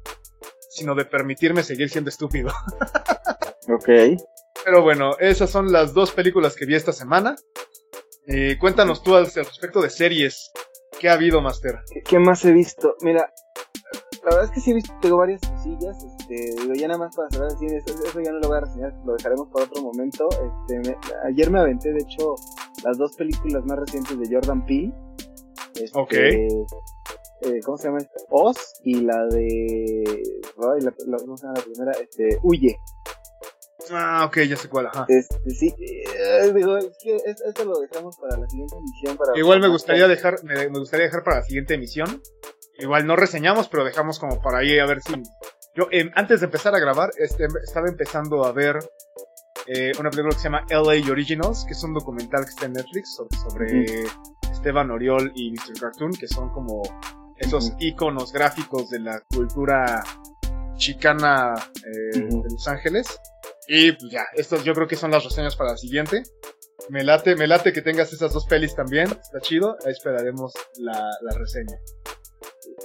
sino 0.71 0.95
de 0.95 1.05
permitirme 1.05 1.63
seguir 1.63 1.91
siendo 1.91 2.09
estúpido. 2.09 2.51
ok. 3.69 3.89
Pero 4.65 4.83
bueno, 4.83 5.17
esas 5.19 5.51
son 5.51 5.71
las 5.71 5.93
dos 5.93 6.13
películas 6.13 6.57
que 6.57 6.67
vi 6.67 6.75
esta 6.75 6.93
semana. 6.93 7.37
Eh, 8.27 8.57
cuéntanos 8.59 9.03
tú 9.03 9.15
al 9.15 9.27
respecto 9.27 9.83
de 9.83 9.91
series. 9.91 10.51
¿Qué 11.03 11.09
ha 11.09 11.15
habido, 11.15 11.43
Master? 11.43 11.81
¿Qué 12.09 12.21
más 12.21 12.45
he 12.45 12.53
visto? 12.53 12.95
Mira, 13.01 13.29
la 14.23 14.31
verdad 14.31 14.45
es 14.45 14.51
que 14.53 14.61
sí 14.61 14.71
he 14.71 14.75
visto, 14.75 14.95
tengo 15.03 15.17
varias 15.17 15.41
cosillas, 15.41 15.97
este, 16.05 16.63
digo, 16.63 16.75
ya 16.75 16.87
nada 16.87 17.01
más 17.01 17.17
para 17.17 17.29
cerrar 17.29 17.49
el 17.61 17.77
eso, 17.77 18.21
ya 18.21 18.31
no 18.31 18.39
lo 18.39 18.47
voy 18.47 18.59
a 18.59 18.61
reseñar, 18.61 18.95
lo 19.05 19.15
dejaremos 19.15 19.49
para 19.49 19.65
otro 19.65 19.83
momento. 19.83 20.29
Este, 20.31 20.97
ayer 21.27 21.51
me 21.51 21.59
aventé, 21.59 21.93
de 21.93 22.03
hecho, 22.03 22.37
las 22.85 22.99
dos 22.99 23.17
películas 23.17 23.65
más 23.65 23.81
recientes 23.81 24.17
de 24.17 24.33
Jordan 24.33 24.65
Peele. 24.65 24.95
Este, 25.75 25.99
ok. 25.99 26.13
Eh, 26.13 27.61
¿Cómo 27.65 27.77
se 27.77 27.89
llama 27.89 27.99
esta? 27.99 28.21
Oz 28.31 28.57
y 28.85 29.01
la 29.01 29.27
de... 29.27 30.05
Ay, 30.07 30.83
la, 30.83 30.93
¿Cómo 31.19 31.37
se 31.37 31.47
llama 31.49 31.59
la 31.59 31.65
primera? 31.65 31.93
Este, 32.01 32.39
Huye. 32.45 32.79
Ah, 33.91 34.25
ok, 34.27 34.39
ya 34.49 34.57
sé 34.57 34.69
cuál, 34.69 34.87
ajá. 34.87 35.07
Este, 35.09 35.51
sí, 35.51 35.75
eh, 35.79 36.53
digo, 36.55 36.77
es 36.79 36.97
que 37.03 37.17
esto 37.17 37.65
lo 37.65 37.81
dejamos 37.81 38.17
para 38.17 38.39
la 38.39 38.49
siguiente 38.49 38.77
emisión. 38.77 39.17
Para 39.17 39.39
Igual 39.39 39.61
me 39.61 39.69
gustaría 39.69 40.07
dejar, 40.09 40.43
me, 40.45 40.69
me, 40.69 40.79
gustaría 40.79 41.07
dejar 41.07 41.25
para 41.25 41.39
la 41.39 41.43
siguiente 41.43 41.75
emisión 41.75 42.23
Igual 42.79 43.07
no 43.07 43.17
reseñamos, 43.17 43.69
pero 43.69 43.85
dejamos 43.85 44.19
como 44.19 44.41
para 44.41 44.59
ahí 44.59 44.79
a 44.79 44.87
ver 44.87 45.03
si. 45.03 45.15
Yo, 45.75 45.87
em, 45.91 46.11
antes 46.15 46.41
de 46.41 46.47
empezar 46.47 46.75
a 46.75 46.79
grabar, 46.79 47.11
este, 47.19 47.47
estaba 47.63 47.89
empezando 47.89 48.45
a 48.45 48.53
ver 48.53 48.79
eh, 49.67 49.93
una 49.99 50.11
película 50.11 50.35
que 50.35 50.41
se 50.41 50.45
llama 50.45 50.65
LA 50.69 51.11
Originals, 51.11 51.65
que 51.65 51.73
es 51.73 51.85
un 51.85 51.95
documental 51.95 52.45
que 52.45 52.51
está 52.51 52.67
en 52.67 52.73
Netflix 52.75 53.15
sobre, 53.15 54.05
Esteban 54.51 54.91
Oriol 54.91 55.33
y 55.35 55.53
Mr. 55.53 55.81
Cartoon, 55.81 56.13
que 56.13 56.29
son 56.29 56.51
como 56.51 56.83
esos 57.37 57.73
iconos 57.79 58.33
gráficos 58.33 58.91
de 58.91 59.01
la 59.01 59.21
cultura 59.35 60.03
chicana 60.77 61.55
eh, 61.55 62.19
de 62.19 62.51
Los 62.51 62.69
Ángeles. 62.69 63.19
Y 63.69 63.93
pues 63.93 64.11
ya, 64.11 64.23
estos 64.35 64.65
yo 64.65 64.75
creo 64.75 64.89
que 64.89 64.97
son 64.97 65.11
las 65.11 65.25
reseñas 65.25 65.57
para 65.57 65.73
la 65.73 65.77
siguiente. 65.77 66.23
Me 66.89 67.05
late, 67.05 67.37
me 67.37 67.47
late 67.47 67.73
que 67.73 67.83
tengas 67.83 68.13
esas 68.13 68.33
dos 68.33 68.47
pelis 68.47 68.75
también, 68.75 69.09
está 69.09 69.41
chido, 69.41 69.77
ahí 69.85 69.93
esperaremos 69.93 70.53
la, 70.79 71.11
la 71.21 71.39
reseña. 71.39 71.79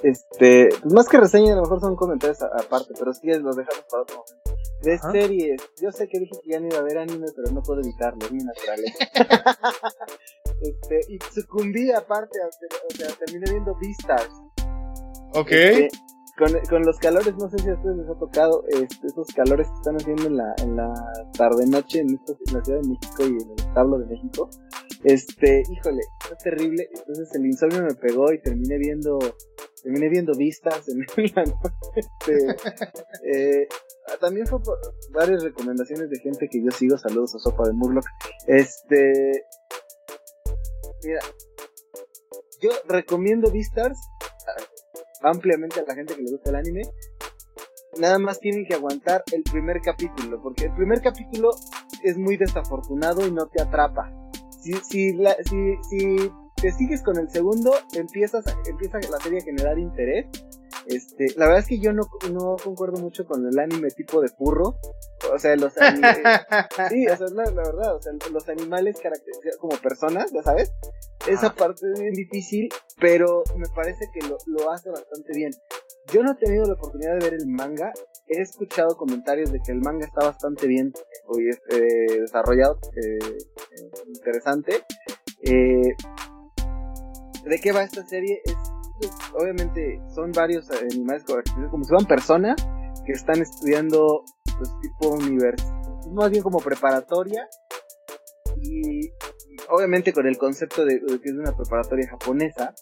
Este, 0.04 0.70
pues 0.82 0.94
más 0.94 1.08
que 1.10 1.18
reseña, 1.18 1.54
a 1.54 1.56
lo 1.56 1.64
mejor 1.64 1.80
son 1.80 1.96
comentarios 1.96 2.38
aparte, 2.44 2.94
pero 2.98 3.14
sí 3.14 3.28
los 3.28 3.56
dejamos 3.56 3.86
para 3.90 4.04
otro 4.04 4.18
momento. 4.18 4.58
De 4.82 5.00
series, 5.00 5.62
yo 5.82 5.92
sé 5.92 6.08
que 6.08 6.20
dije 6.20 6.34
que 6.44 6.52
ya 6.52 6.60
no 6.60 6.68
iba 6.68 6.78
a 6.78 6.84
ver 6.84 7.00
anime, 7.00 7.26
pero 7.36 7.52
no 7.52 7.64
puedo 7.64 7.82
evitarlo, 7.82 8.20
es 8.24 8.32
mi 8.32 8.44
naturaleza. 8.44 8.98
este, 10.62 11.00
y 11.10 11.18
sucumbí 11.34 11.92
aparte, 11.92 12.38
o 12.40 12.96
sea, 12.96 13.08
terminé 13.26 13.52
viendo 13.52 13.76
Beastars. 13.82 14.30
Ok. 15.34 15.52
Este, 15.52 15.90
con, 16.38 16.54
con, 16.70 16.84
los 16.84 16.98
calores, 17.00 17.36
no 17.36 17.50
sé 17.50 17.58
si 17.60 17.70
a 17.70 17.74
ustedes 17.74 17.98
les 17.98 18.10
ha 18.10 18.20
tocado 18.20 18.64
este, 18.68 19.08
esos 19.08 19.28
calores 19.36 19.68
que 19.68 19.76
están 19.76 19.96
haciendo 19.96 20.28
en 20.28 20.38
la, 20.38 20.56
en 20.60 20.76
la 20.76 20.94
tarde-noche 21.38 22.00
en, 22.00 22.10
en, 22.10 22.54
la 22.54 22.64
Ciudad 22.64 22.82
de 22.82 22.90
México 22.90 23.24
y 23.24 23.44
en 23.44 23.52
el 23.52 23.60
establo 23.60 23.98
de 23.98 24.06
México. 24.06 24.50
Este, 25.04 25.64
híjole, 25.70 26.02
es 26.32 26.38
terrible. 26.44 26.90
Entonces 26.94 27.34
el 27.34 27.46
insomnio 27.46 27.84
me 27.84 27.96
pegó 27.96 28.32
y 28.32 28.42
terminé 28.42 28.78
viendo 28.78 29.20
terminé 29.82 30.10
viendo 30.10 30.34
vistas 30.34 30.88
en 30.90 31.02
este, 31.96 32.56
eh, 33.24 33.68
también 34.20 34.48
fue 34.48 34.62
por 34.62 34.78
varias 35.14 35.44
recomendaciones 35.44 36.10
de 36.10 36.20
gente 36.20 36.48
que 36.50 36.64
yo 36.64 36.72
sigo, 36.72 36.98
saludos 36.98 37.36
a 37.36 37.40
Sopa 37.40 37.68
de 37.68 37.74
Murloc. 37.74 38.06
Este, 38.48 39.46
mira, 41.04 41.20
yo 42.62 42.70
recomiendo 42.88 43.52
Vistars 43.52 44.00
ampliamente 45.22 45.80
a 45.80 45.84
la 45.88 45.96
gente 45.96 46.16
que 46.16 46.22
le 46.22 46.32
gusta 46.32 46.50
el 46.50 46.56
anime. 46.58 46.82
Nada 48.00 48.20
más 48.20 48.40
tienen 48.40 48.66
que 48.66 48.76
aguantar 48.76 49.24
el 49.32 49.44
primer 49.44 49.82
capítulo, 49.82 50.42
porque 50.42 50.66
el 50.66 50.74
primer 50.74 51.02
capítulo 51.02 51.50
es 52.04 52.18
muy 52.18 52.38
desafortunado 52.38 53.26
y 53.26 53.32
no 53.32 53.48
te 53.48 53.62
atrapa. 53.62 54.12
Si, 54.62 54.74
si, 54.74 55.14
la, 55.14 55.36
si, 55.44 55.76
si 55.90 56.32
te 56.62 56.72
sigues 56.72 57.02
con 57.02 57.18
el 57.18 57.30
segundo, 57.30 57.74
empiezas, 57.94 58.46
empieza 58.70 59.00
la 59.10 59.18
serie 59.20 59.40
a 59.40 59.44
generar 59.44 59.80
interés. 59.80 60.26
Este, 60.88 61.28
la 61.36 61.46
verdad 61.46 61.60
es 61.60 61.68
que 61.68 61.80
yo 61.80 61.92
no, 61.92 62.04
no 62.32 62.56
concuerdo 62.64 63.02
mucho 63.02 63.26
con 63.26 63.46
el 63.46 63.60
anime 63.60 63.90
tipo 63.92 64.22
de 64.22 64.30
furro. 64.30 64.80
O 65.34 65.40
sea, 65.40 65.56
los 65.56 65.78
animales. 65.82 66.24
sí, 66.90 67.08
o 67.08 67.18
sea, 67.18 67.28
la, 67.34 67.44
la, 67.46 67.64
verdad, 67.64 67.96
o 67.96 68.02
sea, 68.02 68.14
los 68.32 68.48
animales 68.50 68.98
caracterizados 69.02 69.58
como 69.58 69.78
personas, 69.78 70.32
ya 70.32 70.44
sabes. 70.44 70.72
Esa 71.28 71.54
parte 71.54 71.86
es 71.94 72.16
difícil, 72.16 72.70
pero 73.00 73.44
me 73.58 73.68
parece 73.76 74.06
que 74.14 74.26
lo, 74.28 74.38
lo 74.46 74.72
hace 74.72 74.90
bastante 74.90 75.34
bien. 75.36 75.52
Yo 76.14 76.24
no 76.24 76.32
he 76.32 76.36
tenido 76.36 76.66
la 76.66 76.74
oportunidad 76.74 77.18
de 77.18 77.30
ver 77.30 77.34
el 77.34 77.48
manga. 77.48 77.92
He 78.28 78.42
escuchado 78.42 78.96
comentarios 78.96 79.52
de 79.52 79.60
que 79.60 79.74
el 79.74 79.82
manga 79.82 80.06
está 80.06 80.26
bastante 80.26 80.68
bien 80.68 80.94
hoy 81.26 81.50
eh, 81.50 82.20
desarrollado, 82.22 82.80
eh, 82.96 83.38
interesante. 84.08 84.84
Eh, 85.42 85.96
¿De 87.44 87.60
qué 87.60 87.72
va 87.74 87.84
esta 87.84 88.06
serie? 88.06 88.42
Es, 88.46 88.56
obviamente 89.34 90.02
son 90.14 90.32
varios 90.32 90.70
animales 90.72 91.24
como 91.26 91.84
si 91.84 91.90
fueran 91.90 92.08
personas 92.08 92.56
que 93.06 93.14
están 93.14 93.42
estudiando 93.42 94.24
pues 94.58 94.70
tipo 94.82 95.10
universidad, 95.16 95.74
más 96.12 96.32
bien 96.32 96.44
como 96.44 96.60
preparatoria 96.60 97.48
y 98.62 99.12
obviamente 99.70 100.14
con 100.14 100.28
el 100.28 100.38
concepto 100.38 100.86
de, 100.86 101.00
que 101.00 101.30
es 101.30 101.34
una 101.34 101.56
preparatoria 101.56 102.10
japonesa, 102.10 102.74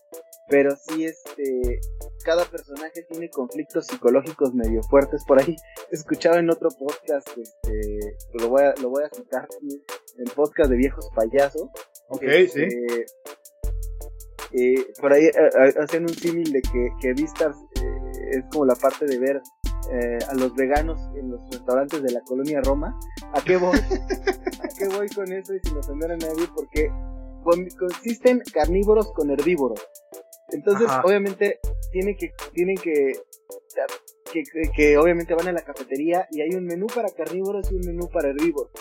pero 0.48 0.76
sí 0.76 1.06
este 1.06 1.80
cada 2.24 2.44
personaje 2.46 3.04
tiene 3.08 3.30
conflictos 3.30 3.86
psicológicos 3.86 4.54
medio 4.54 4.82
fuertes 4.84 5.24
por 5.28 5.40
ahí. 5.40 5.56
He 5.92 5.96
escuchado 5.96 6.38
en 6.38 6.50
otro 6.50 6.70
podcast, 6.70 7.28
este, 7.38 8.18
lo 8.34 8.50
voy 8.50 8.64
a, 8.64 8.74
lo 8.82 8.90
voy 8.90 9.04
a 9.04 9.10
citar, 9.16 9.48
el 10.18 10.32
podcast 10.32 10.72
de 10.72 10.78
viejos 10.78 11.08
payasos. 11.16 11.70
Ok, 12.10 12.24
este, 12.24 12.70
sí. 12.70 12.78
Eh, 14.58 14.94
por 15.02 15.12
ahí 15.12 15.26
eh, 15.26 15.74
hacen 15.82 16.04
un 16.04 16.14
símil 16.14 16.52
de 16.52 16.62
que, 16.62 16.90
que 17.02 17.14
Vistas 17.14 17.58
eh, 17.82 18.38
es 18.38 18.44
como 18.52 18.66
la 18.66 18.76
parte 18.76 19.06
de 19.06 19.20
ver 19.20 19.42
eh, 19.92 20.18
a 20.30 20.34
los 20.36 20.56
veganos 20.56 21.00
en 21.16 21.30
los 21.30 21.42
restaurantes 21.52 22.02
de 22.02 22.12
la 22.12 22.22
colonia 22.22 22.62
Roma. 22.62 22.98
¿A 23.34 23.42
qué 23.44 23.58
voy? 23.58 23.78
¿A 24.64 24.68
qué 24.78 24.88
voy 24.88 25.10
con 25.10 25.32
eso 25.32 25.54
y 25.54 25.60
sin 25.60 25.78
ofender 25.78 26.12
a 26.14 26.18
nadie? 26.18 26.48
Porque 26.56 26.90
consisten 27.44 28.42
carnívoros 28.54 29.12
con 29.14 29.30
herbívoros. 29.30 29.86
Entonces, 30.50 30.88
Ajá. 30.88 31.02
obviamente, 31.06 31.60
tienen 31.92 32.16
que, 32.18 32.34
tienen 32.54 32.78
que, 32.78 33.14
que, 34.32 34.44
que, 34.44 34.72
que 34.76 34.98
obviamente 34.98 35.36
van 35.36 35.50
a 35.50 35.52
la 35.52 35.62
cafetería 35.62 36.28
y 36.32 36.42
hay 36.42 36.56
un 36.56 36.66
menú 36.66 36.88
para 36.88 37.10
carnívoros 37.10 37.72
y 37.72 37.76
un 37.76 37.82
menú 37.86 38.10
para 38.10 38.30
herbívoros. 38.30 38.72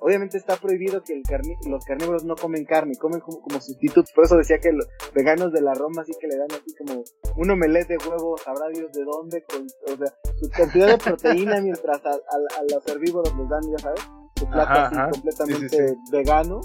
Obviamente 0.00 0.36
está 0.36 0.56
prohibido 0.56 1.02
que 1.02 1.14
el 1.14 1.22
carni 1.22 1.54
los 1.68 1.84
carnívoros 1.84 2.24
no 2.24 2.34
comen 2.36 2.64
carne, 2.64 2.96
comen 2.96 3.20
como, 3.20 3.40
como 3.40 3.60
sustitutos. 3.60 4.12
Por 4.12 4.24
eso 4.24 4.36
decía 4.36 4.58
que 4.58 4.72
los 4.72 4.86
veganos 5.14 5.52
de 5.52 5.60
la 5.62 5.74
Roma 5.74 6.04
sí 6.04 6.12
que 6.20 6.26
le 6.26 6.36
dan 6.36 6.48
así 6.50 6.74
como 6.76 7.02
un 7.36 7.50
omelette 7.50 7.88
de 7.88 7.98
huevos, 7.98 8.40
sabrá 8.42 8.68
Dios 8.68 8.92
de 8.92 9.04
dónde, 9.04 9.44
con, 9.44 9.62
o 9.62 9.96
sea, 9.96 10.12
su 10.40 10.50
cantidad 10.50 10.88
de 10.88 10.98
proteína, 10.98 11.60
mientras 11.60 12.04
a, 12.04 12.10
a, 12.10 12.12
a, 12.12 12.62
los 12.72 12.86
herbívoros 12.86 13.34
les 13.36 13.48
dan, 13.48 13.62
ya 13.70 13.78
sabes, 13.78 14.00
su 14.36 14.46
plato 14.46 14.70
Ajá, 14.70 14.86
así 14.86 14.96
ajá. 14.96 15.10
completamente 15.10 15.68
Sí, 15.68 15.76
sí, 15.78 15.88
sí. 15.88 16.12
vegano. 16.12 16.60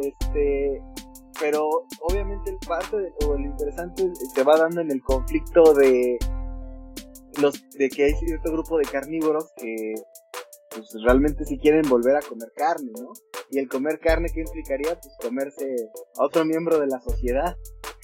Este, 0.00 0.82
pero 1.40 1.68
obviamente 2.00 2.50
el 2.50 2.58
parte 2.66 2.96
de, 2.96 3.12
o 3.26 3.34
el 3.34 3.46
interesante 3.46 4.10
se 4.34 4.42
va 4.44 4.56
dando 4.56 4.80
en 4.80 4.90
el 4.90 5.02
conflicto 5.02 5.74
de 5.74 6.18
los 7.40 7.62
de 7.78 7.88
que 7.88 8.04
hay 8.04 8.12
cierto 8.14 8.52
grupo 8.52 8.76
de 8.78 8.84
carnívoros 8.84 9.50
que 9.56 9.94
pues 10.74 10.88
realmente 11.04 11.44
si 11.44 11.58
quieren 11.58 11.82
volver 11.88 12.16
a 12.16 12.20
comer 12.20 12.52
carne, 12.54 12.92
¿no? 13.00 13.12
Y 13.50 13.58
el 13.58 13.68
comer 13.68 13.98
carne, 13.98 14.28
¿qué 14.32 14.40
implicaría? 14.40 14.98
Pues 15.00 15.14
comerse 15.20 15.66
a 16.16 16.24
otro 16.24 16.44
miembro 16.44 16.78
de 16.78 16.86
la 16.86 17.00
sociedad. 17.00 17.56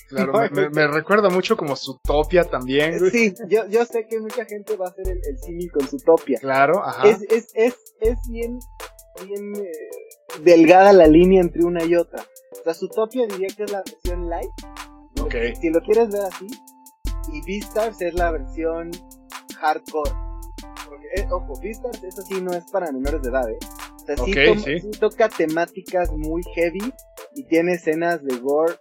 Claro, 0.08 0.32
me, 0.34 0.50
me, 0.50 0.70
me 0.70 0.86
recuerda 0.86 1.28
mucho 1.30 1.56
como 1.56 1.74
Zootopia 1.74 2.44
también. 2.44 2.98
güey. 2.98 3.10
Sí, 3.10 3.34
yo, 3.48 3.66
yo 3.68 3.84
sé 3.84 4.06
que 4.08 4.20
mucha 4.20 4.44
gente 4.44 4.76
va 4.76 4.86
a 4.86 4.90
hacer 4.90 5.08
el, 5.08 5.18
el 5.18 5.38
símil 5.38 5.70
con 5.72 5.88
su 5.88 5.96
topia. 5.98 6.38
Claro, 6.40 6.84
ajá. 6.84 7.08
Es, 7.08 7.22
es, 7.28 7.48
es, 7.54 7.74
es 8.00 8.18
bien, 8.30 8.58
bien 9.24 9.56
eh, 9.56 10.40
delgada 10.44 10.92
la 10.92 11.06
línea 11.08 11.40
entre 11.40 11.64
una 11.64 11.84
y 11.84 11.96
otra. 11.96 12.24
O 12.52 12.62
sea, 12.62 12.74
su 12.74 12.88
topia 12.88 13.26
diría 13.26 13.48
que 13.56 13.64
es 13.64 13.72
la 13.72 13.82
versión 13.82 14.28
light. 14.28 14.50
¿no? 15.16 15.24
Ok. 15.24 15.34
Si 15.60 15.70
lo 15.70 15.80
quieres 15.80 16.08
ver 16.10 16.22
así. 16.22 16.46
Y 17.32 17.40
Beastars 17.44 18.00
es 18.00 18.14
la 18.14 18.30
versión 18.30 18.90
hardcore. 19.58 20.12
Porque, 20.88 21.06
eh, 21.16 21.26
ojo, 21.30 21.52
Beastars, 21.60 22.02
eso 22.04 22.22
sí 22.22 22.40
no 22.40 22.52
es 22.52 22.64
para 22.70 22.90
menores 22.92 23.22
de 23.22 23.28
edad, 23.30 23.48
¿eh? 23.50 23.58
O 23.94 24.06
sea, 24.06 24.16
sí, 24.16 24.32
Ok, 24.32 24.38
toma- 24.46 24.60
sí. 24.62 24.80
sí 24.80 24.90
toca 25.00 25.28
temáticas 25.28 26.10
muy 26.12 26.42
heavy 26.54 26.92
y 27.34 27.44
tiene 27.44 27.72
escenas 27.74 28.22
de 28.24 28.36
gore 28.38 28.74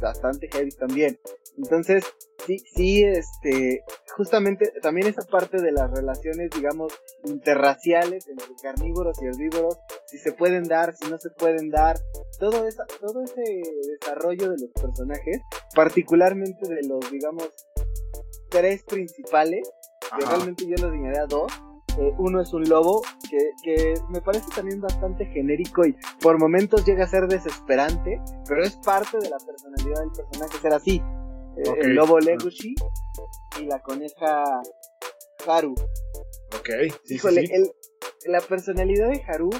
bastante 0.00 0.48
heavy 0.52 0.70
también. 0.70 1.18
Entonces, 1.56 2.04
sí, 2.46 2.58
sí, 2.58 3.02
este, 3.02 3.82
justamente 4.16 4.72
también 4.80 5.08
esa 5.08 5.22
parte 5.22 5.60
de 5.60 5.72
las 5.72 5.90
relaciones, 5.90 6.50
digamos, 6.54 6.92
interraciales 7.24 8.28
entre 8.28 8.46
carnívoros 8.62 9.20
y 9.20 9.26
herbívoros, 9.26 9.76
si 10.06 10.18
se 10.18 10.32
pueden 10.32 10.64
dar, 10.64 10.94
si 10.96 11.10
no 11.10 11.18
se 11.18 11.30
pueden 11.30 11.70
dar, 11.70 11.98
todo 12.38 12.68
esa, 12.68 12.84
todo 13.00 13.22
ese 13.24 13.42
desarrollo 14.00 14.50
de 14.50 14.56
los 14.58 14.70
personajes, 14.80 15.40
particularmente 15.74 16.68
de 16.72 16.86
los, 16.86 17.10
digamos, 17.10 17.48
tres 18.50 18.84
principales, 18.84 19.68
Ajá. 20.10 20.18
realmente 20.30 20.64
yo 20.66 20.74
los 20.82 20.92
dividiré 20.92 21.18
a 21.18 21.26
dos. 21.26 21.52
Eh, 22.00 22.12
uno 22.18 22.40
es 22.40 22.52
un 22.52 22.62
lobo 22.68 23.02
que, 23.28 23.38
que 23.64 23.94
me 24.08 24.20
parece 24.20 24.46
también 24.54 24.80
bastante 24.80 25.26
genérico 25.26 25.84
y 25.84 25.96
por 26.20 26.38
momentos 26.38 26.84
llega 26.86 27.04
a 27.04 27.08
ser 27.08 27.26
desesperante, 27.26 28.20
pero 28.46 28.62
es 28.62 28.76
parte 28.76 29.18
de 29.18 29.28
la 29.28 29.38
personalidad 29.38 30.00
del 30.02 30.10
personaje 30.12 30.58
ser 30.58 30.72
así. 30.74 31.02
Eh. 31.56 31.62
El 31.80 31.94
lobo 31.94 32.20
Legoshi 32.20 32.74
y 33.60 33.64
la 33.66 33.80
coneja 33.80 34.44
Haru. 35.46 35.74
Ok, 36.56 36.68
sí, 37.04 37.14
Híjole, 37.16 37.40
sí, 37.40 37.46
sí. 37.48 37.52
el- 37.54 37.72
la 38.26 38.40
personalidad 38.42 39.08
de 39.10 39.22
Haru, 39.26 39.50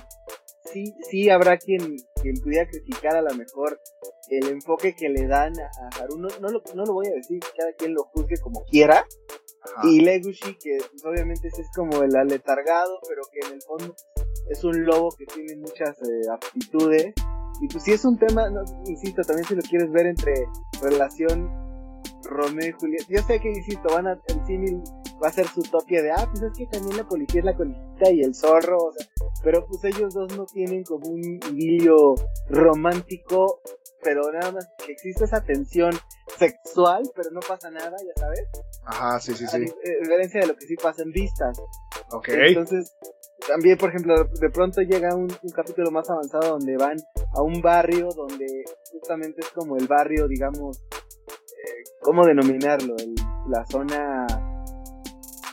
sí, 0.73 0.95
sí 1.11 1.31
habrá 1.31 1.57
quien, 1.59 1.97
quien 2.23 2.37
pudiera 2.43 2.69
criticar 2.69 3.17
a 3.17 3.23
lo 3.23 3.35
mejor 3.35 3.81
el 4.31 4.47
enfoque 4.49 4.95
que 4.95 5.09
le 5.09 5.27
dan 5.27 5.53
a, 5.59 5.65
a 5.65 6.03
Haru. 6.05 6.19
No, 6.19 6.29
no, 6.41 6.49
lo, 6.51 6.63
no 6.75 6.85
lo 6.85 6.93
voy 6.93 7.09
a 7.09 7.15
decir, 7.15 7.41
cada 7.57 7.73
quien 7.73 7.95
lo 7.95 8.05
juzgue 8.15 8.37
como 8.41 8.65
quiera. 8.65 9.05
Y 9.85 10.01
Legushi, 10.01 10.57
que 10.57 10.79
pues, 10.91 11.05
obviamente 11.05 11.49
es 11.49 11.71
como 11.75 12.03
el 12.03 12.15
aletargado, 12.17 13.01
pero 13.09 13.23
que 13.33 13.47
en 13.47 13.55
el 13.55 13.63
fondo 13.63 13.95
es 14.51 14.65
un 14.65 14.85
lobo 14.85 15.11
que 15.17 15.27
tiene 15.27 15.57
muchas 15.57 15.97
eh, 16.03 16.31
aptitudes. 16.33 17.15
Y 17.61 17.69
pues 17.69 17.85
sí 17.85 17.93
es 17.93 18.05
un 18.05 18.17
tema, 18.17 18.49
no, 18.51 18.63
insisto, 18.87 19.23
también 19.23 19.47
si 19.47 19.55
lo 19.57 19.63
quieres 19.63 19.91
ver 19.91 20.07
entre 20.07 20.33
relación 20.81 21.68
Romeo 22.25 22.69
y 22.69 22.73
Julieta. 22.73 23.07
Yo 23.09 23.23
sé 23.23 23.41
que, 23.41 23.49
insisto, 23.49 23.89
van 23.91 24.07
a, 24.07 24.13
el 24.13 24.47
símil 24.47 24.83
va 25.23 25.29
a 25.29 25.33
ser 25.33 25.47
su 25.49 25.63
topia 25.63 26.03
de, 26.03 26.11
ah, 26.13 26.29
pues 26.31 26.43
es 26.43 26.53
que 26.57 26.67
también 26.67 26.97
la 26.97 27.09
policía 27.09 27.41
es 27.41 27.45
la 27.45 27.57
conejita 27.57 28.11
y 28.11 28.21
el 28.21 28.35
zorro, 28.35 28.79
o 28.79 28.93
sea, 28.93 29.07
pero 29.43 29.67
pues 29.67 29.85
ellos 29.85 30.15
dos 30.15 30.37
no 30.37 30.47
tienen 30.47 30.85
como 30.85 31.09
un 31.09 31.21
idilio 31.51 32.15
romántico, 32.49 33.61
pero 34.03 34.31
nada 34.33 34.53
más 34.53 34.69
que 34.85 34.93
existe 34.93 35.25
esa 35.25 35.43
tensión 35.43 35.93
sexual, 36.39 37.03
pero 37.15 37.31
no 37.33 37.41
pasa 37.41 37.71
nada, 37.71 37.97
ya 37.99 38.21
sabes 38.21 38.45
Ajá, 38.85 39.21
sí, 39.21 39.35
sí, 39.35 39.45
a 39.45 39.49
sí. 39.49 39.65
eh, 39.65 39.99
diferencia 40.03 40.41
de 40.41 40.47
lo 40.47 40.57
que 40.57 40.67
sí 40.67 40.77
pasa 40.77 41.03
en 41.03 41.11
vistas. 41.11 41.61
Ok. 42.13 42.29
Entonces, 42.29 42.95
también, 43.47 43.77
por 43.77 43.91
ejemplo, 43.91 44.15
de 44.25 44.51
pronto 44.51 44.81
llega 44.83 45.15
un, 45.15 45.29
un 45.43 45.51
capítulo 45.55 45.91
más 45.91 46.09
avanzado 46.09 46.53
donde 46.59 46.77
van 46.77 46.97
a 47.35 47.43
un 47.43 47.61
barrio 47.61 48.09
donde 48.17 48.47
justamente 48.93 49.41
es 49.41 49.51
como 49.51 49.77
el 49.77 49.87
barrio, 49.87 50.27
digamos, 50.27 50.83
¿cómo 52.03 52.25
denominarlo? 52.27 52.95
El- 52.99 53.15
la 53.51 53.65
zona, 53.67 54.27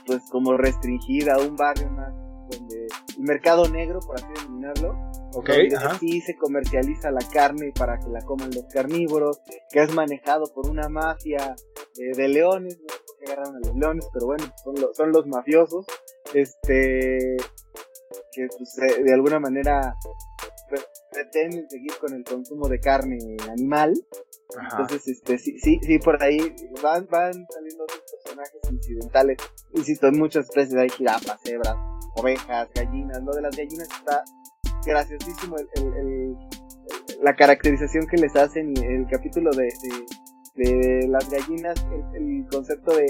pues 0.05 0.21
como 0.31 0.57
restringida, 0.57 1.37
un 1.39 1.55
barrio 1.55 1.89
más 1.91 2.13
donde 2.49 2.87
el 3.17 3.23
mercado 3.23 3.67
negro, 3.69 3.99
por 4.01 4.15
así 4.17 4.27
denominarlo, 4.35 4.91
Ok, 5.33 5.49
donde 5.49 5.75
ajá. 5.77 5.97
sí 5.99 6.21
se 6.21 6.35
comercializa 6.35 7.09
la 7.11 7.21
carne 7.33 7.71
para 7.77 7.97
que 7.99 8.07
la 8.09 8.21
coman 8.21 8.49
los 8.53 8.65
carnívoros, 8.65 9.39
que 9.71 9.81
es 9.81 9.93
manejado 9.93 10.45
por 10.53 10.69
una 10.69 10.87
mafia 10.89 11.55
eh, 11.97 12.15
de 12.15 12.27
leones, 12.27 12.77
no 12.79 12.87
sé 12.93 12.99
por 13.07 13.17
qué 13.17 13.25
agarraron 13.31 13.55
a 13.55 13.59
los 13.67 13.75
leones, 13.75 14.09
pero 14.13 14.25
bueno, 14.27 14.43
son, 14.63 14.75
los 14.75 14.95
son 14.95 15.11
los 15.11 15.25
mafiosos, 15.27 15.85
este, 16.33 17.37
que 18.31 18.47
pues, 18.57 18.75
de 19.03 19.13
alguna 19.13 19.39
manera 19.39 19.95
pretenden 21.15 21.69
seguir 21.69 21.91
con 21.99 22.13
el 22.13 22.23
consumo 22.23 22.67
de 22.67 22.79
carne 22.79 23.17
animal. 23.49 23.93
Entonces, 24.71 25.07
este, 25.07 25.37
sí, 25.37 25.57
sí, 25.59 25.79
sí, 25.81 25.99
por 25.99 26.21
ahí 26.21 26.37
van, 26.83 27.07
van 27.09 27.33
saliendo 27.49 27.83
otros 27.83 28.03
personajes 28.11 28.71
incidentales. 28.71 29.37
Insisto, 29.73 30.07
en 30.07 30.19
muchas 30.19 30.45
especies 30.45 30.75
hay 30.75 30.89
jirafas, 30.89 31.39
cebras, 31.43 31.75
ovejas, 32.15 32.69
gallinas. 32.73 33.21
Lo 33.23 33.33
de 33.33 33.41
las 33.41 33.55
gallinas 33.55 33.87
está 33.89 34.23
graciosísimo 34.85 35.55
el, 35.57 35.67
el, 35.83 36.35
la 37.21 37.35
caracterización 37.35 38.07
que 38.07 38.17
les 38.17 38.35
hacen 38.35 38.73
el 38.77 39.07
capítulo 39.07 39.51
de, 39.51 39.69
de, 40.55 41.07
las 41.07 41.29
gallinas, 41.29 41.75
el, 42.13 42.45
concepto 42.51 42.95
de 42.95 43.07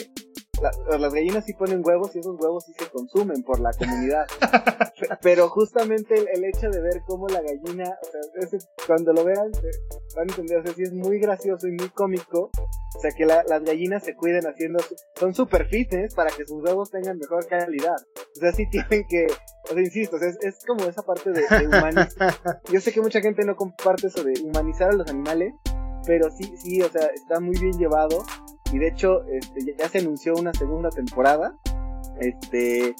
las 0.61 1.13
gallinas 1.13 1.45
sí 1.45 1.53
ponen 1.53 1.81
huevos 1.83 2.15
y 2.15 2.19
esos 2.19 2.39
huevos 2.39 2.65
sí 2.65 2.73
se 2.77 2.89
consumen 2.89 3.43
por 3.43 3.59
la 3.59 3.71
comunidad. 3.73 4.25
Pero 5.21 5.49
justamente 5.49 6.15
el, 6.15 6.45
hecho 6.45 6.69
de 6.69 6.81
ver 6.81 7.01
cómo 7.05 7.27
la 7.27 7.41
gallina, 7.41 7.97
o 8.01 8.47
sea, 8.47 8.59
cuando 8.87 9.13
lo 9.13 9.23
vean, 9.23 9.51
van 10.15 10.29
a 10.29 10.31
entender, 10.31 10.59
o 10.59 10.63
sea, 10.63 10.73
sí 10.73 10.83
es 10.83 10.93
muy 10.93 11.19
gracioso 11.19 11.67
y 11.67 11.71
muy 11.71 11.89
cómico. 11.89 12.51
O 12.95 12.99
sea, 13.01 13.11
que 13.11 13.25
las 13.25 13.63
gallinas 13.63 14.03
se 14.03 14.15
cuiden 14.15 14.47
haciendo, 14.47 14.79
son 15.15 15.33
super 15.33 15.67
fitness 15.67 16.15
para 16.15 16.31
que 16.31 16.45
sus 16.45 16.63
huevos 16.63 16.91
tengan 16.91 17.17
mejor 17.17 17.45
calidad. 17.47 17.97
O 18.35 18.39
sea, 18.39 18.53
sí 18.53 18.67
tienen 18.69 19.05
que, 19.09 19.27
o 19.69 19.73
sea, 19.73 19.79
insisto, 19.79 20.17
es, 20.17 20.37
es 20.41 20.65
como 20.65 20.85
esa 20.85 21.03
parte 21.03 21.31
de, 21.31 21.41
de 21.41 21.67
humanizar. 21.67 22.35
Yo 22.71 22.79
sé 22.79 22.93
que 22.93 23.01
mucha 23.01 23.19
gente 23.19 23.43
no 23.43 23.55
comparte 23.55 24.07
eso 24.07 24.23
de 24.23 24.39
humanizar 24.41 24.91
a 24.91 24.93
los 24.93 25.09
animales, 25.09 25.53
pero 26.05 26.31
sí, 26.31 26.53
sí, 26.57 26.81
o 26.81 26.89
sea, 26.89 27.07
está 27.07 27.39
muy 27.41 27.57
bien 27.59 27.77
llevado 27.77 28.23
y 28.71 28.79
de 28.79 28.87
hecho 28.87 29.23
este, 29.25 29.75
ya 29.77 29.89
se 29.89 29.99
anunció 29.99 30.33
una 30.33 30.53
segunda 30.53 30.89
temporada. 30.89 31.57
Este, 32.19 32.95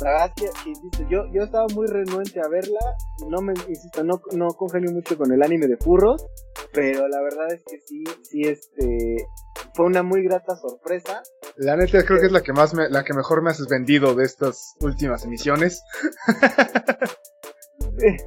la 0.00 0.10
verdad 0.10 0.32
es 0.36 0.52
que, 0.62 0.70
insisto, 0.70 1.06
yo, 1.08 1.26
yo 1.32 1.42
estaba 1.42 1.66
muy 1.74 1.86
renuente 1.86 2.40
a 2.40 2.48
verla, 2.48 2.80
no 3.28 3.42
me, 3.42 3.52
insisto, 3.68 4.02
no, 4.02 4.20
no 4.32 4.48
congenio 4.48 4.90
mucho 4.92 5.16
con 5.18 5.32
el 5.32 5.42
anime 5.42 5.66
de 5.66 5.76
furros, 5.76 6.26
pero 6.72 7.06
la 7.08 7.20
verdad 7.20 7.52
es 7.52 7.62
que 7.64 7.78
sí, 7.80 8.02
sí, 8.22 8.42
este, 8.42 9.26
fue 9.74 9.86
una 9.86 10.02
muy 10.02 10.22
grata 10.24 10.56
sorpresa. 10.56 11.22
La 11.56 11.76
neta 11.76 12.04
creo 12.04 12.20
que 12.20 12.26
es 12.26 12.32
la 12.32 12.42
que 12.42 12.52
más 12.52 12.74
me, 12.74 12.88
la 12.88 13.04
que 13.04 13.14
mejor 13.14 13.42
me 13.42 13.50
has 13.50 13.66
vendido 13.68 14.14
de 14.14 14.24
estas 14.24 14.76
últimas 14.80 15.24
emisiones. 15.24 15.82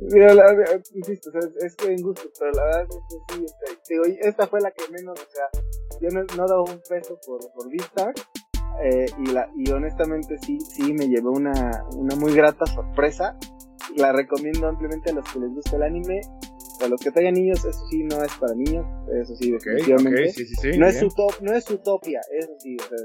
Mira, 0.01 0.33
la, 0.33 0.45
insisto, 0.93 1.31
es, 1.59 1.75
que 1.75 1.91
en 1.91 2.01
gusto, 2.01 2.29
pero 2.39 2.51
la 2.51 2.63
verdad 2.63 2.83
es 2.83 2.89
que 2.89 3.35
sí, 3.35 3.45
este, 3.65 4.29
esta 4.29 4.47
fue 4.47 4.61
la 4.61 4.71
que 4.71 4.87
menos, 4.89 5.19
o 5.19 5.31
sea, 5.31 5.49
yo 6.01 6.09
no, 6.09 6.23
no 6.37 6.47
dado 6.47 6.63
un 6.63 6.81
peso 6.87 7.19
por, 7.25 7.39
por 7.53 7.69
Vistar, 7.69 8.13
eh, 8.83 9.05
y, 9.19 9.31
la, 9.31 9.49
y 9.55 9.71
honestamente 9.71 10.37
sí, 10.39 10.59
sí 10.59 10.93
me 10.93 11.07
llevé 11.07 11.29
una, 11.29 11.85
una 11.95 12.15
muy 12.15 12.33
grata 12.33 12.65
sorpresa. 12.65 13.37
La 13.95 14.11
recomiendo 14.11 14.67
ampliamente 14.67 15.11
a 15.11 15.13
los 15.13 15.31
que 15.31 15.39
les 15.39 15.53
gusta 15.53 15.75
el 15.77 15.83
anime. 15.83 16.21
A 16.81 16.87
los 16.87 16.99
que 16.99 17.09
tengan 17.09 17.35
niños, 17.35 17.63
eso 17.63 17.79
sí 17.89 18.03
no 18.03 18.21
es 18.21 18.33
para 18.35 18.53
niños, 18.53 18.85
eso 19.23 19.33
sí, 19.37 19.49
definitivamente. 19.49 20.29
sí, 20.31 20.45
sí, 20.45 20.55
sí, 20.55 20.77
no, 20.77 20.85
es 20.87 21.01
utop, 21.01 21.31
no 21.39 21.53
es 21.53 21.69
utopia, 21.69 22.19
eso 22.37 22.51
sí, 22.59 22.75
o 22.75 22.83
sea, 22.83 22.97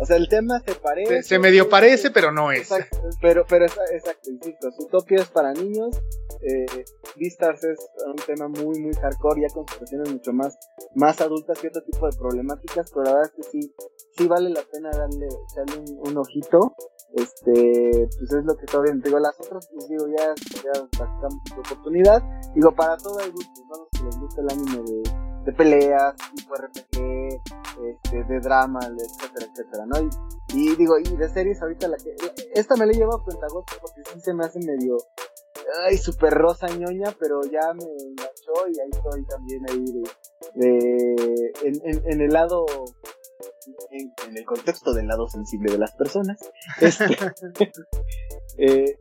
o 0.00 0.06
sea, 0.06 0.16
el 0.16 0.28
tema 0.28 0.60
se 0.60 0.74
parece. 0.74 1.22
Se, 1.22 1.38
medio 1.38 1.68
parece, 1.68 2.10
pero 2.10 2.32
no 2.32 2.50
es. 2.52 2.68
pero, 3.20 3.44
pero 3.48 3.64
exacto, 3.64 4.30
insisto, 4.30 4.68
Utopia 4.78 5.18
es 5.18 5.28
para 5.28 5.52
niños. 5.52 5.96
Eh, 6.42 6.84
Beastars 7.16 7.64
es 7.64 7.78
un 8.06 8.16
tema 8.26 8.48
muy, 8.48 8.78
muy 8.80 8.92
hardcore, 8.94 9.42
ya 9.42 9.54
con 9.54 9.66
situaciones 9.66 10.12
mucho 10.12 10.32
más, 10.32 10.58
más 10.94 11.20
adultas 11.20 11.62
y 11.62 11.68
otro 11.68 11.82
tipo 11.82 12.06
de 12.06 12.16
problemáticas, 12.16 12.90
pero 12.90 13.04
la 13.04 13.14
verdad 13.14 13.30
es 13.30 13.36
que 13.36 13.50
sí, 13.50 13.74
sí 14.16 14.26
vale 14.26 14.50
la 14.50 14.62
pena 14.62 14.90
darle, 14.90 15.28
darle 15.56 15.92
un, 15.98 16.16
ojito. 16.16 16.74
Este, 17.14 18.08
pues 18.18 18.32
es 18.32 18.44
lo 18.44 18.56
que 18.56 18.66
todavía 18.66 18.92
digo, 19.02 19.18
las 19.20 19.38
otras, 19.38 19.68
pues 19.72 19.88
digo, 19.88 20.06
ya, 20.08 20.34
ya 20.64 20.72
sacamos 20.98 21.40
oportunidad. 21.56 22.22
Digo, 22.54 22.74
para 22.74 22.96
todo 22.96 23.20
el 23.20 23.30
gusto, 23.30 23.62
¿no? 23.70 23.78
Los 23.78 23.88
que 23.90 24.04
les 24.04 24.18
gusta 24.18 24.40
el 24.42 24.50
anime 24.50 24.82
de 24.82 25.23
de 25.44 25.52
peleas, 25.52 26.14
tipo 26.34 26.54
RPG, 26.54 27.40
este, 27.84 28.24
de 28.24 28.40
drama, 28.40 28.80
etcétera, 28.80 29.46
etcétera, 29.50 29.86
¿no? 29.86 30.10
Y, 30.54 30.74
digo, 30.76 30.98
y 30.98 31.16
de 31.16 31.28
series 31.28 31.60
ahorita 31.60 31.88
la 31.88 31.96
que, 31.96 32.14
esta 32.54 32.76
me 32.76 32.86
la 32.86 32.92
he 32.92 32.96
llevado 32.96 33.18
a 33.18 33.24
cuentagotas 33.24 33.78
porque 33.80 34.02
sí 34.12 34.20
se 34.20 34.32
me 34.32 34.44
hace 34.44 34.58
medio, 34.60 34.96
ay, 35.84 35.98
super 35.98 36.32
rosa 36.32 36.68
ñoña, 36.68 37.14
pero 37.18 37.42
ya 37.42 37.72
me 37.74 37.84
enganchó 37.84 38.68
y 38.68 38.80
ahí 38.80 38.90
estoy 38.90 39.24
también 39.26 39.62
ahí 39.70 39.84
de, 40.54 41.52
en, 41.62 42.02
en, 42.06 42.20
el 42.20 42.32
lado, 42.32 42.64
en, 43.90 44.36
el 44.36 44.44
contexto 44.44 44.94
del 44.94 45.08
lado 45.08 45.28
sensible 45.28 45.72
de 45.72 45.78
las 45.78 45.94
personas. 45.94 46.38
Este, 46.80 47.04
eh, 48.58 48.98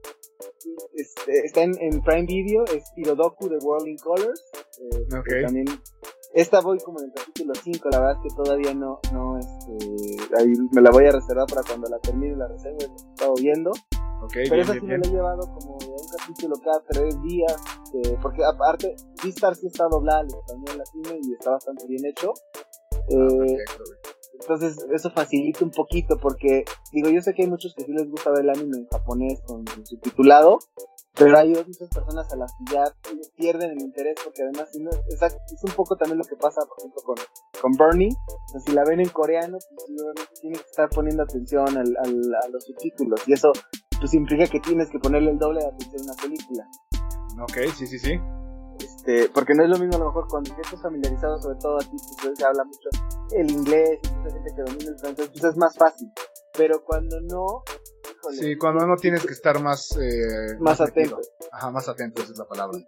este, 0.96 1.46
está 1.46 1.62
en, 1.62 2.02
Prime 2.02 2.26
Video, 2.26 2.64
es 2.66 2.84
Hirodoku 2.96 3.50
de 3.50 3.58
World 3.58 3.88
in 3.88 3.98
Colors. 3.98 4.44
Eh, 4.80 5.18
okay. 5.18 5.44
También 5.44 5.66
esta 6.34 6.62
voy 6.62 6.80
como 6.80 7.00
en 7.00 7.06
el 7.06 7.14
capítulo 7.14 7.54
5, 7.54 7.90
la 7.90 8.00
verdad 8.00 8.18
es 8.24 8.32
que 8.32 8.36
todavía 8.36 8.74
no, 8.74 9.00
no, 9.12 9.38
este, 9.38 10.18
ahí 10.38 10.52
me 10.72 10.82
la 10.82 10.90
voy 10.90 11.06
a 11.06 11.12
reservar 11.12 11.46
para 11.48 11.62
cuando 11.62 11.88
la 11.90 12.00
termine 12.00 12.36
la 12.36 12.48
reserva, 12.48 12.78
he 12.82 12.86
estado 12.86 13.34
viendo. 13.36 13.72
Okay, 14.24 14.46
Pero 14.50 14.62
esa 14.62 14.74
sí 14.74 14.82
me 14.82 14.98
la 14.98 15.06
he 15.06 15.12
llevado 15.12 15.42
como 15.42 15.78
de 15.80 15.88
un 15.88 16.08
capítulo 16.18 16.56
cada 16.64 16.82
tres 16.88 17.22
días, 17.22 17.56
eh, 17.94 18.18
porque 18.22 18.44
aparte, 18.44 18.96
Vistar 19.24 19.56
sí 19.56 19.68
está 19.68 19.86
doblada 19.88 20.22
al 20.22 20.28
español 20.28 20.78
latino 20.78 21.20
y 21.22 21.34
está 21.34 21.52
bastante 21.52 21.86
bien 21.88 22.06
hecho. 22.06 22.34
Ah, 22.94 23.08
eh, 23.10 23.58
entonces 24.40 24.78
eso 24.92 25.12
facilita 25.12 25.64
un 25.64 25.72
poquito 25.72 26.18
porque 26.18 26.64
digo 26.92 27.10
yo 27.10 27.22
sé 27.22 27.34
que 27.34 27.44
hay 27.44 27.50
muchos 27.50 27.74
que 27.76 27.84
sí 27.84 27.92
les 27.92 28.10
gusta 28.10 28.32
ver 28.32 28.42
el 28.42 28.50
anime 28.50 28.78
en 28.78 28.88
japonés 28.88 29.42
con 29.46 29.64
subtitulado 29.86 30.60
pero 31.16 31.38
hay 31.38 31.50
muchas 31.50 31.90
personas 31.90 32.32
a 32.32 32.36
las 32.36 32.54
que 32.54 32.74
ya 32.74 32.84
pierden 33.38 33.72
el 33.72 33.82
interés 33.82 34.16
porque 34.24 34.42
además 34.44 34.70
es, 34.74 35.22
es, 35.22 35.64
un 35.64 35.72
poco 35.76 35.96
también 35.96 36.18
lo 36.18 36.24
que 36.24 36.36
pasa 36.36 36.62
por 36.68 36.80
ejemplo 36.80 37.02
con, 37.04 37.16
con 37.62 37.72
Bernie. 37.74 38.10
O 38.56 38.60
si 38.60 38.72
la 38.72 38.84
ven 38.84 39.00
en 39.00 39.10
coreano 39.10 39.58
pues 39.76 40.42
tienes 40.42 40.62
que 40.62 40.70
estar 40.70 40.90
poniendo 40.90 41.24
atención 41.24 41.68
al, 41.78 41.96
a 41.98 42.48
los 42.50 42.64
subtítulos. 42.64 43.22
Y 43.28 43.34
eso 43.34 43.52
pues 44.00 44.14
implica 44.14 44.48
que 44.48 44.60
tienes 44.60 44.90
que 44.90 45.00
ponerle 45.00 45.32
el 45.32 45.38
doble 45.38 45.62
de 45.62 45.68
atención 45.68 46.02
a 46.02 46.14
una 46.14 46.22
película. 46.22 46.68
Ok 47.42 47.74
sí 47.76 47.88
sí 47.88 48.00
sí 48.00 48.20
este, 49.06 49.30
porque 49.34 49.54
no 49.54 49.64
es 49.64 49.70
lo 49.70 49.78
mismo 49.78 49.96
a 49.96 50.00
lo 50.00 50.06
mejor 50.06 50.28
cuando 50.30 50.50
ya 50.52 50.62
estás 50.62 50.82
familiarizado 50.82 51.42
sobre 51.42 51.60
todo 51.60 51.78
aquí 51.78 51.98
pues 52.22 52.38
se 52.38 52.46
habla 52.46 52.64
mucho 52.64 52.90
el 53.32 53.52
inglés 53.52 54.00
mucha 54.16 54.34
gente 54.34 54.52
que 54.56 54.62
domina 54.62 54.92
el 54.92 55.00
francés 55.00 55.30
pues 55.30 55.44
es 55.44 55.58
más 55.58 55.76
fácil 55.76 56.10
pero 56.54 56.84
cuando 56.84 57.20
no 57.22 57.64
Sí, 58.40 58.56
cuando 58.58 58.88
no 58.88 58.96
tienes 58.96 59.26
que 59.26 59.34
estar 59.34 59.62
más... 59.62 59.98
Eh, 59.98 60.56
más, 60.58 60.80
atento. 60.80 61.20
Ajá, 61.52 61.72
más 61.72 61.90
atento, 61.90 62.22
esa 62.22 62.32
es 62.32 62.38
la 62.38 62.48
palabra. 62.48 62.80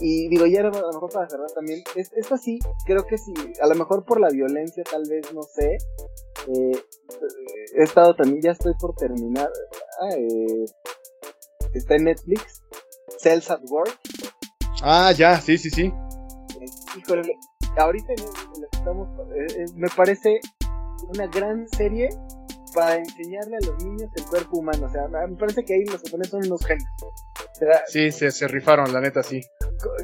Y, 0.00 0.28
digo, 0.28 0.44
ya 0.44 0.60
a 0.60 0.64
lo 0.64 0.70
mejor 0.70 1.10
para 1.10 1.26
cerrar 1.30 1.50
también, 1.54 1.82
es, 1.96 2.12
esta 2.12 2.36
sí, 2.36 2.58
creo 2.84 3.06
que 3.06 3.16
sí, 3.16 3.32
a 3.62 3.66
lo 3.68 3.74
mejor 3.74 4.04
por 4.04 4.20
la 4.20 4.28
violencia 4.28 4.84
tal 4.84 5.04
vez, 5.08 5.32
no 5.32 5.40
sé, 5.42 5.78
eh, 6.48 6.84
he 7.74 7.82
estado 7.82 8.14
también, 8.14 8.42
ya 8.42 8.50
estoy 8.50 8.74
por 8.78 8.94
terminar, 8.94 9.48
ah, 10.02 10.14
eh, 10.14 10.66
está 11.72 11.94
en 11.94 12.04
Netflix, 12.04 12.62
Cells 13.16 13.50
at 13.50 13.62
Work. 13.70 13.98
Ah, 14.84 15.12
ya, 15.12 15.40
sí, 15.40 15.56
sí, 15.58 15.70
sí. 15.70 15.92
híjole, 16.98 17.38
ahorita 17.76 18.14
estamos, 18.72 19.08
me 19.76 19.88
parece 19.96 20.40
una 21.08 21.28
gran 21.28 21.68
serie 21.68 22.08
para 22.74 22.96
enseñarle 22.96 23.58
a 23.58 23.66
los 23.66 23.84
niños 23.84 24.10
el 24.16 24.24
cuerpo 24.24 24.58
humano. 24.58 24.86
O 24.86 24.90
sea, 24.90 25.06
me 25.08 25.36
parece 25.36 25.64
que 25.64 25.74
ahí 25.74 25.84
los 25.84 26.02
japoneses 26.02 26.32
son 26.32 26.46
unos 26.46 26.64
genios. 26.66 26.88
sí, 27.86 28.10
se, 28.10 28.32
se, 28.32 28.48
rifaron, 28.48 28.92
la 28.92 29.00
neta, 29.00 29.22
sí. 29.22 29.40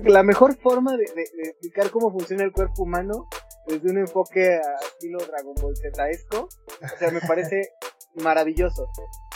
La 0.05 0.23
mejor 0.23 0.57
forma 0.57 0.97
de, 0.97 1.05
explicar 1.05 1.91
cómo 1.91 2.13
funciona 2.13 2.45
el 2.45 2.53
cuerpo 2.53 2.85
humano 2.85 3.29
desde 3.67 3.91
un 3.91 3.99
enfoque 3.99 4.55
a 4.55 4.77
estilo 4.81 5.19
Dragon 5.19 5.55
Ball 5.61 5.75
Zesco, 5.77 6.49
o 6.83 6.99
sea, 6.99 7.11
me 7.11 7.21
parece 7.21 7.73
maravilloso. 8.23 8.89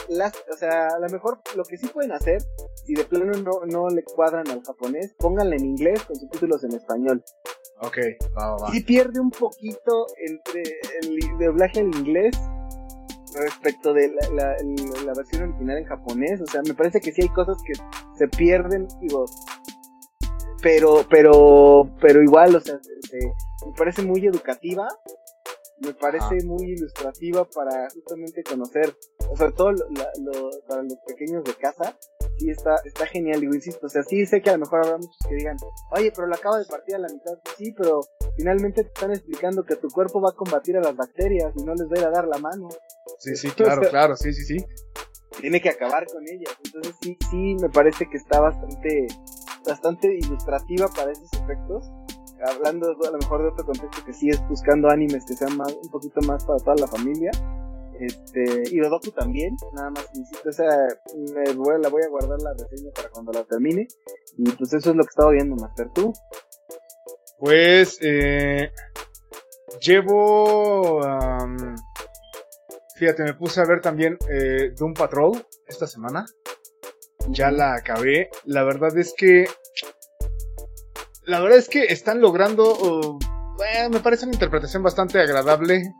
Las, 0.09 0.33
o 0.53 0.57
sea, 0.57 0.89
a 0.89 0.99
lo 0.99 1.09
mejor 1.09 1.41
lo 1.57 1.65
que 1.65 1.77
sí 1.77 1.87
pueden 1.89 2.13
hacer, 2.13 2.43
si 2.85 2.95
de 2.95 3.05
plano 3.05 3.33
no, 3.33 3.67
no 3.67 3.89
le 3.89 4.03
cuadran 4.03 4.49
al 4.49 4.63
japonés, 4.63 5.15
pónganle 5.19 5.57
en 5.57 5.65
inglés 5.65 6.03
con 6.05 6.17
subtítulos 6.17 6.65
en 6.65 6.73
español. 6.73 7.25
Ok, 7.81 7.99
va, 8.39 8.57
va. 8.57 8.71
Si 8.71 8.81
pierde 8.83 9.21
un 9.21 9.31
poquito 9.31 10.07
entre 10.19 10.63
el 11.01 11.19
doblaje 11.39 11.81
en 11.81 11.93
inglés 11.95 12.37
respecto 13.35 13.93
de 13.93 14.09
la, 14.33 14.57
la, 15.05 15.15
versión 15.15 15.43
original 15.43 15.79
en 15.79 15.85
japonés. 15.85 16.41
O 16.41 16.47
sea, 16.47 16.63
me 16.63 16.75
parece 16.75 17.01
que 17.01 17.13
sí 17.13 17.23
hay 17.23 17.29
cosas 17.29 17.57
que 17.65 17.73
se 18.17 18.29
pierden, 18.29 18.87
digo. 19.01 19.27
Pero, 20.63 21.05
pero, 21.11 21.91
pero 22.01 22.23
igual, 22.23 22.55
o 22.55 22.61
sea, 22.61 22.79
me 23.67 23.73
parece 23.77 24.03
muy 24.03 24.25
educativa. 24.27 24.89
Me 25.85 25.95
parece 25.95 26.45
muy 26.45 26.73
ilustrativa 26.73 27.45
para 27.45 27.89
justamente 27.91 28.43
conocer, 28.45 28.97
o 29.31 29.37
sea, 29.37 29.51
todo 29.51 29.73
lo, 29.73 29.85
para 30.69 30.83
los 30.83 30.97
pequeños 31.07 31.43
de 31.43 31.55
casa, 31.55 31.99
sí 32.39 32.51
está, 32.51 32.77
está 32.85 33.07
genial, 33.07 33.41
digo, 33.41 33.55
insisto, 33.55 33.87
o 33.87 33.89
sea, 33.89 34.03
sí 34.03 34.25
sé 34.27 34.41
que 34.43 34.51
a 34.51 34.55
lo 34.55 34.61
mejor 34.61 34.85
habrá 34.85 34.99
muchos 34.99 35.17
que 35.29 35.35
digan, 35.35 35.57
oye, 35.91 36.13
pero 36.15 36.29
la 36.29 36.37
acaba 36.37 36.59
de 36.59 36.65
partir 36.67 36.95
a 36.95 36.99
la 36.99 37.09
mitad, 37.09 37.33
sí, 37.57 37.73
pero 37.73 38.01
finalmente 38.37 38.83
te 38.85 38.89
están 38.89 39.11
explicando 39.11 39.65
que 39.65 39.77
tu 39.77 39.89
cuerpo 39.89 40.21
va 40.21 40.31
a 40.31 40.35
combatir 40.35 40.77
a 40.77 40.81
las 40.81 40.97
bacterias 40.97 41.53
y 41.57 41.65
no 41.65 41.75
les 41.75 41.87
va 41.89 41.97
a 41.97 41.99
ir 41.99 42.05
a 42.07 42.11
dar 42.11 42.29
la 42.29 42.39
mano. 42.39 42.69
Sí, 43.19 43.37
sí, 43.37 43.51
claro, 43.57 43.83
claro, 43.89 44.17
sí, 44.17 44.33
sí, 44.33 44.45
sí. 44.45 44.65
Tiene 45.41 45.61
que 45.61 45.71
acabar 45.71 46.07
con 46.07 46.23
ellas. 46.29 46.55
Entonces 46.65 46.95
sí, 47.01 47.17
sí, 47.31 47.57
me 47.61 47.71
parece 47.71 48.07
que 48.09 48.19
está 48.19 48.41
bastante, 48.41 49.07
bastante 49.67 50.15
ilustrativa 50.15 50.89
para 50.89 51.13
esos 51.13 51.33
efectos. 51.33 51.91
Hablando 52.45 52.91
a 52.91 53.11
lo 53.11 53.19
mejor 53.19 53.43
de 53.43 53.49
otro 53.49 53.65
contexto 53.65 54.05
que 54.05 54.13
sí 54.13 54.29
es 54.29 54.47
buscando 54.49 54.89
animes 54.89 55.25
que 55.27 55.35
sean 55.35 55.57
más, 55.57 55.73
un 55.73 55.91
poquito 55.91 56.21
más 56.23 56.45
para 56.45 56.59
toda 56.59 56.77
la 56.77 56.87
familia. 56.87 57.31
Este, 58.01 58.65
y 58.73 58.81
Rodoku 58.81 59.13
también, 59.13 59.57
nada 59.75 59.91
más 59.91 60.09
insisto, 60.15 60.51
esa 60.51 60.65
me 61.35 61.53
voy, 61.53 61.81
la 61.81 61.89
voy 61.89 62.03
a 62.03 62.09
guardar 62.09 62.41
la 62.43 62.53
reseña 62.53 62.91
para 62.93 63.11
cuando 63.11 63.33
la 63.33 63.45
termine. 63.45 63.87
Y 64.37 64.51
pues 64.51 64.73
eso 64.73 64.91
es 64.91 64.97
lo 64.97 65.05
que 65.05 65.11
estaba 65.11 65.31
viendo, 65.31 65.55
Master. 65.57 65.89
¿Tú? 65.95 66.13
Pues, 67.39 67.99
eh, 68.01 68.71
llevo, 69.81 71.01
fíjate, 72.97 73.25
me 73.25 73.35
puse 73.35 73.61
a 73.61 73.65
ver 73.65 73.81
también 73.81 74.17
eh, 74.31 74.73
Doom 74.77 74.95
Patrol 74.95 75.33
esta 75.67 75.87
semana. 75.87 76.25
Ya 77.29 77.51
la 77.51 77.75
acabé. 77.75 78.31
La 78.45 78.65
verdad 78.65 78.97
es 78.97 79.15
que, 79.17 79.47
la 81.33 81.41
verdad 81.41 81.59
es 81.59 81.69
que 81.71 81.85
están 81.85 82.21
logrando, 82.21 83.19
me 83.91 84.01
parece 84.01 84.27
una 84.27 84.35
interpretación 84.35 84.83
bastante 84.83 85.19
agradable 85.19 85.95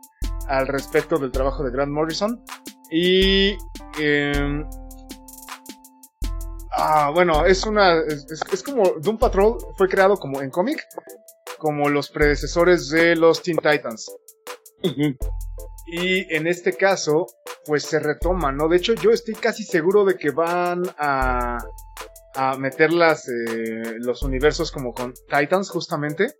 al 0.47 0.67
respecto 0.67 1.17
del 1.17 1.31
trabajo 1.31 1.63
de 1.63 1.71
Grant 1.71 1.91
Morrison. 1.91 2.43
Y 2.91 3.57
eh, 3.99 4.63
ah, 6.77 7.09
bueno, 7.11 7.47
es 7.47 7.65
una 7.65 7.95
es, 7.97 8.61
como 8.61 8.83
Doom 9.01 9.17
Patrol 9.17 9.57
fue 9.75 9.89
creado 9.89 10.17
como 10.17 10.39
en 10.39 10.51
cómic, 10.51 10.85
como 11.57 11.89
los 11.89 12.11
predecesores 12.11 12.89
de 12.89 13.15
los 13.15 13.41
Teen 13.41 13.57
Titans. 13.57 14.15
Y 15.87 16.31
en 16.35 16.45
este 16.45 16.73
caso, 16.73 17.25
pues 17.65 17.85
se 17.85 17.99
retoma, 17.99 18.51
¿no? 18.51 18.67
De 18.67 18.77
hecho, 18.77 18.93
yo 18.93 19.09
estoy 19.09 19.33
casi 19.33 19.63
seguro 19.63 20.05
de 20.05 20.15
que 20.15 20.29
van 20.29 20.83
a, 20.99 21.57
a 22.35 22.57
meter 22.57 22.91
las, 22.91 23.27
eh, 23.27 23.95
los 23.99 24.23
universos 24.23 24.71
como 24.71 24.93
con 24.93 25.13
Titans, 25.27 25.69
justamente. 25.69 26.35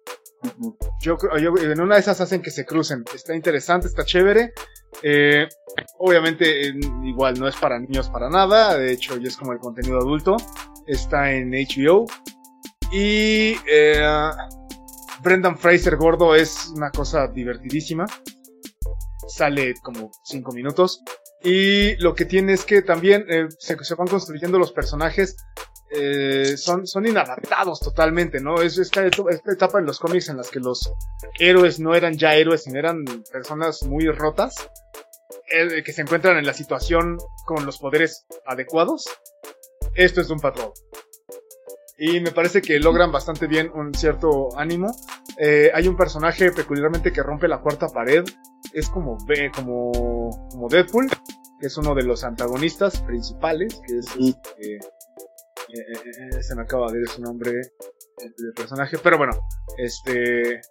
Yo, 0.99 1.17
yo, 1.39 1.53
en 1.57 1.79
una 1.79 1.95
de 1.95 2.01
esas 2.01 2.19
hacen 2.21 2.41
que 2.41 2.51
se 2.51 2.65
crucen. 2.65 3.03
Está 3.13 3.35
interesante, 3.35 3.87
está 3.87 4.03
chévere. 4.03 4.53
Eh, 5.01 5.47
obviamente, 5.99 6.73
igual 7.03 7.39
no 7.39 7.47
es 7.47 7.55
para 7.55 7.79
niños 7.79 8.09
para 8.09 8.29
nada. 8.29 8.77
De 8.77 8.91
hecho, 8.91 9.17
ya 9.17 9.27
es 9.27 9.37
como 9.37 9.53
el 9.53 9.59
contenido 9.59 9.99
adulto. 9.99 10.35
Está 10.85 11.31
en 11.31 11.51
HBO. 11.51 12.05
Y 12.91 13.55
eh, 13.67 14.29
Brendan 15.23 15.57
Fraser 15.57 15.95
gordo 15.95 16.35
es 16.35 16.69
una 16.75 16.91
cosa 16.91 17.27
divertidísima. 17.27 18.05
Sale 19.27 19.75
como 19.81 20.11
5 20.25 20.51
minutos. 20.51 21.01
Y 21.43 21.95
lo 21.97 22.15
que 22.15 22.25
tiene 22.25 22.53
es 22.53 22.65
que 22.65 22.81
también 22.81 23.25
eh, 23.29 23.47
se, 23.57 23.77
se, 23.83 23.95
van 23.95 24.07
construyendo 24.07 24.59
los 24.59 24.71
personajes 24.71 25.35
eh, 25.95 26.57
son, 26.57 26.87
son 26.87 27.05
inadaptados 27.05 27.79
totalmente, 27.79 28.39
¿no? 28.39 28.61
Es 28.61 28.77
esta, 28.77 29.05
esta 29.05 29.51
etapa 29.51 29.79
en 29.79 29.85
los 29.85 29.99
cómics 29.99 30.29
en 30.29 30.37
las 30.37 30.49
que 30.49 30.59
los 30.59 30.91
héroes 31.39 31.79
no 31.79 31.93
eran 31.93 32.17
ya 32.17 32.35
héroes, 32.35 32.63
sino 32.63 32.79
eran 32.79 33.03
personas 33.31 33.83
muy 33.83 34.07
rotas, 34.07 34.55
eh, 35.51 35.83
que 35.83 35.93
se 35.93 36.01
encuentran 36.01 36.37
en 36.37 36.45
la 36.45 36.53
situación 36.53 37.17
con 37.45 37.65
los 37.65 37.77
poderes 37.77 38.25
adecuados. 38.45 39.05
Esto 39.93 40.21
es 40.21 40.29
un 40.29 40.39
patrón. 40.39 40.71
Y 41.97 42.19
me 42.21 42.31
parece 42.31 42.61
que 42.61 42.79
logran 42.79 43.11
bastante 43.11 43.45
bien 43.45 43.71
un 43.73 43.93
cierto 43.93 44.49
ánimo. 44.57 44.91
Eh, 45.37 45.71
hay 45.73 45.87
un 45.87 45.95
personaje 45.95 46.51
peculiarmente 46.51 47.13
que 47.13 47.21
rompe 47.21 47.47
la 47.47 47.61
cuarta 47.61 47.87
pared. 47.87 48.23
Es 48.73 48.89
como, 48.89 49.17
como, 49.55 50.49
como 50.49 50.67
Deadpool, 50.69 51.07
que 51.59 51.67
es 51.67 51.77
uno 51.77 51.93
de 51.93 52.03
los 52.03 52.23
antagonistas 52.23 52.99
principales, 53.01 53.79
que 53.85 53.99
es 53.99 54.07
eh, 54.57 54.79
eh, 55.73 56.43
se 56.43 56.55
me 56.55 56.61
acaba 56.61 56.91
de 56.91 56.99
ir 56.99 57.07
su 57.07 57.21
nombre 57.21 57.51
del 57.51 58.53
personaje, 58.55 58.97
pero 59.01 59.17
bueno, 59.17 59.33
este, 59.77 60.61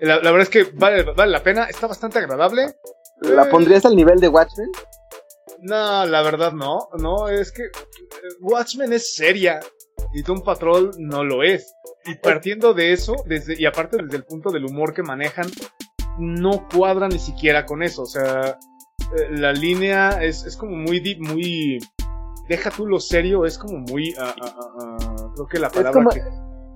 la, 0.00 0.18
verdad 0.18 0.40
es 0.40 0.48
que 0.48 0.64
vale, 0.74 1.02
vale, 1.02 1.30
la 1.30 1.42
pena, 1.42 1.64
está 1.64 1.86
bastante 1.86 2.18
agradable. 2.18 2.74
¿La 3.20 3.50
pondrías 3.50 3.84
al 3.84 3.96
nivel 3.96 4.18
de 4.18 4.28
Watchmen? 4.28 4.70
No, 5.60 6.06
la 6.06 6.22
verdad 6.22 6.52
no, 6.52 6.88
no, 6.98 7.28
es 7.28 7.52
que 7.52 7.64
Watchmen 8.40 8.94
es 8.94 9.14
seria 9.14 9.60
y 10.14 10.22
Doom 10.22 10.42
Patrol 10.42 10.92
no 10.98 11.22
lo 11.22 11.42
es. 11.42 11.74
Y 12.06 12.14
partiendo 12.14 12.72
de 12.72 12.92
eso, 12.92 13.14
desde, 13.26 13.60
y 13.60 13.66
aparte 13.66 13.98
desde 14.02 14.16
el 14.16 14.24
punto 14.24 14.50
del 14.50 14.64
humor 14.64 14.94
que 14.94 15.02
manejan, 15.02 15.50
no 16.18 16.66
cuadra 16.68 17.08
ni 17.08 17.18
siquiera 17.18 17.66
con 17.66 17.82
eso. 17.82 18.02
O 18.02 18.06
sea, 18.06 18.58
la 19.30 19.52
línea 19.52 20.22
es, 20.22 20.44
es 20.44 20.56
como 20.56 20.76
muy 20.76 21.00
muy 21.18 21.78
deja 22.50 22.68
tú 22.70 22.84
lo 22.84 22.98
serio, 22.98 23.46
es 23.46 23.56
como 23.56 23.78
muy, 23.78 24.12
uh, 24.14 24.22
uh, 24.22 25.34
creo 25.34 25.46
que 25.46 25.58
la 25.60 25.70
palabra 25.70 26.04
que... 26.12 26.20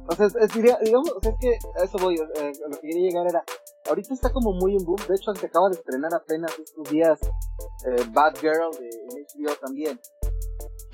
O 0.06 0.14
sea, 0.14 0.26
es, 0.26 0.52
digamos, 0.52 1.10
o 1.10 1.20
sea, 1.20 1.32
es 1.32 1.38
que 1.40 1.58
a 1.80 1.84
eso 1.84 1.98
voy, 1.98 2.14
eh, 2.14 2.52
a 2.64 2.68
lo 2.68 2.76
que 2.78 2.88
quería 2.88 3.08
llegar 3.08 3.26
era, 3.26 3.42
ahorita 3.88 4.14
está 4.14 4.30
como 4.30 4.52
muy 4.52 4.76
en 4.76 4.84
boom, 4.84 5.00
de 5.08 5.14
hecho 5.16 5.34
se 5.34 5.46
acaba 5.46 5.68
de 5.70 5.76
estrenar 5.76 6.14
apenas 6.14 6.52
estos 6.58 6.90
días 6.90 7.18
eh, 7.86 8.04
Bad 8.12 8.36
Girl 8.36 8.70
de 8.78 9.48
HBO 9.48 9.56
también. 9.60 9.98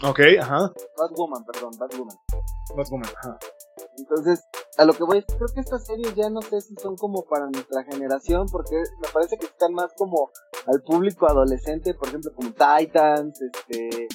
Ok, 0.04 0.20
ajá. 0.40 0.72
Bad 0.96 1.10
Woman, 1.16 1.44
perdón, 1.44 1.72
Bad 1.76 1.90
Woman. 1.98 2.16
Bad 2.76 2.86
Woman, 2.90 3.10
ajá. 3.18 3.38
Entonces, 3.98 4.44
a 4.78 4.84
lo 4.84 4.94
que 4.94 5.02
voy, 5.02 5.22
creo 5.24 5.48
que 5.52 5.60
estas 5.60 5.84
series 5.84 6.14
ya 6.14 6.30
no 6.30 6.40
sé 6.40 6.60
si 6.60 6.74
son 6.76 6.96
como 6.96 7.24
para 7.24 7.50
nuestra 7.50 7.82
generación, 7.84 8.46
porque 8.50 8.76
me 8.76 9.08
parece 9.12 9.36
que 9.36 9.46
están 9.46 9.74
más 9.74 9.92
como 9.96 10.30
al 10.66 10.80
público 10.82 11.28
adolescente, 11.28 11.94
por 11.94 12.08
ejemplo, 12.08 12.30
como 12.34 12.50
Titans, 12.52 13.42
este, 13.42 14.08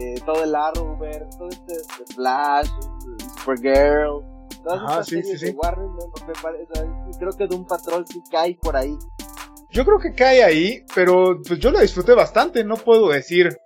eh, 0.00 0.14
todo 0.24 0.44
el 0.44 0.54
Arrowverse, 0.54 1.38
todo 1.38 1.48
este, 1.48 1.74
este 1.74 2.14
Flash, 2.14 2.68
Supergirl, 3.38 4.22
todas 4.62 4.82
Ajá, 4.82 5.04
sí, 5.04 5.22
sí, 5.22 5.38
sí. 5.38 5.54
Warner, 5.56 5.86
me 6.26 6.32
parece, 6.42 6.72
creo 7.18 7.32
que 7.32 7.46
Doom 7.46 7.66
Patrol 7.66 8.04
sí 8.06 8.22
cae 8.30 8.56
por 8.60 8.76
ahí. 8.76 8.96
Yo 9.70 9.84
creo 9.84 9.98
que 9.98 10.12
cae 10.12 10.44
ahí, 10.44 10.84
pero 10.94 11.40
pues 11.46 11.58
yo 11.58 11.70
la 11.70 11.80
disfruté 11.80 12.14
bastante, 12.14 12.62
no 12.64 12.76
puedo 12.76 13.08
decir 13.08 13.56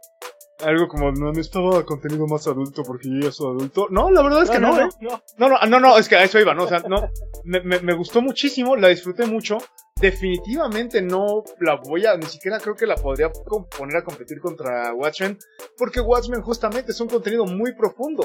algo 0.65 0.89
como 0.89 1.13
no 1.13 1.29
necesitaba 1.29 1.85
contenido 1.85 2.27
más 2.27 2.47
adulto 2.47 2.83
porque 2.83 3.09
yo 3.09 3.27
ya 3.27 3.33
soy 3.33 3.57
adulto. 3.57 3.87
No, 3.91 4.11
la 4.11 4.23
verdad 4.23 4.43
es 4.43 4.51
que 4.51 4.59
no, 4.59 4.77
no, 4.77 4.83
¿eh? 4.83 4.89
no, 5.01 5.23
no, 5.39 5.49
no, 5.49 5.67
no, 5.67 5.81
no, 5.81 5.99
es 5.99 6.09
que 6.09 6.17
a 6.17 6.25
eso 6.25 6.39
iba, 6.39 6.55
¿no? 6.55 6.65
O 6.65 6.69
sea, 6.69 6.81
no, 6.81 7.11
me, 7.45 7.61
me, 7.61 7.81
me 7.81 7.95
gustó 7.95 8.21
muchísimo, 8.21 8.77
la 8.77 8.89
disfruté 8.89 9.27
mucho 9.27 9.59
definitivamente 10.01 11.03
no 11.03 11.45
la 11.61 11.77
voy 11.77 12.07
a, 12.07 12.17
ni 12.17 12.27
siquiera 12.27 12.59
creo 12.59 12.75
que 12.75 12.87
la 12.87 12.97
podría 12.97 13.31
poner 13.31 13.97
a 13.97 14.05
competir 14.05 14.41
contra 14.41 14.93
Watchmen, 14.95 15.39
porque 15.77 16.01
Watchmen 16.01 16.43
justamente 16.43 16.93
es 16.93 17.01
un 17.01 17.09
contenido 17.09 17.45
muy 17.47 17.75
profundo. 17.75 18.25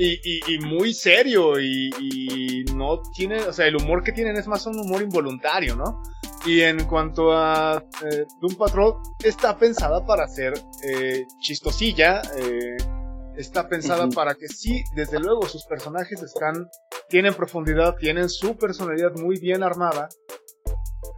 Y, 0.00 0.58
muy 0.60 0.94
serio 0.94 1.58
y, 1.58 2.64
no 2.76 3.02
tiene, 3.16 3.42
o 3.42 3.52
sea, 3.52 3.66
el 3.66 3.74
humor 3.74 4.04
que 4.04 4.12
tienen 4.12 4.36
es 4.36 4.46
más 4.46 4.64
un 4.66 4.78
humor 4.78 5.02
involuntario, 5.02 5.74
¿no? 5.74 6.00
Y 6.46 6.62
en 6.62 6.84
cuanto 6.84 7.32
a 7.32 7.84
eh, 8.04 8.24
Doom 8.40 8.56
Patrol, 8.56 8.94
está 9.22 9.58
pensada 9.58 10.04
para 10.06 10.26
ser 10.28 10.54
eh, 10.84 11.26
chistosilla, 11.40 12.22
eh, 12.36 12.76
está 13.36 13.68
pensada 13.68 14.08
para 14.08 14.34
que 14.34 14.48
sí, 14.48 14.82
desde 14.94 15.20
luego 15.20 15.46
sus 15.46 15.64
personajes 15.64 16.22
están, 16.22 16.68
tienen 17.08 17.34
profundidad, 17.34 17.96
tienen 17.96 18.28
su 18.28 18.56
personalidad 18.56 19.12
muy 19.16 19.38
bien 19.38 19.62
armada, 19.62 20.08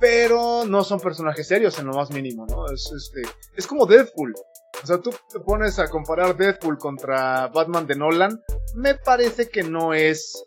pero 0.00 0.64
no 0.64 0.84
son 0.84 1.00
personajes 1.00 1.46
serios 1.46 1.78
en 1.78 1.86
lo 1.86 1.94
más 1.94 2.10
mínimo, 2.10 2.46
¿no? 2.46 2.66
Es, 2.66 2.90
este, 2.96 3.22
es 3.56 3.66
como 3.66 3.86
Deadpool. 3.86 4.34
O 4.82 4.86
sea, 4.86 4.98
tú 4.98 5.10
te 5.30 5.40
pones 5.40 5.78
a 5.78 5.88
comparar 5.88 6.36
Deadpool 6.36 6.78
contra 6.78 7.48
Batman 7.48 7.86
de 7.86 7.96
Nolan, 7.96 8.42
me 8.74 8.94
parece 8.94 9.48
que 9.48 9.62
no 9.62 9.92
es 9.92 10.42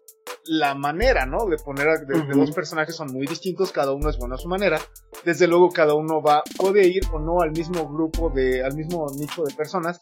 la 0.46 0.76
manera, 0.76 1.26
¿no? 1.26 1.46
De 1.46 1.58
poner 1.58 1.88
a 1.90 1.98
de, 1.98 2.34
dos 2.34 2.52
personajes 2.52 2.96
son 2.96 3.12
muy 3.12 3.26
distintos, 3.28 3.72
cada 3.72 3.94
uno 3.94 4.10
es 4.10 4.18
bueno 4.18 4.36
a 4.36 4.38
su 4.38 4.48
manera. 4.48 4.80
Desde 5.24 5.48
luego 5.48 5.70
cada 5.70 5.94
uno 5.94 6.22
va, 6.22 6.44
puede 6.58 6.88
ir 6.88 7.04
o 7.12 7.20
no 7.20 7.42
al 7.42 7.52
mismo 7.52 7.88
grupo 7.88 8.30
de, 8.30 8.64
al 8.64 8.76
mismo 8.76 9.08
nicho 9.18 9.44
de 9.44 9.54
personas, 9.54 9.98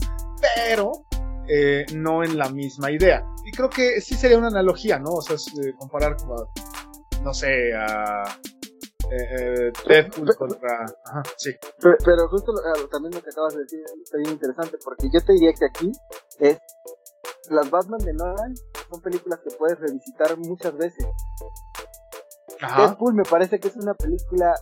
pero 0.66 0.92
eh, 1.48 1.86
no 1.94 2.24
en 2.24 2.38
la 2.38 2.50
misma 2.50 2.92
idea. 2.92 3.24
Y 3.46 3.52
creo 3.52 3.70
que 3.70 4.02
sí 4.02 4.16
sería 4.16 4.38
una 4.38 4.48
analogía, 4.48 5.00
¿no? 5.00 5.12
O 5.12 5.22
sea, 5.22 5.36
eh, 5.36 5.74
comparar 5.78 6.16
como, 6.18 6.52
no 7.24 7.34
sé, 7.34 7.74
a 7.74 8.24
eh, 9.12 9.72
Deadpool 9.88 10.36
contra. 10.38 10.86
Ajá, 11.06 11.24
sí. 11.38 11.52
Pero, 11.80 12.28
justo 12.30 12.54
también 12.90 13.14
lo 13.14 13.22
que 13.22 13.30
acabas 13.30 13.56
de 13.56 13.62
decir 13.64 13.80
es 13.82 14.12
bien 14.18 14.32
interesante, 14.32 14.78
porque 14.84 15.10
yo 15.12 15.20
te 15.22 15.34
diría 15.34 15.52
que 15.54 15.66
aquí 15.66 15.92
es. 16.40 16.58
Las 17.50 17.70
Batman 17.70 18.00
de 18.00 18.14
Nolan 18.14 18.56
son 18.90 19.02
películas 19.02 19.40
que 19.44 19.52
puedes 19.52 19.80
revisitar 19.80 20.38
muchas 20.38 20.76
veces. 20.78 21.06
Ajá. 22.62 22.82
Deadpool 22.82 23.14
me 23.14 23.24
parece 23.24 23.60
que 23.60 23.68
es 23.68 23.76
una 23.76 23.94
película. 23.94 24.54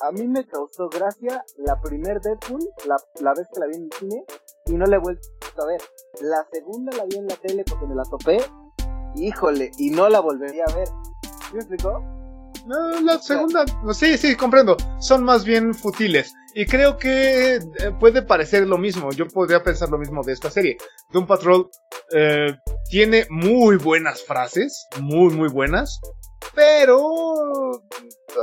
A 0.00 0.12
mí 0.12 0.26
me 0.28 0.46
causó 0.46 0.88
gracia 0.88 1.44
la 1.56 1.80
primer 1.80 2.20
Deadpool, 2.20 2.60
la, 2.86 2.96
la 3.20 3.34
vez 3.34 3.48
que 3.52 3.60
la 3.60 3.66
vi 3.66 3.76
en 3.76 3.84
el 3.84 3.92
cine, 3.98 4.24
y 4.66 4.72
no 4.72 4.86
la 4.86 4.96
he 4.96 5.00
vuelto 5.00 5.28
a 5.60 5.66
ver. 5.66 5.80
La 6.20 6.46
segunda 6.52 6.96
la 6.96 7.04
vi 7.04 7.16
en 7.16 7.26
la 7.26 7.36
tele 7.36 7.64
porque 7.68 7.86
me 7.86 7.94
la 7.94 8.04
topé, 8.04 8.38
híjole, 9.16 9.72
y 9.78 9.90
no 9.90 10.08
la 10.08 10.20
volvería 10.20 10.64
a 10.68 10.74
ver. 10.74 10.88
¿Me 11.52 11.58
explicó? 11.58 12.00
La 12.68 13.18
segunda, 13.18 13.64
sí, 13.92 14.18
sí, 14.18 14.36
comprendo. 14.36 14.76
Son 15.00 15.24
más 15.24 15.44
bien 15.44 15.74
futiles. 15.74 16.34
Y 16.54 16.66
creo 16.66 16.98
que 16.98 17.56
eh, 17.56 17.60
puede 17.98 18.22
parecer 18.22 18.66
lo 18.66 18.78
mismo. 18.78 19.10
Yo 19.12 19.26
podría 19.28 19.62
pensar 19.62 19.88
lo 19.90 19.98
mismo 19.98 20.22
de 20.22 20.32
esta 20.32 20.50
serie. 20.50 20.76
Doom 21.12 21.26
Patrol 21.26 21.70
eh, 22.12 22.56
tiene 22.90 23.26
muy 23.30 23.76
buenas 23.76 24.22
frases, 24.22 24.86
muy, 25.00 25.34
muy 25.34 25.48
buenas, 25.48 26.00
pero 26.54 27.82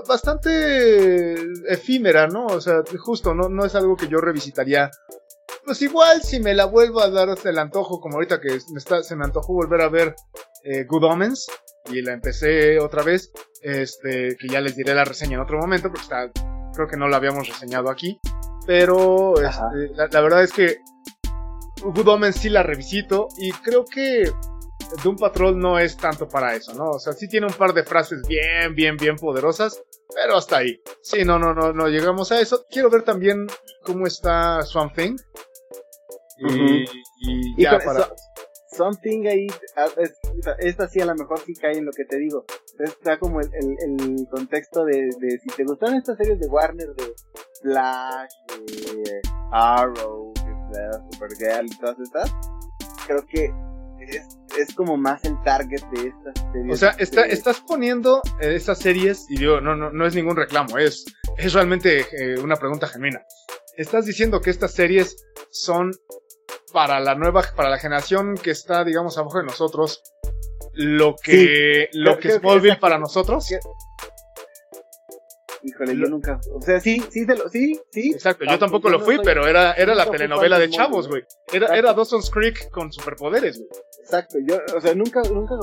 bastante 0.08 1.36
efímera, 1.68 2.28
¿no? 2.28 2.46
O 2.48 2.62
sea, 2.62 2.84
justo, 2.98 3.34
no, 3.34 3.50
no 3.50 3.66
es 3.66 3.76
algo 3.76 3.96
que 3.96 4.08
yo 4.08 4.20
revisitaría. 4.20 4.90
Pues 5.66 5.82
igual 5.82 6.22
si 6.22 6.40
me 6.40 6.54
la 6.54 6.66
vuelvo 6.66 7.02
a 7.02 7.10
dar 7.10 7.36
el 7.44 7.58
antojo, 7.58 8.00
como 8.00 8.16
ahorita 8.16 8.40
que 8.40 8.60
me 8.72 8.78
está, 8.78 9.02
se 9.02 9.16
me 9.16 9.26
antojó 9.26 9.54
volver 9.54 9.82
a 9.82 9.90
ver 9.90 10.16
eh, 10.64 10.84
Good 10.84 11.04
Omens 11.04 11.48
y 11.92 12.04
la 12.04 12.14
empecé 12.14 12.80
otra 12.80 13.02
vez, 13.02 13.32
este, 13.62 14.38
que 14.38 14.48
ya 14.48 14.62
les 14.62 14.76
diré 14.76 14.94
la 14.94 15.06
reseña 15.06 15.36
en 15.36 15.42
otro 15.42 15.58
momento, 15.58 15.90
porque 15.90 16.04
está, 16.04 16.32
creo 16.74 16.88
que 16.88 16.98
no 16.98 17.08
la 17.08 17.18
habíamos 17.18 17.48
reseñado 17.48 17.90
aquí, 17.90 18.20
pero 18.68 19.34
este, 19.42 19.92
la, 19.96 20.22
verdad 20.22 20.44
es 20.44 20.54
que 20.54 20.78
Good 21.82 22.08
Omens 22.08 22.36
sí 22.36 22.50
la 22.50 22.62
revisito 22.62 23.28
y 23.38 23.52
creo 23.52 23.86
que 23.86 24.32
Doom 25.04 25.18
Patrol 25.18 25.58
no 25.58 25.80
es 25.80 25.98
tanto 25.98 26.28
para 26.28 26.56
eso, 26.56 26.74
¿no? 26.76 26.92
O 26.92 27.00
sea, 27.00 27.14
sí 27.14 27.28
tiene 27.28 27.48
un 27.48 27.54
par 27.54 27.74
de 27.74 27.84
frases 27.84 28.22
bien, 28.28 28.76
bien, 28.76 28.98
bien 28.98 29.16
poderosas, 29.16 29.82
pero 30.14 30.38
hasta 30.38 30.58
ahí. 30.58 30.80
Sí, 31.02 31.24
no, 31.26 31.40
no, 31.40 31.54
no, 31.54 31.74
no 31.74 31.88
llegamos 31.88 32.32
a 32.32 32.40
eso. 32.40 32.66
Quiero 32.70 32.90
ver 32.90 33.04
también 33.04 33.48
cómo 33.84 34.06
está 34.06 34.62
Swamp 34.62 34.96
Thing. 34.96 35.16
Y, 36.38 37.62
ya 37.62 37.80
para... 37.80 38.10
Something 38.72 39.26
ahí, 39.28 39.48
esta 40.60 40.88
sí 40.90 41.00
a 41.00 41.06
lo 41.06 41.16
mejor 41.16 41.40
sí 41.40 41.54
cae 41.54 41.78
en 41.78 41.86
lo 41.86 41.92
que 41.92 42.04
te 42.04 42.18
digo. 42.18 42.44
Está 42.80 43.18
como 43.18 43.40
el, 43.40 43.50
el, 43.54 44.28
contexto 44.30 44.84
de, 44.84 44.98
de, 45.18 45.40
si 45.40 45.48
te 45.56 45.64
gustaron 45.64 45.96
estas 45.96 46.18
series 46.18 46.40
de 46.40 46.48
Warner, 46.48 46.90
de 46.94 47.14
Flash, 47.62 48.34
de 48.68 49.22
Arrow, 49.52 50.34
de 50.36 50.90
Supergirl 51.12 51.68
y 51.68 51.78
todas 51.78 52.00
estas, 52.00 52.32
creo 53.08 53.26
que 53.26 53.46
es, 54.10 54.38
es, 54.60 54.76
como 54.76 54.98
más 54.98 55.24
el 55.24 55.42
target 55.44 55.82
de 55.92 56.08
estas 56.10 56.52
series. 56.52 56.74
O 56.74 56.76
sea, 56.76 56.90
está, 57.00 57.26
estás 57.26 57.62
poniendo 57.62 58.22
estas 58.42 58.80
series, 58.80 59.26
y 59.30 59.38
digo, 59.38 59.62
no, 59.62 59.76
no, 59.76 59.92
no 59.92 60.06
es 60.06 60.16
ningún 60.16 60.36
reclamo, 60.36 60.78
es, 60.78 61.06
es 61.38 61.54
realmente 61.54 62.02
eh, 62.12 62.40
una 62.40 62.58
pregunta 62.58 62.88
genuina. 62.88 63.24
Estás 63.78 64.06
diciendo 64.06 64.42
que 64.42 64.50
estas 64.50 64.74
series 64.74 65.26
son 65.50 65.92
para 66.76 67.00
la 67.00 67.16
nueva, 67.16 67.42
para 67.56 67.70
la 67.70 67.78
generación 67.78 68.36
que 68.36 68.52
está, 68.52 68.84
digamos, 68.84 69.18
abajo 69.18 69.38
de 69.38 69.46
nosotros, 69.46 70.04
lo 70.74 71.16
que, 71.16 71.88
lo 71.94 72.20
que 72.20 72.28
es 72.28 72.36
Smallville 72.36 72.76
para 72.82 73.00
nosotros. 73.00 73.48
Híjole, 75.64 75.98
yo 75.98 76.10
nunca. 76.10 76.38
O 76.54 76.62
sea, 76.62 76.82
sí, 76.82 77.02
sí, 77.10 77.26
sí, 77.50 77.80
sí. 77.92 78.12
Exacto, 78.12 78.44
yo 78.44 78.60
tampoco 78.60 78.90
lo 78.90 79.00
fui, 79.00 79.20
pero 79.24 79.48
era, 79.48 79.72
era 79.72 79.96
la 79.96 80.12
telenovela 80.12 80.60
de 80.60 80.70
chavos, 80.70 81.08
güey. 81.08 81.24
Era, 81.54 81.78
era 81.78 81.94
Dawson's 81.94 82.30
Creek 82.30 82.70
con 82.72 82.92
superpoderes, 82.92 83.58
güey. 83.58 83.70
Exacto, 84.02 84.38
yo, 84.46 84.58
o 84.76 84.82
sea, 84.82 84.94
nunca, 84.96 85.22
nunca 85.32 85.56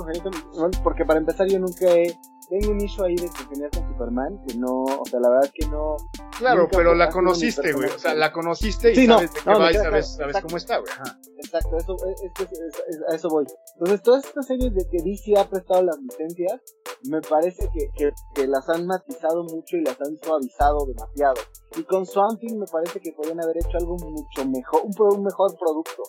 porque 0.83 1.05
para 1.05 1.21
empezar 1.21 1.47
yo 1.47 1.59
nunca 1.59 1.91
he 1.91 2.11
tengo 2.53 2.73
un 2.73 2.81
issue 2.83 3.03
ahí 3.05 3.17
de 3.17 3.31
que 3.31 3.71
con 3.71 3.89
Superman, 3.89 4.39
que 4.47 4.59
no, 4.59 4.83
o 4.83 5.05
sea, 5.07 5.21
la 5.21 5.31
verdad 5.31 5.47
es 5.47 5.53
que 5.53 5.67
no. 5.71 5.97
Claro, 6.39 6.69
pero 6.71 6.95
la 6.95 7.09
conociste, 7.09 7.73
güey. 7.73 7.89
O 7.89 7.99
sea, 7.99 8.15
la 8.15 8.31
conociste 8.31 8.93
y 8.93 9.07
sabes 9.07 9.33
de 9.33 9.41
qué 9.41 9.51
va 9.51 9.71
y 9.71 9.75
sabes, 9.75 10.17
sabes 10.17 10.37
cómo 10.43 10.59
está, 10.59 10.79
güey. 10.79 10.93
Exacto, 11.39 11.77
eso, 11.79 11.97
es, 11.97 13.01
a 13.09 13.15
eso 13.15 13.29
voy. 13.31 13.47
Entonces, 13.79 14.03
todas 14.03 14.25
estas 14.27 14.47
series 14.47 14.75
de 14.75 14.87
que 14.91 15.03
DC 15.03 15.39
ha 15.39 15.49
prestado 15.49 15.83
las 15.83 15.99
licencias, 15.99 16.61
me 17.05 17.23
parece 17.23 17.71
que, 17.73 17.89
que, 17.97 18.13
que 18.35 18.47
las 18.47 18.69
han 18.69 18.87
matizado 18.87 19.45
mucho 19.45 19.79
y 19.79 19.85
las 19.85 19.99
han 20.03 20.17
suavizado 20.19 20.85
demasiado. 20.87 21.41
Y 21.77 21.85
con 21.85 22.05
Swamping 22.05 22.59
me 22.59 22.67
parece 22.67 23.01
que 23.01 23.13
podrían 23.13 23.43
haber 23.43 23.57
hecho 23.57 23.79
algo 23.79 23.97
mucho 23.97 24.45
mejor, 24.47 24.83
un, 24.85 24.93
un 25.17 25.25
mejor 25.25 25.57
producto. 25.59 26.03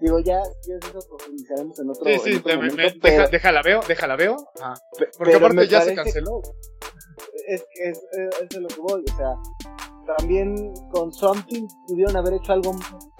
Digo, 0.00 0.20
ya, 0.20 0.40
si 0.60 0.72
es 0.72 0.78
eso, 0.78 1.00
profundizaremos 1.08 1.78
en 1.80 1.90
otro. 1.90 2.04
Sí, 2.04 2.18
sí, 2.20 2.42
deja, 3.02 3.26
déjala 3.26 3.62
veo, 3.62 3.80
déjala 3.86 4.14
veo. 4.14 4.36
Ah, 4.60 4.74
porque 5.16 5.34
aparte 5.34 5.66
ya 5.66 5.84
se 5.88 5.94
canceló. 5.94 6.42
Es 7.48 7.64
que 7.72 7.88
es, 7.90 8.02
es, 8.50 8.56
lo 8.60 8.68
que 8.68 8.80
voy, 8.80 9.04
o 9.10 9.16
sea, 9.16 9.34
también 10.16 10.72
con 10.92 11.12
Something 11.12 11.66
pudieron 11.86 12.16
haber 12.16 12.34
hecho 12.34 12.52
algo, 12.52 12.72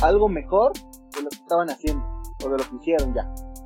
algo 0.03 0.29
mejor 0.29 0.73
de 0.75 1.23
lo 1.23 1.29
que 1.29 1.37
estaban 1.37 1.71
haciendo, 1.71 2.05
o 2.45 2.49
de 2.49 2.59
lo 2.59 2.65
que 2.71 2.77
hicieron 2.77 3.15
ya. 3.15 3.23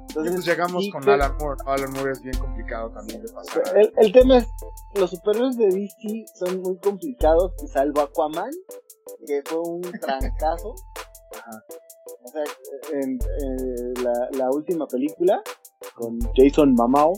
Entonces, 0.08 0.34
pues 0.34 0.44
llegamos 0.44 0.88
con 0.92 1.08
Alan 1.08 1.36
Moore. 1.38 1.62
Alan 1.64 1.92
Moore 1.94 2.12
es 2.12 2.20
bien 2.20 2.38
complicado 2.38 2.90
también 2.90 3.22
de 3.22 3.32
pasar. 3.32 3.62
El, 3.76 3.92
el 3.96 4.12
tema 4.12 4.38
es, 4.38 4.48
los 4.94 5.10
superhéroes 5.10 5.56
de 5.56 5.66
DC 5.66 6.24
son 6.34 6.60
muy 6.60 6.76
complicados, 6.78 7.52
salvo 7.72 8.02
Aquaman, 8.02 8.50
que 9.26 9.42
fue 9.44 9.58
un 9.58 9.80
trancazo. 10.00 10.74
Ajá. 11.32 11.64
O 12.24 12.28
sea, 12.28 12.44
en, 12.92 13.18
la, 14.04 14.28
la, 14.38 14.50
última 14.50 14.86
película 14.86 15.42
con 15.94 16.18
Jason 16.36 16.74
Mamao. 16.74 17.12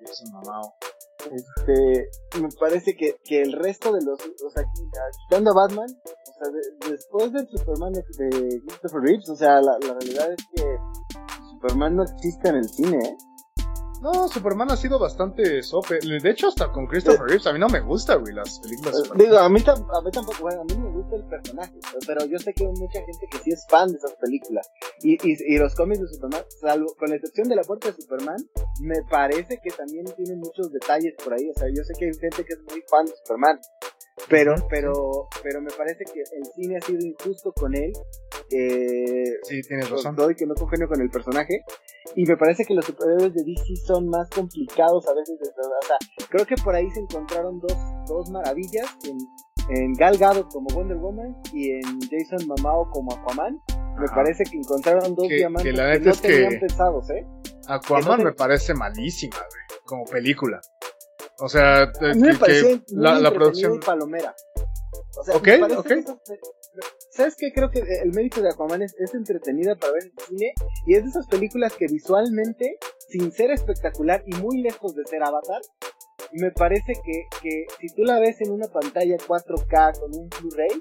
Jason 0.00 0.32
Mamao. 0.32 0.74
Este, 1.18 2.08
me 2.40 2.48
parece 2.60 2.94
que, 2.96 3.16
que 3.24 3.42
el 3.42 3.52
resto 3.52 3.92
de 3.92 4.04
los, 4.04 4.18
o 4.20 4.50
sea, 4.50 4.64
quitando 5.28 5.50
a 5.50 5.54
Batman, 5.54 5.88
o 5.88 6.32
sea, 6.32 6.90
después 6.90 7.32
del 7.32 7.48
Superman 7.48 7.92
de, 7.92 8.02
Christopher 8.66 9.00
Reeves, 9.00 9.28
o 9.28 9.36
sea, 9.36 9.60
la, 9.60 9.76
la 9.80 9.94
realidad 9.94 10.32
es 10.32 10.46
que 10.54 10.78
Superman 11.50 11.96
no 11.96 12.04
existe 12.04 12.48
en 12.48 12.54
el 12.56 12.68
cine, 12.68 12.98
¿eh? 12.98 13.16
No, 14.00 14.28
Superman 14.28 14.70
ha 14.70 14.76
sido 14.76 14.98
bastante 14.98 15.62
sope. 15.62 15.98
De 15.98 16.30
hecho, 16.30 16.48
hasta 16.48 16.70
con 16.70 16.86
Christopher 16.86 17.26
Reeves, 17.26 17.46
a 17.46 17.52
mí 17.52 17.58
no 17.58 17.68
me 17.68 17.80
gusta, 17.80 18.14
güey, 18.14 18.32
las 18.32 18.60
películas. 18.60 18.94
Eh, 19.04 19.10
digo, 19.16 19.38
a 19.38 19.48
mí, 19.48 19.60
a 19.66 20.02
mí 20.02 20.10
tampoco, 20.12 20.38
bueno, 20.40 20.62
a 20.62 20.64
mí 20.64 20.76
me 20.78 20.90
gusta 20.90 21.16
el 21.16 21.24
personaje, 21.24 21.74
pero 22.06 22.24
yo 22.26 22.38
sé 22.38 22.52
que 22.54 22.64
hay 22.64 22.72
mucha 22.72 23.00
gente 23.00 23.26
que 23.30 23.38
sí 23.38 23.50
es 23.50 23.66
fan 23.68 23.90
de 23.90 23.98
esas 23.98 24.14
películas. 24.14 24.70
Y, 25.02 25.14
y, 25.28 25.36
y 25.54 25.58
los 25.58 25.74
cómics 25.74 26.00
de 26.00 26.08
Superman, 26.08 26.44
salvo, 26.60 26.94
con 26.96 27.10
la 27.10 27.16
excepción 27.16 27.48
de 27.48 27.56
la 27.56 27.62
puerta 27.62 27.90
de 27.90 28.00
Superman, 28.00 28.38
me 28.80 29.02
parece 29.10 29.58
que 29.62 29.70
también 29.70 30.04
tienen 30.16 30.38
muchos 30.38 30.70
detalles 30.70 31.14
por 31.22 31.34
ahí. 31.34 31.48
O 31.50 31.58
sea, 31.58 31.68
yo 31.68 31.82
sé 31.82 31.92
que 31.98 32.06
hay 32.06 32.14
gente 32.14 32.44
que 32.44 32.52
es 32.52 32.60
muy 32.70 32.82
fan 32.88 33.04
de 33.04 33.12
Superman. 33.24 33.58
Pero, 34.28 34.54
pero, 34.68 35.28
pero 35.42 35.60
me 35.60 35.70
parece 35.70 36.04
que 36.04 36.20
el 36.20 36.44
cine 36.54 36.76
ha 36.76 36.80
sido 36.80 36.98
injusto 37.00 37.52
con 37.52 37.74
él. 37.74 37.92
Eh, 38.50 39.38
sí, 39.44 39.62
tienes 39.62 39.88
razón. 39.88 40.16
Doy 40.16 40.34
que 40.34 40.46
no 40.46 40.54
congenio 40.54 40.88
con 40.88 41.00
el 41.00 41.10
personaje. 41.10 41.64
Y 42.16 42.24
me 42.24 42.36
parece 42.36 42.64
que 42.64 42.74
los 42.74 42.84
superhéroes 42.84 43.34
de 43.34 43.44
DC 43.44 43.76
son 43.88 44.08
más 44.08 44.28
complicados 44.30 45.08
a 45.08 45.14
veces. 45.14 45.38
De, 45.40 45.48
o 45.48 45.86
sea, 45.86 46.26
creo 46.28 46.46
que 46.46 46.54
por 46.56 46.74
ahí 46.74 46.88
se 46.90 47.00
encontraron 47.00 47.58
dos, 47.58 47.76
dos 48.06 48.30
maravillas 48.30 48.86
en, 49.04 49.18
en 49.76 49.92
Gal 49.94 50.16
Gadot 50.16 50.48
como 50.52 50.68
Wonder 50.74 50.98
Woman 50.98 51.34
y 51.52 51.70
en 51.70 52.00
Jason 52.10 52.46
Mamao 52.46 52.90
como 52.90 53.12
Aquaman. 53.12 53.60
Me 53.98 54.06
parece 54.08 54.44
que 54.44 54.58
encontraron 54.58 55.16
dos 55.16 55.28
diamantes 55.28 55.72
que, 55.72 55.76
la 55.76 55.98
no 55.98 56.10
es 56.10 56.20
tenían 56.20 56.60
pensados, 56.60 57.10
¿eh? 57.10 57.26
Aquaman 57.66 58.22
me 58.22 58.32
parece 58.32 58.72
malísima, 58.74 59.36
güey, 59.36 59.80
como 59.84 60.04
película. 60.04 60.60
O 61.40 61.48
sea, 61.48 61.82
a 61.82 61.90
me 62.14 62.38
que, 62.38 62.82
la, 62.88 63.18
la 63.18 63.32
producción. 63.32 63.80
palomera. 63.80 64.34
O 65.18 65.24
sea, 65.24 65.36
ok, 65.36 65.48
ok. 65.78 65.92
¿Sabes 67.18 67.34
qué? 67.36 67.52
Creo 67.52 67.68
que 67.68 67.80
el 67.80 68.12
mérito 68.12 68.40
de 68.40 68.48
Aquaman 68.48 68.80
es, 68.80 68.94
entretenida 69.12 69.74
para 69.74 69.94
ver 69.94 70.04
en 70.04 70.12
cine 70.28 70.52
y 70.86 70.94
es 70.94 71.02
de 71.02 71.08
esas 71.08 71.26
películas 71.26 71.74
que 71.74 71.86
visualmente, 71.88 72.78
sin 73.08 73.32
ser 73.32 73.50
espectacular 73.50 74.22
y 74.24 74.36
muy 74.36 74.62
lejos 74.62 74.94
de 74.94 75.04
ser 75.04 75.24
Avatar, 75.24 75.60
me 76.30 76.52
parece 76.52 76.92
que, 77.04 77.24
que 77.42 77.66
si 77.80 77.92
tú 77.96 78.04
la 78.04 78.20
ves 78.20 78.40
en 78.40 78.52
una 78.52 78.68
pantalla 78.68 79.16
4K 79.16 79.98
con 79.98 80.14
un 80.14 80.28
Blu-ray, 80.28 80.80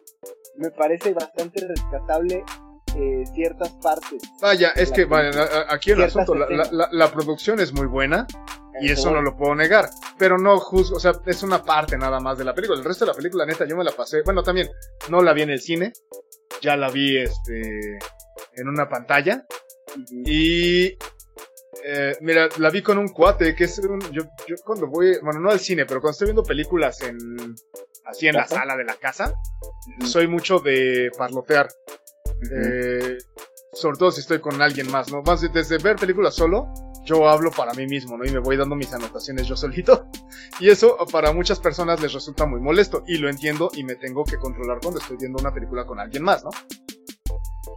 me 0.58 0.70
parece 0.70 1.12
bastante 1.12 1.66
rescatable 1.66 2.44
eh, 2.96 3.24
ciertas 3.34 3.72
partes. 3.82 4.22
Vaya, 4.40 4.74
es 4.76 4.92
que 4.92 5.08
aquí 5.70 5.90
el 5.90 6.04
asunto, 6.04 6.36
la, 6.36 6.70
la, 6.92 7.12
producción 7.12 7.60
es 7.60 7.74
muy 7.74 7.88
buena, 7.88 8.28
y 8.80 8.92
eso 8.92 9.12
no 9.12 9.22
lo 9.22 9.36
puedo 9.36 9.56
negar. 9.56 9.90
Pero 10.18 10.38
no 10.38 10.60
juzgo, 10.60 10.98
o 10.98 11.00
sea, 11.00 11.14
es 11.26 11.44
una 11.44 11.64
parte 11.64 11.98
nada 11.98 12.20
más 12.20 12.38
de 12.38 12.44
la 12.44 12.54
película. 12.54 12.80
El 12.80 12.86
resto 12.86 13.06
de 13.06 13.12
la 13.12 13.16
película, 13.16 13.46
neta, 13.46 13.66
yo 13.66 13.76
me 13.76 13.84
la 13.84 13.92
pasé. 13.92 14.22
Bueno, 14.24 14.44
también 14.44 14.70
no 15.10 15.22
la 15.22 15.34
vi 15.34 15.44
en 15.44 15.50
el 15.50 15.62
cine. 15.62 15.94
Ya 16.62 16.76
la 16.76 16.90
vi 16.90 17.18
este 17.18 18.00
en 18.56 18.68
una 18.68 18.88
pantalla. 18.90 19.46
Y 20.26 20.98
eh, 21.84 22.18
mira, 22.22 22.50
la 22.58 22.70
vi 22.70 22.82
con 22.82 22.98
un 22.98 23.08
cuate 23.10 23.56
que 23.56 23.66
es 23.66 23.80
un, 23.80 24.00
yo, 24.12 24.24
yo 24.48 24.56
cuando 24.66 24.88
voy, 24.88 25.18
bueno, 25.22 25.40
no 25.40 25.50
al 25.50 25.60
cine, 25.60 25.86
pero 25.86 26.02
cuando 26.02 26.12
estoy 26.12 26.28
viendo 26.28 26.44
películas 26.44 27.02
en 27.02 27.18
así 28.06 28.28
en 28.28 28.36
la 28.36 28.48
sala 28.48 28.76
de 28.76 28.86
la 28.86 28.96
casa, 28.96 29.34
soy 30.06 30.28
mucho 30.28 30.60
de 30.60 31.12
parlotear. 31.18 31.68
eh, 32.52 33.18
sobre 33.74 33.98
todo 33.98 34.12
si 34.12 34.22
estoy 34.22 34.40
con 34.40 34.62
alguien 34.62 34.90
más, 34.92 35.12
¿no? 35.12 35.22
Más 35.22 35.42
desde 35.54 35.78
ver 35.78 35.98
películas 35.98 36.36
solo 36.36 36.68
yo 37.08 37.28
hablo 37.28 37.52
para 37.52 37.74
mí 37.74 37.88
mismo, 37.88 38.18
¿no? 38.18 38.26
Y 38.26 38.32
me 38.32 38.40
voy 38.40 38.58
dando 38.58 38.76
mis 38.76 38.94
anotaciones 38.94 39.48
yo 39.48 39.56
solito. 39.56 40.08
Y 40.60 40.70
eso 40.70 40.98
para 41.12 41.34
muchas 41.34 41.60
personas 41.60 42.02
les 42.02 42.14
resulta 42.14 42.46
muy 42.46 42.60
molesto. 42.60 43.04
Y 43.06 43.18
lo 43.18 43.30
entiendo 43.30 43.70
y 43.74 43.84
me 43.84 43.96
tengo 43.96 44.24
que 44.24 44.38
controlar 44.38 44.80
cuando 44.82 45.00
estoy 45.00 45.18
viendo 45.18 45.40
una 45.40 45.54
película 45.54 45.86
con 45.86 46.00
alguien 46.00 46.24
más, 46.24 46.44
¿no? 46.44 46.50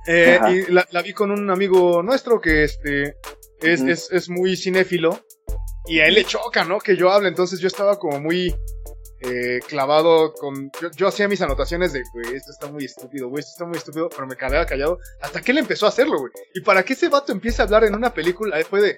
Eh, 0.07 0.39
y 0.49 0.73
la, 0.73 0.87
vi 1.03 1.13
con 1.13 1.31
un 1.31 1.51
amigo 1.51 2.03
nuestro 2.03 2.41
que 2.41 2.65
este 2.65 3.17
es, 3.61 3.83
es, 3.83 4.11
es 4.11 4.31
muy 4.31 4.57
cinéfilo. 4.57 5.27
Y 5.87 6.01
a 6.01 6.07
él 6.07 6.15
le 6.15 6.25
choca, 6.25 6.65
¿no? 6.65 6.79
Que 6.79 6.97
yo 6.97 7.11
hable. 7.11 7.29
Entonces 7.29 7.61
yo 7.61 7.67
estaba 7.67 7.99
como 7.99 8.19
muy 8.19 8.55
eh, 9.21 9.61
clavado 9.67 10.33
con... 10.35 10.71
Yo, 10.97 11.09
hacía 11.09 11.29
mis 11.29 11.43
anotaciones 11.43 11.93
de, 11.93 12.03
güey, 12.13 12.35
esto 12.35 12.53
está 12.53 12.71
muy 12.71 12.85
estúpido, 12.85 13.29
güey, 13.29 13.41
esto 13.41 13.53
está 13.53 13.65
muy 13.67 13.77
estúpido, 13.77 14.09
pero 14.09 14.27
me 14.27 14.37
quedaba 14.37 14.65
callado 14.67 14.99
hasta 15.21 15.41
que 15.41 15.53
él 15.53 15.59
empezó 15.59 15.87
a 15.87 15.91
hacerlo, 15.91 16.19
güey. 16.19 16.33
Y 16.55 16.63
para 16.63 16.83
que 16.83 16.95
ese 16.95 17.09
vato 17.09 17.33
empiece 17.33 17.61
a 17.61 17.67
hablar 17.67 17.85
en 17.85 17.95
una 17.95 18.13
película, 18.15 18.57
fue 18.65 18.81
de... 18.81 18.97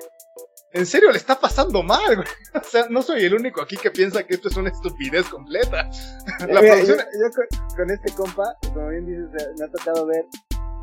En 0.74 0.86
serio, 0.86 1.10
le 1.10 1.18
está 1.18 1.38
pasando 1.38 1.82
mal, 1.82 2.16
güey. 2.16 2.28
O 2.54 2.64
sea, 2.64 2.86
no 2.88 3.02
soy 3.02 3.24
el 3.24 3.34
único 3.34 3.60
aquí 3.60 3.76
que 3.76 3.90
piensa 3.90 4.22
que 4.22 4.34
esto 4.34 4.48
es 4.48 4.56
una 4.56 4.70
estupidez 4.70 5.28
completa. 5.28 5.90
La 6.48 6.60
producción... 6.60 6.98
yo, 6.98 7.76
con, 7.76 7.90
este 7.90 8.12
compa, 8.12 8.56
como 8.72 8.88
bien 8.88 9.06
dices, 9.06 9.48
me 9.58 9.64
ha 9.66 9.70
tocado 9.70 10.06
ver 10.06 10.24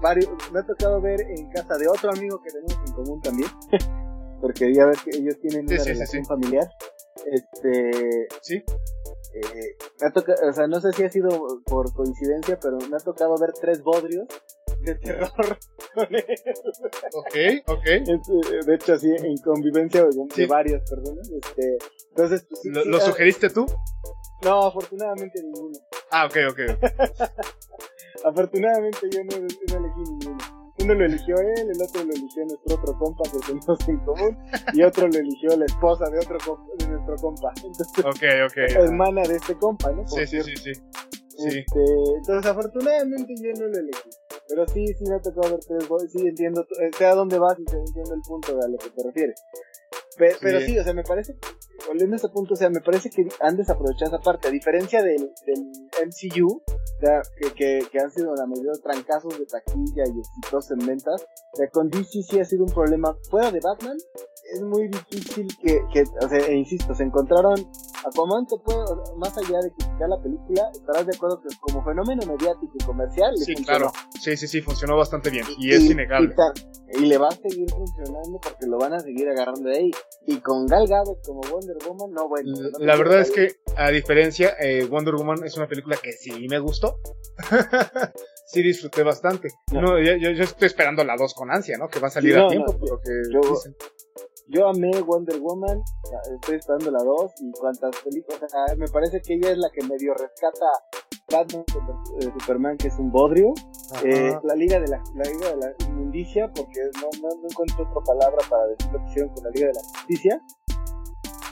varios, 0.02 0.30
me 0.52 0.60
ha 0.60 0.64
tocado 0.64 1.02
ver 1.02 1.22
en 1.22 1.50
casa 1.52 1.78
de 1.78 1.88
otro 1.88 2.12
amigo 2.12 2.42
que 2.42 2.52
tenemos 2.52 2.78
en 2.88 2.94
común 2.94 3.22
también. 3.22 3.50
porque 4.42 4.74
ya 4.74 4.86
ver 4.86 4.98
que 4.98 5.18
ellos 5.18 5.36
tienen 5.42 5.66
una 5.68 5.84
relación 5.84 6.26
familiar. 6.26 6.70
Este. 7.26 8.28
Sí. 8.42 8.64
Eh, 9.34 9.78
me 10.02 10.08
ha 10.08 10.12
tocado, 10.12 10.50
o 10.50 10.54
sea, 10.54 10.68
no 10.68 10.82
sé 10.82 10.92
si 10.94 11.04
ha 11.04 11.10
sido 11.10 11.30
por 11.66 11.94
coincidencia, 11.94 12.60
pero 12.60 12.78
me 12.90 12.96
ha 12.96 13.00
tocado 13.00 13.38
ver 13.38 13.52
tres 13.60 13.84
bodrios 13.84 14.28
de 14.82 14.96
terror 14.96 15.30
con 15.94 16.16
él. 16.16 16.26
Ok, 17.14 17.36
ok. 17.68 17.86
Eh, 17.86 18.04
de 18.66 18.76
hecho, 18.76 18.94
así 18.94 19.08
en 19.08 19.38
convivencia 19.38 20.04
de, 20.04 20.48
varias 20.48 20.90
personas. 20.90 21.30
Este, 21.30 21.78
entonces, 22.10 22.48
pues, 22.50 22.62
¿Lo, 22.66 22.86
¿lo 22.86 22.98
ah, 22.98 23.02
sugeriste 23.02 23.50
tú? 23.50 23.66
No, 24.44 24.66
afortunadamente 24.66 25.44
ninguno. 25.44 25.78
Ah, 26.12 26.26
ok, 26.26 26.38
ok. 26.52 26.60
afortunadamente 28.26 29.00
yo 29.12 29.24
no, 29.24 29.38
no 29.38 29.78
elegí 29.78 30.02
ninguno. 30.12 30.59
Uno 30.84 30.94
lo 30.94 31.06
eligió 31.06 31.36
él, 31.36 31.70
el 31.70 31.82
otro 31.82 32.04
lo 32.04 32.12
eligió 32.12 32.46
nuestro 32.46 32.76
otro 32.76 32.98
compa 32.98 33.24
que 33.32 33.40
tenemos 33.40 33.88
en 33.88 33.98
común, 34.00 34.38
y 34.74 34.84
otro 34.84 35.08
lo 35.08 35.18
eligió 35.18 35.58
la 35.58 35.66
esposa 35.66 36.06
de 36.10 36.20
otro 36.20 36.38
de 36.78 36.88
nuestro 36.88 37.16
compa. 37.18 37.54
Entonces, 37.58 38.06
ok, 38.06 38.52
ok. 38.52 38.58
Hermana 38.84 39.22
de 39.24 39.36
este 39.36 39.56
compa, 39.56 39.92
¿no? 39.92 40.08
sí, 40.08 40.26
sí, 40.26 40.42
sí, 40.42 40.56
sí, 40.58 40.72
este, 41.48 41.80
entonces, 42.18 42.52
afortunadamente 42.52 43.34
yo 43.42 43.52
no 43.60 43.68
lo 43.68 43.80
elegí. 43.80 44.10
Pero 44.50 44.68
sí, 44.68 44.86
sí 44.88 45.04
me 45.08 45.16
ha 45.16 45.22
tocado 45.22 45.56
ver 45.56 45.60
tres 45.60 46.12
Sí, 46.12 46.28
entiendo, 46.28 46.66
eh, 46.82 46.90
sé 46.98 47.06
a 47.06 47.16
dónde 47.16 47.38
vas 47.38 47.58
y 47.60 47.62
entiendo 47.62 48.14
el 48.16 48.22
punto 48.22 48.60
a 48.60 48.68
lo 48.68 48.78
que 48.78 48.90
te 48.90 49.04
refieres. 49.04 49.42
Pero 50.20 50.60
sí. 50.62 50.78
o 50.78 50.84
sea, 50.84 50.94
me 50.94 51.04
parece, 51.04 51.38
volviendo 51.88 52.16
a 52.16 52.18
ese 52.18 52.30
punto, 52.30 52.54
o 52.54 52.58
sea, 52.58 52.70
me 52.70 52.82
parece 52.82 53.10
que 53.10 53.28
han 53.40 53.56
desaprovechado 53.56 54.16
esa 54.16 54.20
parte. 54.20 54.50
A 54.50 54.52
diferencia 54.52 55.02
del, 55.02 55.32
del 55.46 55.60
MCU, 56.06 56.62
o 56.66 57.00
sea, 57.00 57.22
que, 57.56 57.80
que, 57.92 58.00
han 58.00 58.12
sido 58.12 58.36
la 58.36 58.46
mayoría 58.46 58.72
de 58.74 58.82
trancazos 58.82 59.40
de 59.40 59.46
taquilla 59.46 60.04
y 60.06 60.20
exitosos 60.20 60.72
en 60.72 60.86
ventas, 60.86 61.26
o 61.54 61.58
sea, 61.58 61.68
con 61.70 61.90
DC 61.90 62.24
sí 62.24 62.40
ha 62.40 62.46
sido 62.46 62.66
un 62.66 62.74
problema 62.74 63.16
fuera 63.30 63.52
de 63.52 63.60
Batman, 63.62 63.98
es 64.54 64.62
muy 64.62 64.88
difícil 64.88 65.48
que, 65.62 65.80
que, 65.94 66.04
o 66.04 66.30
sea, 66.30 66.40
e 66.40 66.56
insisto, 66.56 66.94
se 66.94 67.04
encontraron 67.04 67.56
Aquaman 68.06 68.46
te 68.48 68.58
puede, 68.58 68.80
más 69.18 69.38
allá 69.38 69.60
de 69.60 69.72
criticar 69.72 70.10
la 70.10 70.22
película, 70.22 70.70
estarás 70.72 71.06
de 71.06 71.16
acuerdo 71.16 71.42
que 71.42 71.50
como 71.60 71.84
fenómeno 71.84 72.22
mediático 72.26 72.72
y 72.74 72.84
comercial 72.84 73.38
sí, 73.38 73.54
claro, 73.56 73.92
sí, 74.20 74.38
sí, 74.38 74.48
sí, 74.48 74.62
funcionó 74.62 74.98
bastante 74.98 75.30
bien 75.30 75.46
y, 75.58 75.74
es 75.74 75.84
innegable. 75.84 76.36
Y, 76.94 77.06
le 77.06 77.18
va 77.18 77.28
a 77.28 77.32
seguir 77.32 77.70
funcionando 77.70 78.40
porque 78.42 78.66
lo 78.66 78.78
van 78.78 78.94
a 78.94 79.00
seguir 79.00 79.30
agarrando 79.30 79.70
de 79.70 79.78
ahí. 79.78 79.92
Y 80.26 80.38
con 80.38 80.66
Gal 80.66 80.88
Gadot 80.88 81.26
como 81.26 81.42
Wonder 81.42 81.78
Woman, 81.88 82.12
no, 82.12 82.28
bueno. 82.28 82.52
la 82.80 82.96
verdad 82.96 83.22
es 83.22 83.32
que, 83.32 83.56
a 83.78 83.90
diferencia, 83.92 84.56
eh, 84.60 84.86
Wonder 84.86 85.16
Woman 85.16 85.44
es 85.44 85.56
una 85.58 85.68
película 85.68 85.98
que 86.02 86.14
sí 86.14 86.48
me 86.50 86.60
gustó. 86.60 87.00
sí 88.48 88.64
disfruté 88.64 89.04
bastante. 89.04 89.50
No. 89.72 90.00
yo, 90.00 90.16
yo, 90.16 90.44
estoy 90.44 90.68
esperando 90.68 91.04
la 91.04 91.16
2 91.16 91.34
con 91.34 91.52
ansia, 91.52 91.78
¿no? 91.78 91.88
Que 91.88 92.00
va 92.00 92.08
a 92.08 92.12
salir 92.12 92.38
a 92.38 92.48
tiempo, 92.48 92.78
porque 92.78 93.12
dicen. 93.30 93.76
Yo 94.52 94.68
amé 94.68 94.90
Wonder 95.02 95.40
Woman, 95.40 95.84
estoy 96.34 96.56
esperando 96.56 96.90
la 96.90 97.04
2 97.04 97.34
y 97.40 97.52
cuantas 97.52 97.96
películas, 98.04 98.52
me 98.78 98.88
parece 98.88 99.22
que 99.22 99.36
ella 99.36 99.52
es 99.52 99.58
la 99.60 99.70
que 99.70 99.86
medio 99.86 100.16
rescata 100.16 100.66
Batman 101.32 101.64
de 102.18 102.32
Superman, 102.32 102.76
que 102.78 102.88
es 102.88 102.98
un 102.98 103.12
bodrio, 103.12 103.54
eh, 104.04 104.36
la 104.42 104.56
Liga 104.56 104.80
de 104.80 104.88
la, 104.88 105.04
la 105.14 105.24
Liga 105.30 105.52
de 105.52 105.58
la 105.58 105.88
Inmundicia, 105.88 106.52
porque 106.52 106.80
no, 107.00 107.10
no, 107.22 107.30
no 107.30 107.48
encuentro 107.48 107.84
otra 107.84 108.02
palabra 108.04 108.40
para 108.50 108.66
decir 108.70 108.92
lo 108.92 108.98
que 108.98 109.06
hicieron 109.12 109.34
con 109.36 109.44
la 109.44 109.50
Liga 109.52 109.68
de 109.68 109.74
la 109.74 109.82
Justicia, 109.82 110.42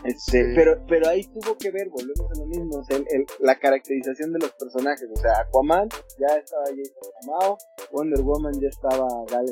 este, 0.03 0.53
pero, 0.55 0.83
pero 0.87 1.09
ahí 1.09 1.23
tuvo 1.23 1.57
que 1.57 1.71
ver, 1.71 1.89
volvemos 1.89 2.31
a 2.31 2.39
lo 2.39 2.45
mismo, 2.45 2.83
el, 2.89 3.25
la 3.39 3.57
caracterización 3.57 4.31
de 4.33 4.39
los 4.39 4.51
personajes. 4.53 5.07
O 5.11 5.19
sea, 5.19 5.31
Aquaman 5.41 5.89
ya 6.19 6.35
estaba 6.35 6.63
Jason 6.65 7.11
Momoa, 7.25 7.57
Wonder 7.91 8.21
Woman 8.21 8.53
ya 8.61 8.69
estaba 8.69 9.07
Gal 9.29 9.45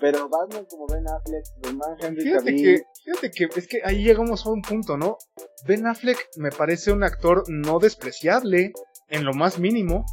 pero 0.00 0.28
Batman 0.28 0.66
como 0.68 0.86
Ben 0.86 1.04
Affleck, 1.08 1.44
Superman, 1.44 1.96
Henry 2.00 2.22
fíjate 2.22 2.56
que, 2.56 2.82
fíjate 3.04 3.30
que 3.30 3.48
es 3.60 3.68
que 3.68 3.80
ahí 3.84 4.02
llegamos 4.02 4.46
a 4.46 4.50
un 4.50 4.62
punto, 4.62 4.96
¿no? 4.96 5.18
Ben 5.66 5.86
Affleck 5.86 6.28
me 6.36 6.50
parece 6.50 6.92
un 6.92 7.04
actor 7.04 7.44
no 7.48 7.78
despreciable 7.78 8.72
en 9.08 9.24
lo 9.24 9.34
más 9.34 9.58
mínimo. 9.58 10.04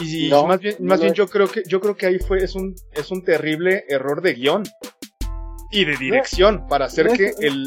Y 0.00 0.30
más 0.30 0.58
bien, 0.58 0.76
más 0.80 1.00
bien 1.00 1.12
yo 1.12 1.28
creo 1.28 1.48
que 1.48 1.62
yo 1.68 1.80
creo 1.80 1.94
que 1.96 2.06
ahí 2.06 2.18
fue 2.18 2.42
es 2.42 2.54
un 2.54 2.74
es 2.92 3.10
un 3.10 3.22
terrible 3.22 3.84
error 3.88 4.22
de 4.22 4.32
guion 4.32 4.62
y 5.70 5.84
de 5.84 5.96
dirección 5.96 6.66
para 6.66 6.86
hacer 6.86 7.08
que 7.08 7.32
el 7.40 7.66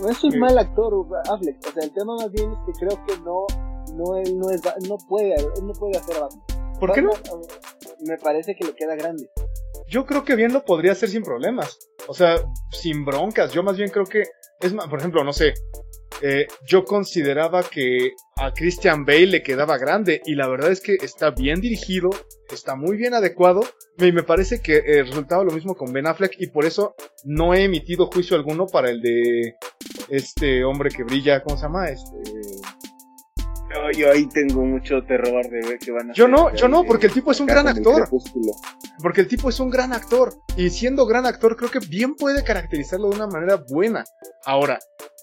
no 0.00 0.08
es 0.08 0.24
un 0.24 0.38
mal 0.38 0.58
actor, 0.58 0.94
Affleck. 1.30 1.56
O 1.66 1.72
sea, 1.72 1.84
el 1.84 1.92
tema 1.92 2.14
más 2.16 2.30
bien 2.30 2.50
es 2.52 2.58
que 2.66 2.86
creo 2.86 3.04
que 3.06 3.18
no, 3.18 3.46
no, 3.94 4.16
él 4.16 4.38
no 4.38 4.50
es, 4.50 4.62
no 4.88 4.96
puede, 5.08 5.34
no 5.62 5.72
puede 5.72 5.98
hacer 5.98 6.20
Batman. 6.20 6.42
¿Por 6.78 6.92
qué 6.92 7.02
no? 7.02 7.10
Me 8.06 8.16
parece 8.18 8.54
que 8.54 8.64
le 8.64 8.74
queda 8.74 8.94
grande. 8.94 9.28
Yo 9.88 10.06
creo 10.06 10.24
que 10.24 10.36
bien 10.36 10.52
lo 10.52 10.64
podría 10.64 10.92
hacer 10.92 11.08
sin 11.08 11.22
problemas. 11.22 11.78
O 12.06 12.14
sea, 12.14 12.36
sin 12.70 13.04
broncas. 13.04 13.52
Yo 13.52 13.62
más 13.62 13.76
bien 13.76 13.90
creo 13.90 14.04
que, 14.04 14.22
es 14.60 14.72
más, 14.72 14.86
por 14.88 15.00
ejemplo, 15.00 15.24
no 15.24 15.32
sé, 15.32 15.54
eh, 16.22 16.48
yo 16.66 16.84
consideraba 16.84 17.62
que 17.62 18.12
a 18.36 18.52
Christian 18.52 19.04
Bale 19.04 19.26
le 19.26 19.42
quedaba 19.42 19.78
grande 19.78 20.20
y 20.24 20.34
la 20.34 20.48
verdad 20.48 20.72
es 20.72 20.80
que 20.80 20.96
está 21.00 21.30
bien 21.30 21.60
dirigido, 21.60 22.10
está 22.50 22.74
muy 22.74 22.96
bien 22.96 23.14
adecuado 23.14 23.60
y 23.98 24.10
me 24.12 24.24
parece 24.24 24.60
que 24.60 24.78
eh, 24.78 25.04
resultaba 25.04 25.44
lo 25.44 25.52
mismo 25.52 25.76
con 25.76 25.92
Ben 25.92 26.06
Affleck 26.06 26.34
y 26.38 26.48
por 26.48 26.64
eso 26.64 26.94
no 27.24 27.54
he 27.54 27.64
emitido 27.64 28.06
juicio 28.06 28.36
alguno 28.36 28.66
para 28.66 28.90
el 28.90 29.00
de 29.00 29.54
este 30.08 30.64
hombre 30.64 30.90
que 30.90 31.04
brilla, 31.04 31.42
¿cómo 31.42 31.56
se 31.56 31.62
llama? 31.62 31.88
Este... 31.88 32.16
yo 33.96 34.10
ahí 34.10 34.26
tengo 34.28 34.64
mucho 34.64 35.02
terror 35.06 35.48
de 35.48 35.68
ver 35.68 35.78
que 35.78 35.92
van 35.92 36.10
a 36.10 36.14
Yo 36.14 36.26
no, 36.26 36.52
yo 36.54 36.68
no, 36.68 36.84
porque 36.84 37.06
el 37.06 37.12
tipo 37.12 37.30
es 37.30 37.38
un 37.38 37.46
gran 37.46 37.68
actor. 37.68 38.08
Porque 39.00 39.20
el 39.20 39.28
tipo 39.28 39.48
es 39.48 39.60
un 39.60 39.70
gran 39.70 39.92
actor. 39.92 40.34
Y 40.56 40.70
siendo 40.70 41.06
gran 41.06 41.26
actor, 41.26 41.56
creo 41.56 41.70
que 41.70 41.78
bien 41.78 42.16
puede 42.16 42.42
caracterizarlo 42.42 43.10
de 43.10 43.16
una 43.16 43.28
manera 43.28 43.62
buena. 43.70 44.04
Ahora, 44.44 44.78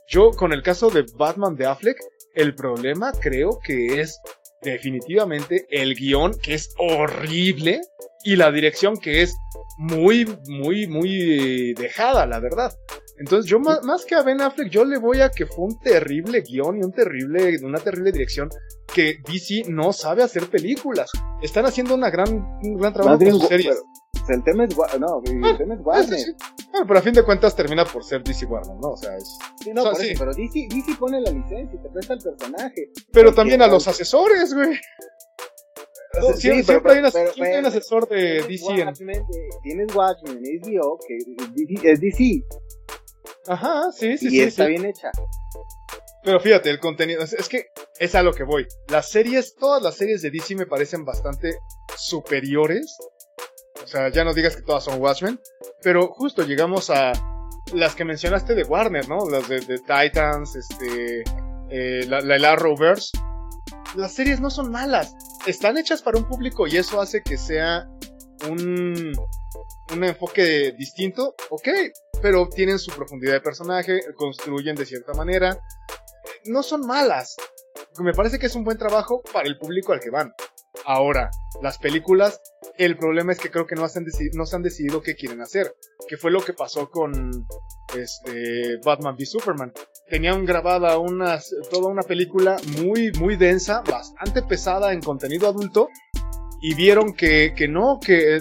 yo 0.07 0.31
con 0.31 0.53
el 0.53 0.61
caso 0.61 0.89
de 0.89 1.05
Batman 1.17 1.55
de 1.55 1.65
Affleck, 1.65 1.97
el 2.35 2.53
problema 2.55 3.11
creo 3.13 3.59
que 3.63 4.01
es 4.01 4.19
definitivamente 4.61 5.65
el 5.69 5.95
guion 5.95 6.33
que 6.41 6.55
es 6.55 6.73
horrible 6.77 7.81
y 8.23 8.35
la 8.35 8.51
dirección 8.51 8.97
que 8.97 9.21
es 9.21 9.35
muy, 9.77 10.25
muy, 10.47 10.87
muy 10.87 11.73
dejada, 11.73 12.25
la 12.25 12.39
verdad. 12.39 12.73
Entonces 13.17 13.49
yo 13.49 13.59
más, 13.59 14.05
que 14.05 14.15
a 14.15 14.23
Ben 14.23 14.41
Affleck, 14.41 14.69
yo 14.69 14.83
le 14.83 14.97
voy 14.97 15.21
a 15.21 15.29
que 15.29 15.45
fue 15.45 15.65
un 15.65 15.79
terrible 15.79 16.41
guion 16.41 16.77
y 16.77 16.83
un 16.83 16.91
terrible, 16.91 17.55
una 17.63 17.79
terrible 17.79 18.11
dirección 18.11 18.49
que 18.93 19.19
DC 19.25 19.69
no 19.69 19.93
sabe 19.93 20.23
hacer 20.23 20.47
películas. 20.47 21.11
Están 21.41 21.65
haciendo 21.65 21.95
una 21.95 22.09
gran, 22.09 22.29
un 22.61 22.77
gran 22.77 22.93
trabajo 22.93 23.19
con 23.19 23.31
sus 23.31 23.47
series 23.47 23.81
el 24.29 24.43
tema 24.43 24.65
es, 24.65 24.75
no, 24.99 25.21
el 25.25 25.43
ah, 25.43 25.57
tema 25.57 25.75
es 25.75 25.79
Warner. 25.83 26.19
Bueno, 26.71 26.87
pero 26.87 26.99
a 26.99 27.01
fin 27.01 27.13
de 27.13 27.23
cuentas 27.23 27.55
termina 27.55 27.85
por 27.85 28.03
ser 28.03 28.23
DC 28.23 28.45
Warner, 28.45 28.75
¿no? 28.77 28.91
O 28.91 28.97
sea, 28.97 29.15
es. 29.15 29.37
Sí, 29.63 29.71
no, 29.73 29.83
por 29.83 30.01
Eso, 30.01 30.19
pero 30.19 30.33
DC, 30.33 30.67
DC 30.69 30.95
pone 30.99 31.21
la 31.21 31.31
licencia 31.31 31.73
y 31.73 31.81
te 31.81 31.89
presta 31.89 32.13
el 32.13 32.19
personaje. 32.19 32.89
Pero 33.11 33.33
también 33.33 33.61
a 33.61 33.67
los 33.67 33.87
asesores, 33.87 34.53
güey. 34.53 34.79
siempre, 36.35 36.75
hay, 36.75 37.11
siempre 37.11 37.53
hay, 37.53 37.59
un 37.59 37.65
asesor 37.65 38.07
de 38.07 38.43
DC. 38.47 38.65
Watchmen, 38.65 39.15
en... 39.15 39.25
Tienes 39.63 39.95
Watchmen, 39.95 40.41
HBO, 40.41 40.99
que 41.07 41.91
es 41.91 42.01
DC. 42.01 42.43
Ajá, 43.47 43.91
sí, 43.91 44.17
sí, 44.17 44.27
y 44.27 44.29
sí. 44.29 44.41
está 44.41 44.65
bien 44.65 44.85
hecha. 44.85 45.11
Pero 46.23 46.39
fíjate, 46.39 46.71
el 46.71 46.79
contenido, 46.79 47.21
es 47.21 47.47
que 47.47 47.67
es 47.99 48.15
a 48.15 48.23
lo 48.23 48.33
que 48.33 48.43
voy. 48.43 48.65
Las 48.89 49.11
series, 49.11 49.55
todas 49.55 49.83
las 49.83 49.95
series 49.95 50.23
de 50.23 50.31
DC 50.31 50.55
me 50.55 50.65
parecen 50.65 51.05
bastante 51.05 51.55
superiores 51.95 52.97
o 53.85 53.87
sea, 53.87 54.09
ya 54.09 54.23
no 54.23 54.33
digas 54.33 54.55
que 54.55 54.63
todas 54.63 54.83
son 54.83 54.99
Watchmen. 54.99 55.39
Pero 55.83 56.07
justo 56.07 56.43
llegamos 56.43 56.89
a 56.89 57.13
las 57.73 57.95
que 57.95 58.03
mencionaste 58.03 58.55
de 58.55 58.63
Warner, 58.63 59.07
¿no? 59.07 59.29
Las 59.29 59.47
de, 59.47 59.59
Titans, 59.59 60.55
este, 60.55 61.23
eh, 61.69 62.05
la, 62.07 62.21
la, 62.21 62.51
Arrowverse. 62.53 63.17
Las 63.95 64.13
series 64.13 64.41
no 64.41 64.49
son 64.49 64.71
malas. 64.71 65.13
Están 65.45 65.77
hechas 65.77 66.01
para 66.01 66.17
un 66.17 66.27
público 66.27 66.67
y 66.67 66.77
eso 66.77 66.99
hace 66.99 67.21
que 67.21 67.37
sea 67.37 67.87
un, 68.49 69.13
un 69.93 70.03
enfoque 70.03 70.73
distinto. 70.77 71.35
Ok, 71.51 71.67
pero 72.23 72.49
tienen 72.49 72.79
su 72.79 72.91
profundidad 72.91 73.33
de 73.33 73.41
personaje, 73.41 73.99
construyen 74.15 74.75
de 74.75 74.85
cierta 74.87 75.13
manera. 75.13 75.59
No 76.45 76.63
son 76.63 76.81
malas. 76.81 77.35
Me 77.99 78.13
parece 78.13 78.39
que 78.39 78.47
es 78.47 78.55
un 78.55 78.63
buen 78.63 78.79
trabajo 78.79 79.21
para 79.31 79.47
el 79.47 79.59
público 79.59 79.93
al 79.93 79.99
que 79.99 80.09
van. 80.09 80.33
Ahora, 80.85 81.29
las 81.61 81.77
películas, 81.77 82.41
el 82.77 82.97
problema 82.97 83.31
es 83.31 83.39
que 83.39 83.49
creo 83.49 83.65
que 83.65 83.75
no, 83.75 83.87
se 83.87 83.99
han 83.99 84.63
decidido, 84.63 85.01
qué 85.01 85.15
quieren 85.15 85.41
hacer, 85.41 85.73
que 86.07 86.17
fue 86.17 86.31
lo 86.31 86.43
que 86.43 86.53
pasó 86.53 86.89
con 86.89 87.47
este, 87.95 88.77
Batman 88.83 89.15
v 89.15 89.25
Superman. 89.25 89.73
tenían 90.09 90.45
grabada 90.45 90.97
toda 91.71 91.87
una 91.87 92.03
película 92.03 92.57
muy, 92.81 93.11
muy 93.19 93.35
densa, 93.35 93.81
bastante 93.89 94.41
pesada 94.43 94.93
en 94.93 95.01
contenido 95.01 95.47
adulto, 95.47 95.89
y 96.61 96.73
vieron 96.73 97.13
que, 97.13 97.53
que 97.55 97.67
no, 97.67 97.99
que 97.99 98.39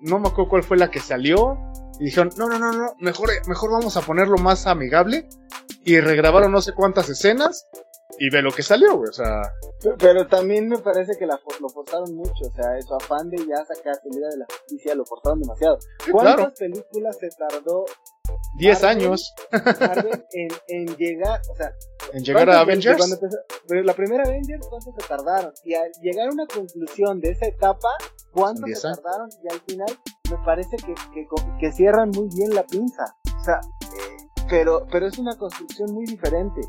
no 0.00 0.18
me 0.18 0.28
acuerdo 0.28 0.50
cuál 0.50 0.62
fue 0.62 0.76
la 0.76 0.90
que 0.90 1.00
salió, 1.00 1.58
y 2.00 2.06
dijeron, 2.06 2.30
no, 2.36 2.48
no, 2.48 2.58
no, 2.58 2.72
no, 2.72 2.94
mejor, 2.98 3.30
mejor 3.46 3.70
vamos 3.70 3.96
a 3.96 4.02
ponerlo 4.02 4.36
más 4.38 4.66
amigable, 4.66 5.28
y 5.84 6.00
regrabaron 6.00 6.52
no 6.52 6.60
sé 6.60 6.72
cuántas 6.72 7.08
escenas, 7.08 7.68
y 8.18 8.30
ve 8.30 8.42
lo 8.42 8.50
que 8.50 8.62
salió, 8.62 8.96
güey, 8.96 9.10
o 9.10 9.12
sea... 9.12 9.42
Pero, 9.98 10.26
también 10.26 10.68
me 10.68 10.78
parece 10.78 11.12
que 11.18 11.26
la, 11.26 11.38
lo 11.60 11.68
forzaron 11.68 12.14
mucho, 12.14 12.46
o 12.46 12.52
sea, 12.52 12.80
su 12.80 12.94
afán 12.94 13.28
de 13.28 13.38
ya 13.38 13.64
sacar 13.64 13.94
salida 13.96 14.28
de 14.30 14.38
la 14.38 14.46
justicia 14.46 14.94
lo 14.94 15.04
forzaron 15.04 15.40
demasiado. 15.40 15.78
¿Cuántas 16.10 16.58
películas 16.58 17.16
se 17.18 17.28
tardó 17.30 17.84
10 18.56 18.84
años. 18.84 19.34
en, 20.32 20.48
en, 20.68 20.96
llegar, 20.96 21.40
o 21.50 21.54
sea, 21.56 21.72
en 22.12 22.24
llegar 22.24 22.48
a 22.50 22.60
Avengers. 22.60 23.18
pero 23.68 23.82
la 23.82 23.94
primera 23.94 24.24
Avengers, 24.24 24.66
¿cuánto 24.68 24.92
se 24.98 25.06
tardaron? 25.06 25.52
Y 25.64 25.74
al 25.74 25.90
llegar 26.00 26.28
a 26.28 26.32
una 26.32 26.46
conclusión 26.46 27.20
de 27.20 27.30
esa 27.30 27.46
etapa, 27.46 27.88
¿cuánto 28.32 28.66
se 28.66 28.80
tardaron? 28.80 29.28
Y 29.42 29.52
al 29.52 29.60
final, 29.60 29.98
me 30.30 30.38
parece 30.44 30.76
que, 30.78 30.94
que, 31.12 31.26
que 31.60 31.72
cierran 31.72 32.10
muy 32.10 32.28
bien 32.34 32.54
la 32.54 32.64
pinza. 32.64 33.04
O 33.38 33.44
sea, 33.44 33.60
eh, 33.82 34.28
pero, 34.48 34.86
pero 34.90 35.06
es 35.06 35.18
una 35.18 35.36
construcción 35.36 35.92
muy 35.92 36.06
diferente. 36.06 36.60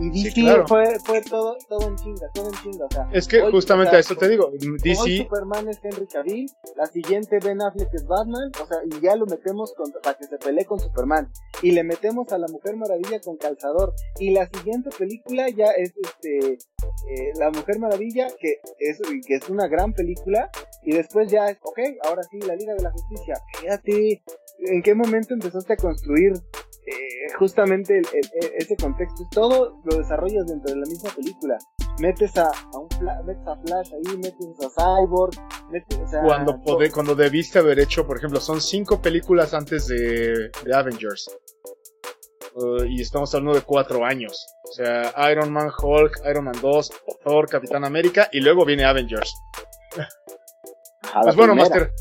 Y 0.00 0.10
DC 0.10 0.64
fue, 0.66 0.98
fue 1.04 1.20
todo, 1.20 1.58
todo 1.68 1.88
en 1.88 1.96
chinga, 1.96 2.26
todo 2.32 2.48
en 2.48 2.54
chinga. 2.62 2.86
O 2.86 2.90
sea, 2.90 3.08
es 3.12 3.28
que 3.28 3.42
justamente 3.50 3.96
a 3.96 3.98
eso 3.98 4.16
te 4.16 4.28
digo. 4.28 4.50
DC. 4.50 5.00
Hoy 5.02 5.18
Superman 5.18 5.68
es 5.68 5.78
Henry 5.82 6.06
Cavill, 6.06 6.50
la 6.76 6.86
siguiente 6.86 7.38
Ben 7.44 7.60
Affleck 7.60 7.92
es 7.92 8.06
Batman, 8.06 8.50
o 8.62 8.66
sea, 8.66 8.78
y 8.86 9.00
ya 9.00 9.14
lo 9.16 9.26
metemos 9.26 9.74
para 10.02 10.16
que 10.16 10.24
se 10.24 10.38
pelee 10.38 10.64
con 10.64 10.80
Superman. 10.80 11.30
Y 11.62 11.72
le 11.72 11.84
metemos 11.84 12.32
a 12.32 12.38
la 12.38 12.46
Mujer 12.48 12.76
Maravilla 12.76 13.20
con 13.20 13.36
calzador. 13.36 13.92
Y 14.18 14.30
la 14.30 14.48
siguiente 14.48 14.88
película 14.98 15.50
ya 15.50 15.66
es 15.76 15.92
este 15.96 16.54
eh, 16.54 17.32
La 17.38 17.50
Mujer 17.50 17.78
Maravilla, 17.78 18.28
que 18.40 18.60
es, 18.78 18.98
que 19.26 19.34
es 19.34 19.48
una 19.50 19.68
gran 19.68 19.92
película. 19.92 20.50
Y 20.82 20.92
después 20.92 21.30
ya 21.30 21.46
es, 21.50 21.58
ok, 21.60 21.78
ahora 22.04 22.22
sí, 22.22 22.40
la 22.40 22.56
Liga 22.56 22.72
de 22.72 22.82
la 22.82 22.90
Justicia. 22.90 23.34
Fíjate, 23.60 24.22
¿en 24.60 24.82
qué 24.82 24.94
momento 24.94 25.34
empezaste 25.34 25.74
a 25.74 25.76
construir 25.76 26.32
eh, 26.90 27.32
justamente 27.38 28.00
ese 28.58 28.76
contexto, 28.76 29.26
todo 29.30 29.80
lo 29.84 29.98
desarrollas 29.98 30.46
dentro 30.46 30.74
de 30.74 30.80
la 30.80 30.86
misma 30.86 31.10
película. 31.10 31.56
Metes 32.00 32.36
a, 32.36 32.50
un 32.74 32.88
metes 33.24 33.46
a 33.46 33.56
Flash 33.56 33.92
ahí, 33.92 34.16
metes 34.16 34.46
a 34.64 34.70
Cyborg, 34.70 35.32
metes, 35.70 35.98
cuando, 36.24 36.60
cuando 36.92 37.14
debiste 37.14 37.58
haber 37.58 37.78
hecho, 37.78 38.06
por 38.06 38.18
ejemplo, 38.18 38.40
son 38.40 38.60
cinco 38.60 39.00
películas 39.00 39.54
antes 39.54 39.86
de, 39.86 40.50
Avengers. 40.74 41.30
Uh, 42.54 42.84
y 42.84 43.00
estamos 43.00 43.32
hablando 43.34 43.58
de 43.58 43.64
cuatro 43.64 44.04
años. 44.04 44.46
O 44.68 44.72
sea, 44.72 45.14
Iron 45.30 45.52
Man, 45.52 45.70
Hulk, 45.70 46.22
Iron 46.28 46.44
Man 46.46 46.56
2, 46.60 46.92
Thor, 47.22 47.48
Capitán 47.48 47.84
América 47.84 48.28
y 48.32 48.40
luego 48.40 48.64
viene 48.64 48.84
Avengers. 48.84 49.32
pues 51.22 51.36
bueno, 51.36 51.54
Master, 51.54 51.92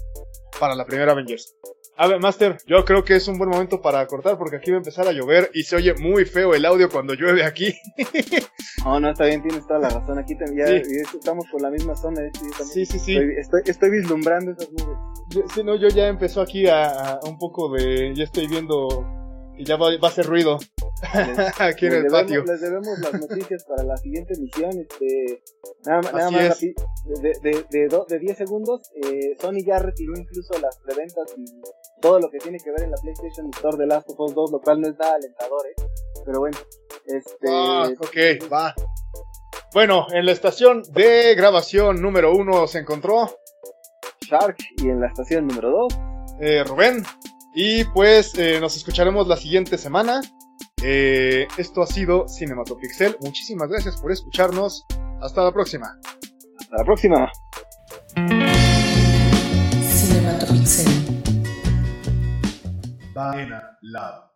para 0.60 0.74
la 0.74 0.86
primera 0.86 1.12
Avengers. 1.12 1.56
A 2.02 2.08
ver, 2.08 2.22
Master, 2.22 2.56
yo 2.66 2.86
creo 2.86 3.04
que 3.04 3.18
es 3.18 3.28
un 3.28 3.38
buen 3.38 3.50
momento 3.50 3.82
para 3.82 4.08
cortar 4.08 4.38
porque 4.38 4.56
aquí 4.56 4.72
va 4.72 4.78
a 4.78 4.80
empezar 4.80 5.06
a 5.06 5.12
llover 5.12 5.52
y 5.54 5.64
se 5.64 5.76
oye 5.76 5.94
muy 5.96 6.24
feo 6.24 6.56
el 6.56 6.64
audio 6.64 6.90
cuando 6.90 7.14
llueve 7.14 7.44
aquí. 7.44 7.76
no, 8.86 9.02
no, 9.02 9.10
está 9.10 9.26
bien, 9.26 9.42
tienes 9.42 9.68
toda 9.68 9.82
la 9.82 9.90
razón. 9.90 10.18
Aquí 10.18 10.34
ya, 10.56 10.64
estamos 10.64 11.46
por 11.52 11.62
la 11.62 11.70
misma 11.70 11.98
zona. 11.98 12.22
sí, 12.64 12.86
sí, 12.86 13.00
sí. 13.00 13.18
Estoy, 13.18 13.64
estoy, 13.66 13.90
vislumbrando 13.90 14.52
esas 14.54 14.72
nubes. 14.72 15.52
sí, 15.54 15.62
no, 15.62 15.76
yo 15.76 15.90
ya 15.90 16.08
empezó 16.08 16.40
aquí 16.40 16.70
a, 16.70 17.20
un 17.24 17.38
poco 17.38 17.70
de. 17.74 18.14
Ya 18.16 18.24
estoy 18.24 18.48
viendo. 18.48 19.06
Y 19.60 19.66
ya 19.66 19.76
va, 19.76 19.90
a 19.90 20.08
hacer 20.08 20.26
ruido. 20.26 20.58
aquí 21.60 21.88
en 21.88 21.94
el 21.94 22.06
patio. 22.06 22.46
Les 22.46 22.62
debemos 22.62 22.98
las 23.00 23.14
noticias 23.14 23.66
para 23.66 23.84
la 23.84 23.98
siguiente 23.98 24.34
emisión. 24.34 24.72
Este, 24.80 25.44
nada, 25.86 26.12
nada 26.14 26.32
más 26.32 26.62
de, 26.62 26.74
de, 27.44 27.66
de, 27.70 28.06
de 28.08 28.20
10 28.20 28.38
segundos. 28.38 28.90
Eh, 28.96 29.36
Sony 29.38 29.62
ya 29.66 29.80
retiró 29.80 30.14
incluso 30.18 30.58
las 30.62 30.78
preventas 30.78 31.36
y 31.36 31.44
todo 32.00 32.22
lo 32.22 32.30
que 32.32 32.38
tiene 32.38 32.58
que 32.58 32.72
ver 32.72 32.84
en 32.84 32.92
la 32.92 32.98
PlayStation 33.02 33.50
Store 33.54 33.76
de 33.76 33.88
Last 33.88 34.10
of 34.10 34.18
Us 34.18 34.34
2, 34.34 34.52
lo 34.52 34.62
cual 34.62 34.80
no 34.80 34.88
es 34.88 34.98
nada 34.98 35.16
alentador, 35.16 35.68
¿eh? 35.68 35.76
Pero 36.26 36.40
bueno, 36.40 36.58
este... 37.06 37.48
Ah, 37.50 37.90
ok, 38.00 38.50
va. 38.50 38.74
Bueno, 39.74 40.08
en 40.14 40.26
la 40.26 40.32
estación 40.32 40.84
de 40.94 41.36
grabación 41.36 42.02
número 42.02 42.34
uno 42.34 42.66
se 42.66 42.80
encontró... 42.80 43.30
Shark, 44.22 44.56
y 44.78 44.88
en 44.88 45.02
la 45.02 45.08
estación 45.08 45.48
número 45.48 45.70
2... 45.70 46.00
Eh, 46.40 46.64
Rubén. 46.64 47.04
Y 47.62 47.84
pues 47.84 48.36
eh, 48.38 48.58
nos 48.62 48.78
escucharemos 48.78 49.28
la 49.28 49.36
siguiente 49.36 49.78
semana. 49.78 50.22
Eh, 50.82 51.46
esto 51.58 51.82
ha 51.82 51.88
sido 51.88 52.26
Cinematopixel. 52.30 53.18
Muchísimas 53.20 53.68
gracias 53.68 53.98
por 53.98 54.14
escucharnos. 54.14 54.86
Hasta 55.22 55.44
la 55.44 55.52
próxima. 55.52 55.94
Hasta 56.58 56.78
la 56.78 56.86
próxima. 56.86 57.30
Cinematopixel. 59.90 60.88
Lab. 63.82 64.29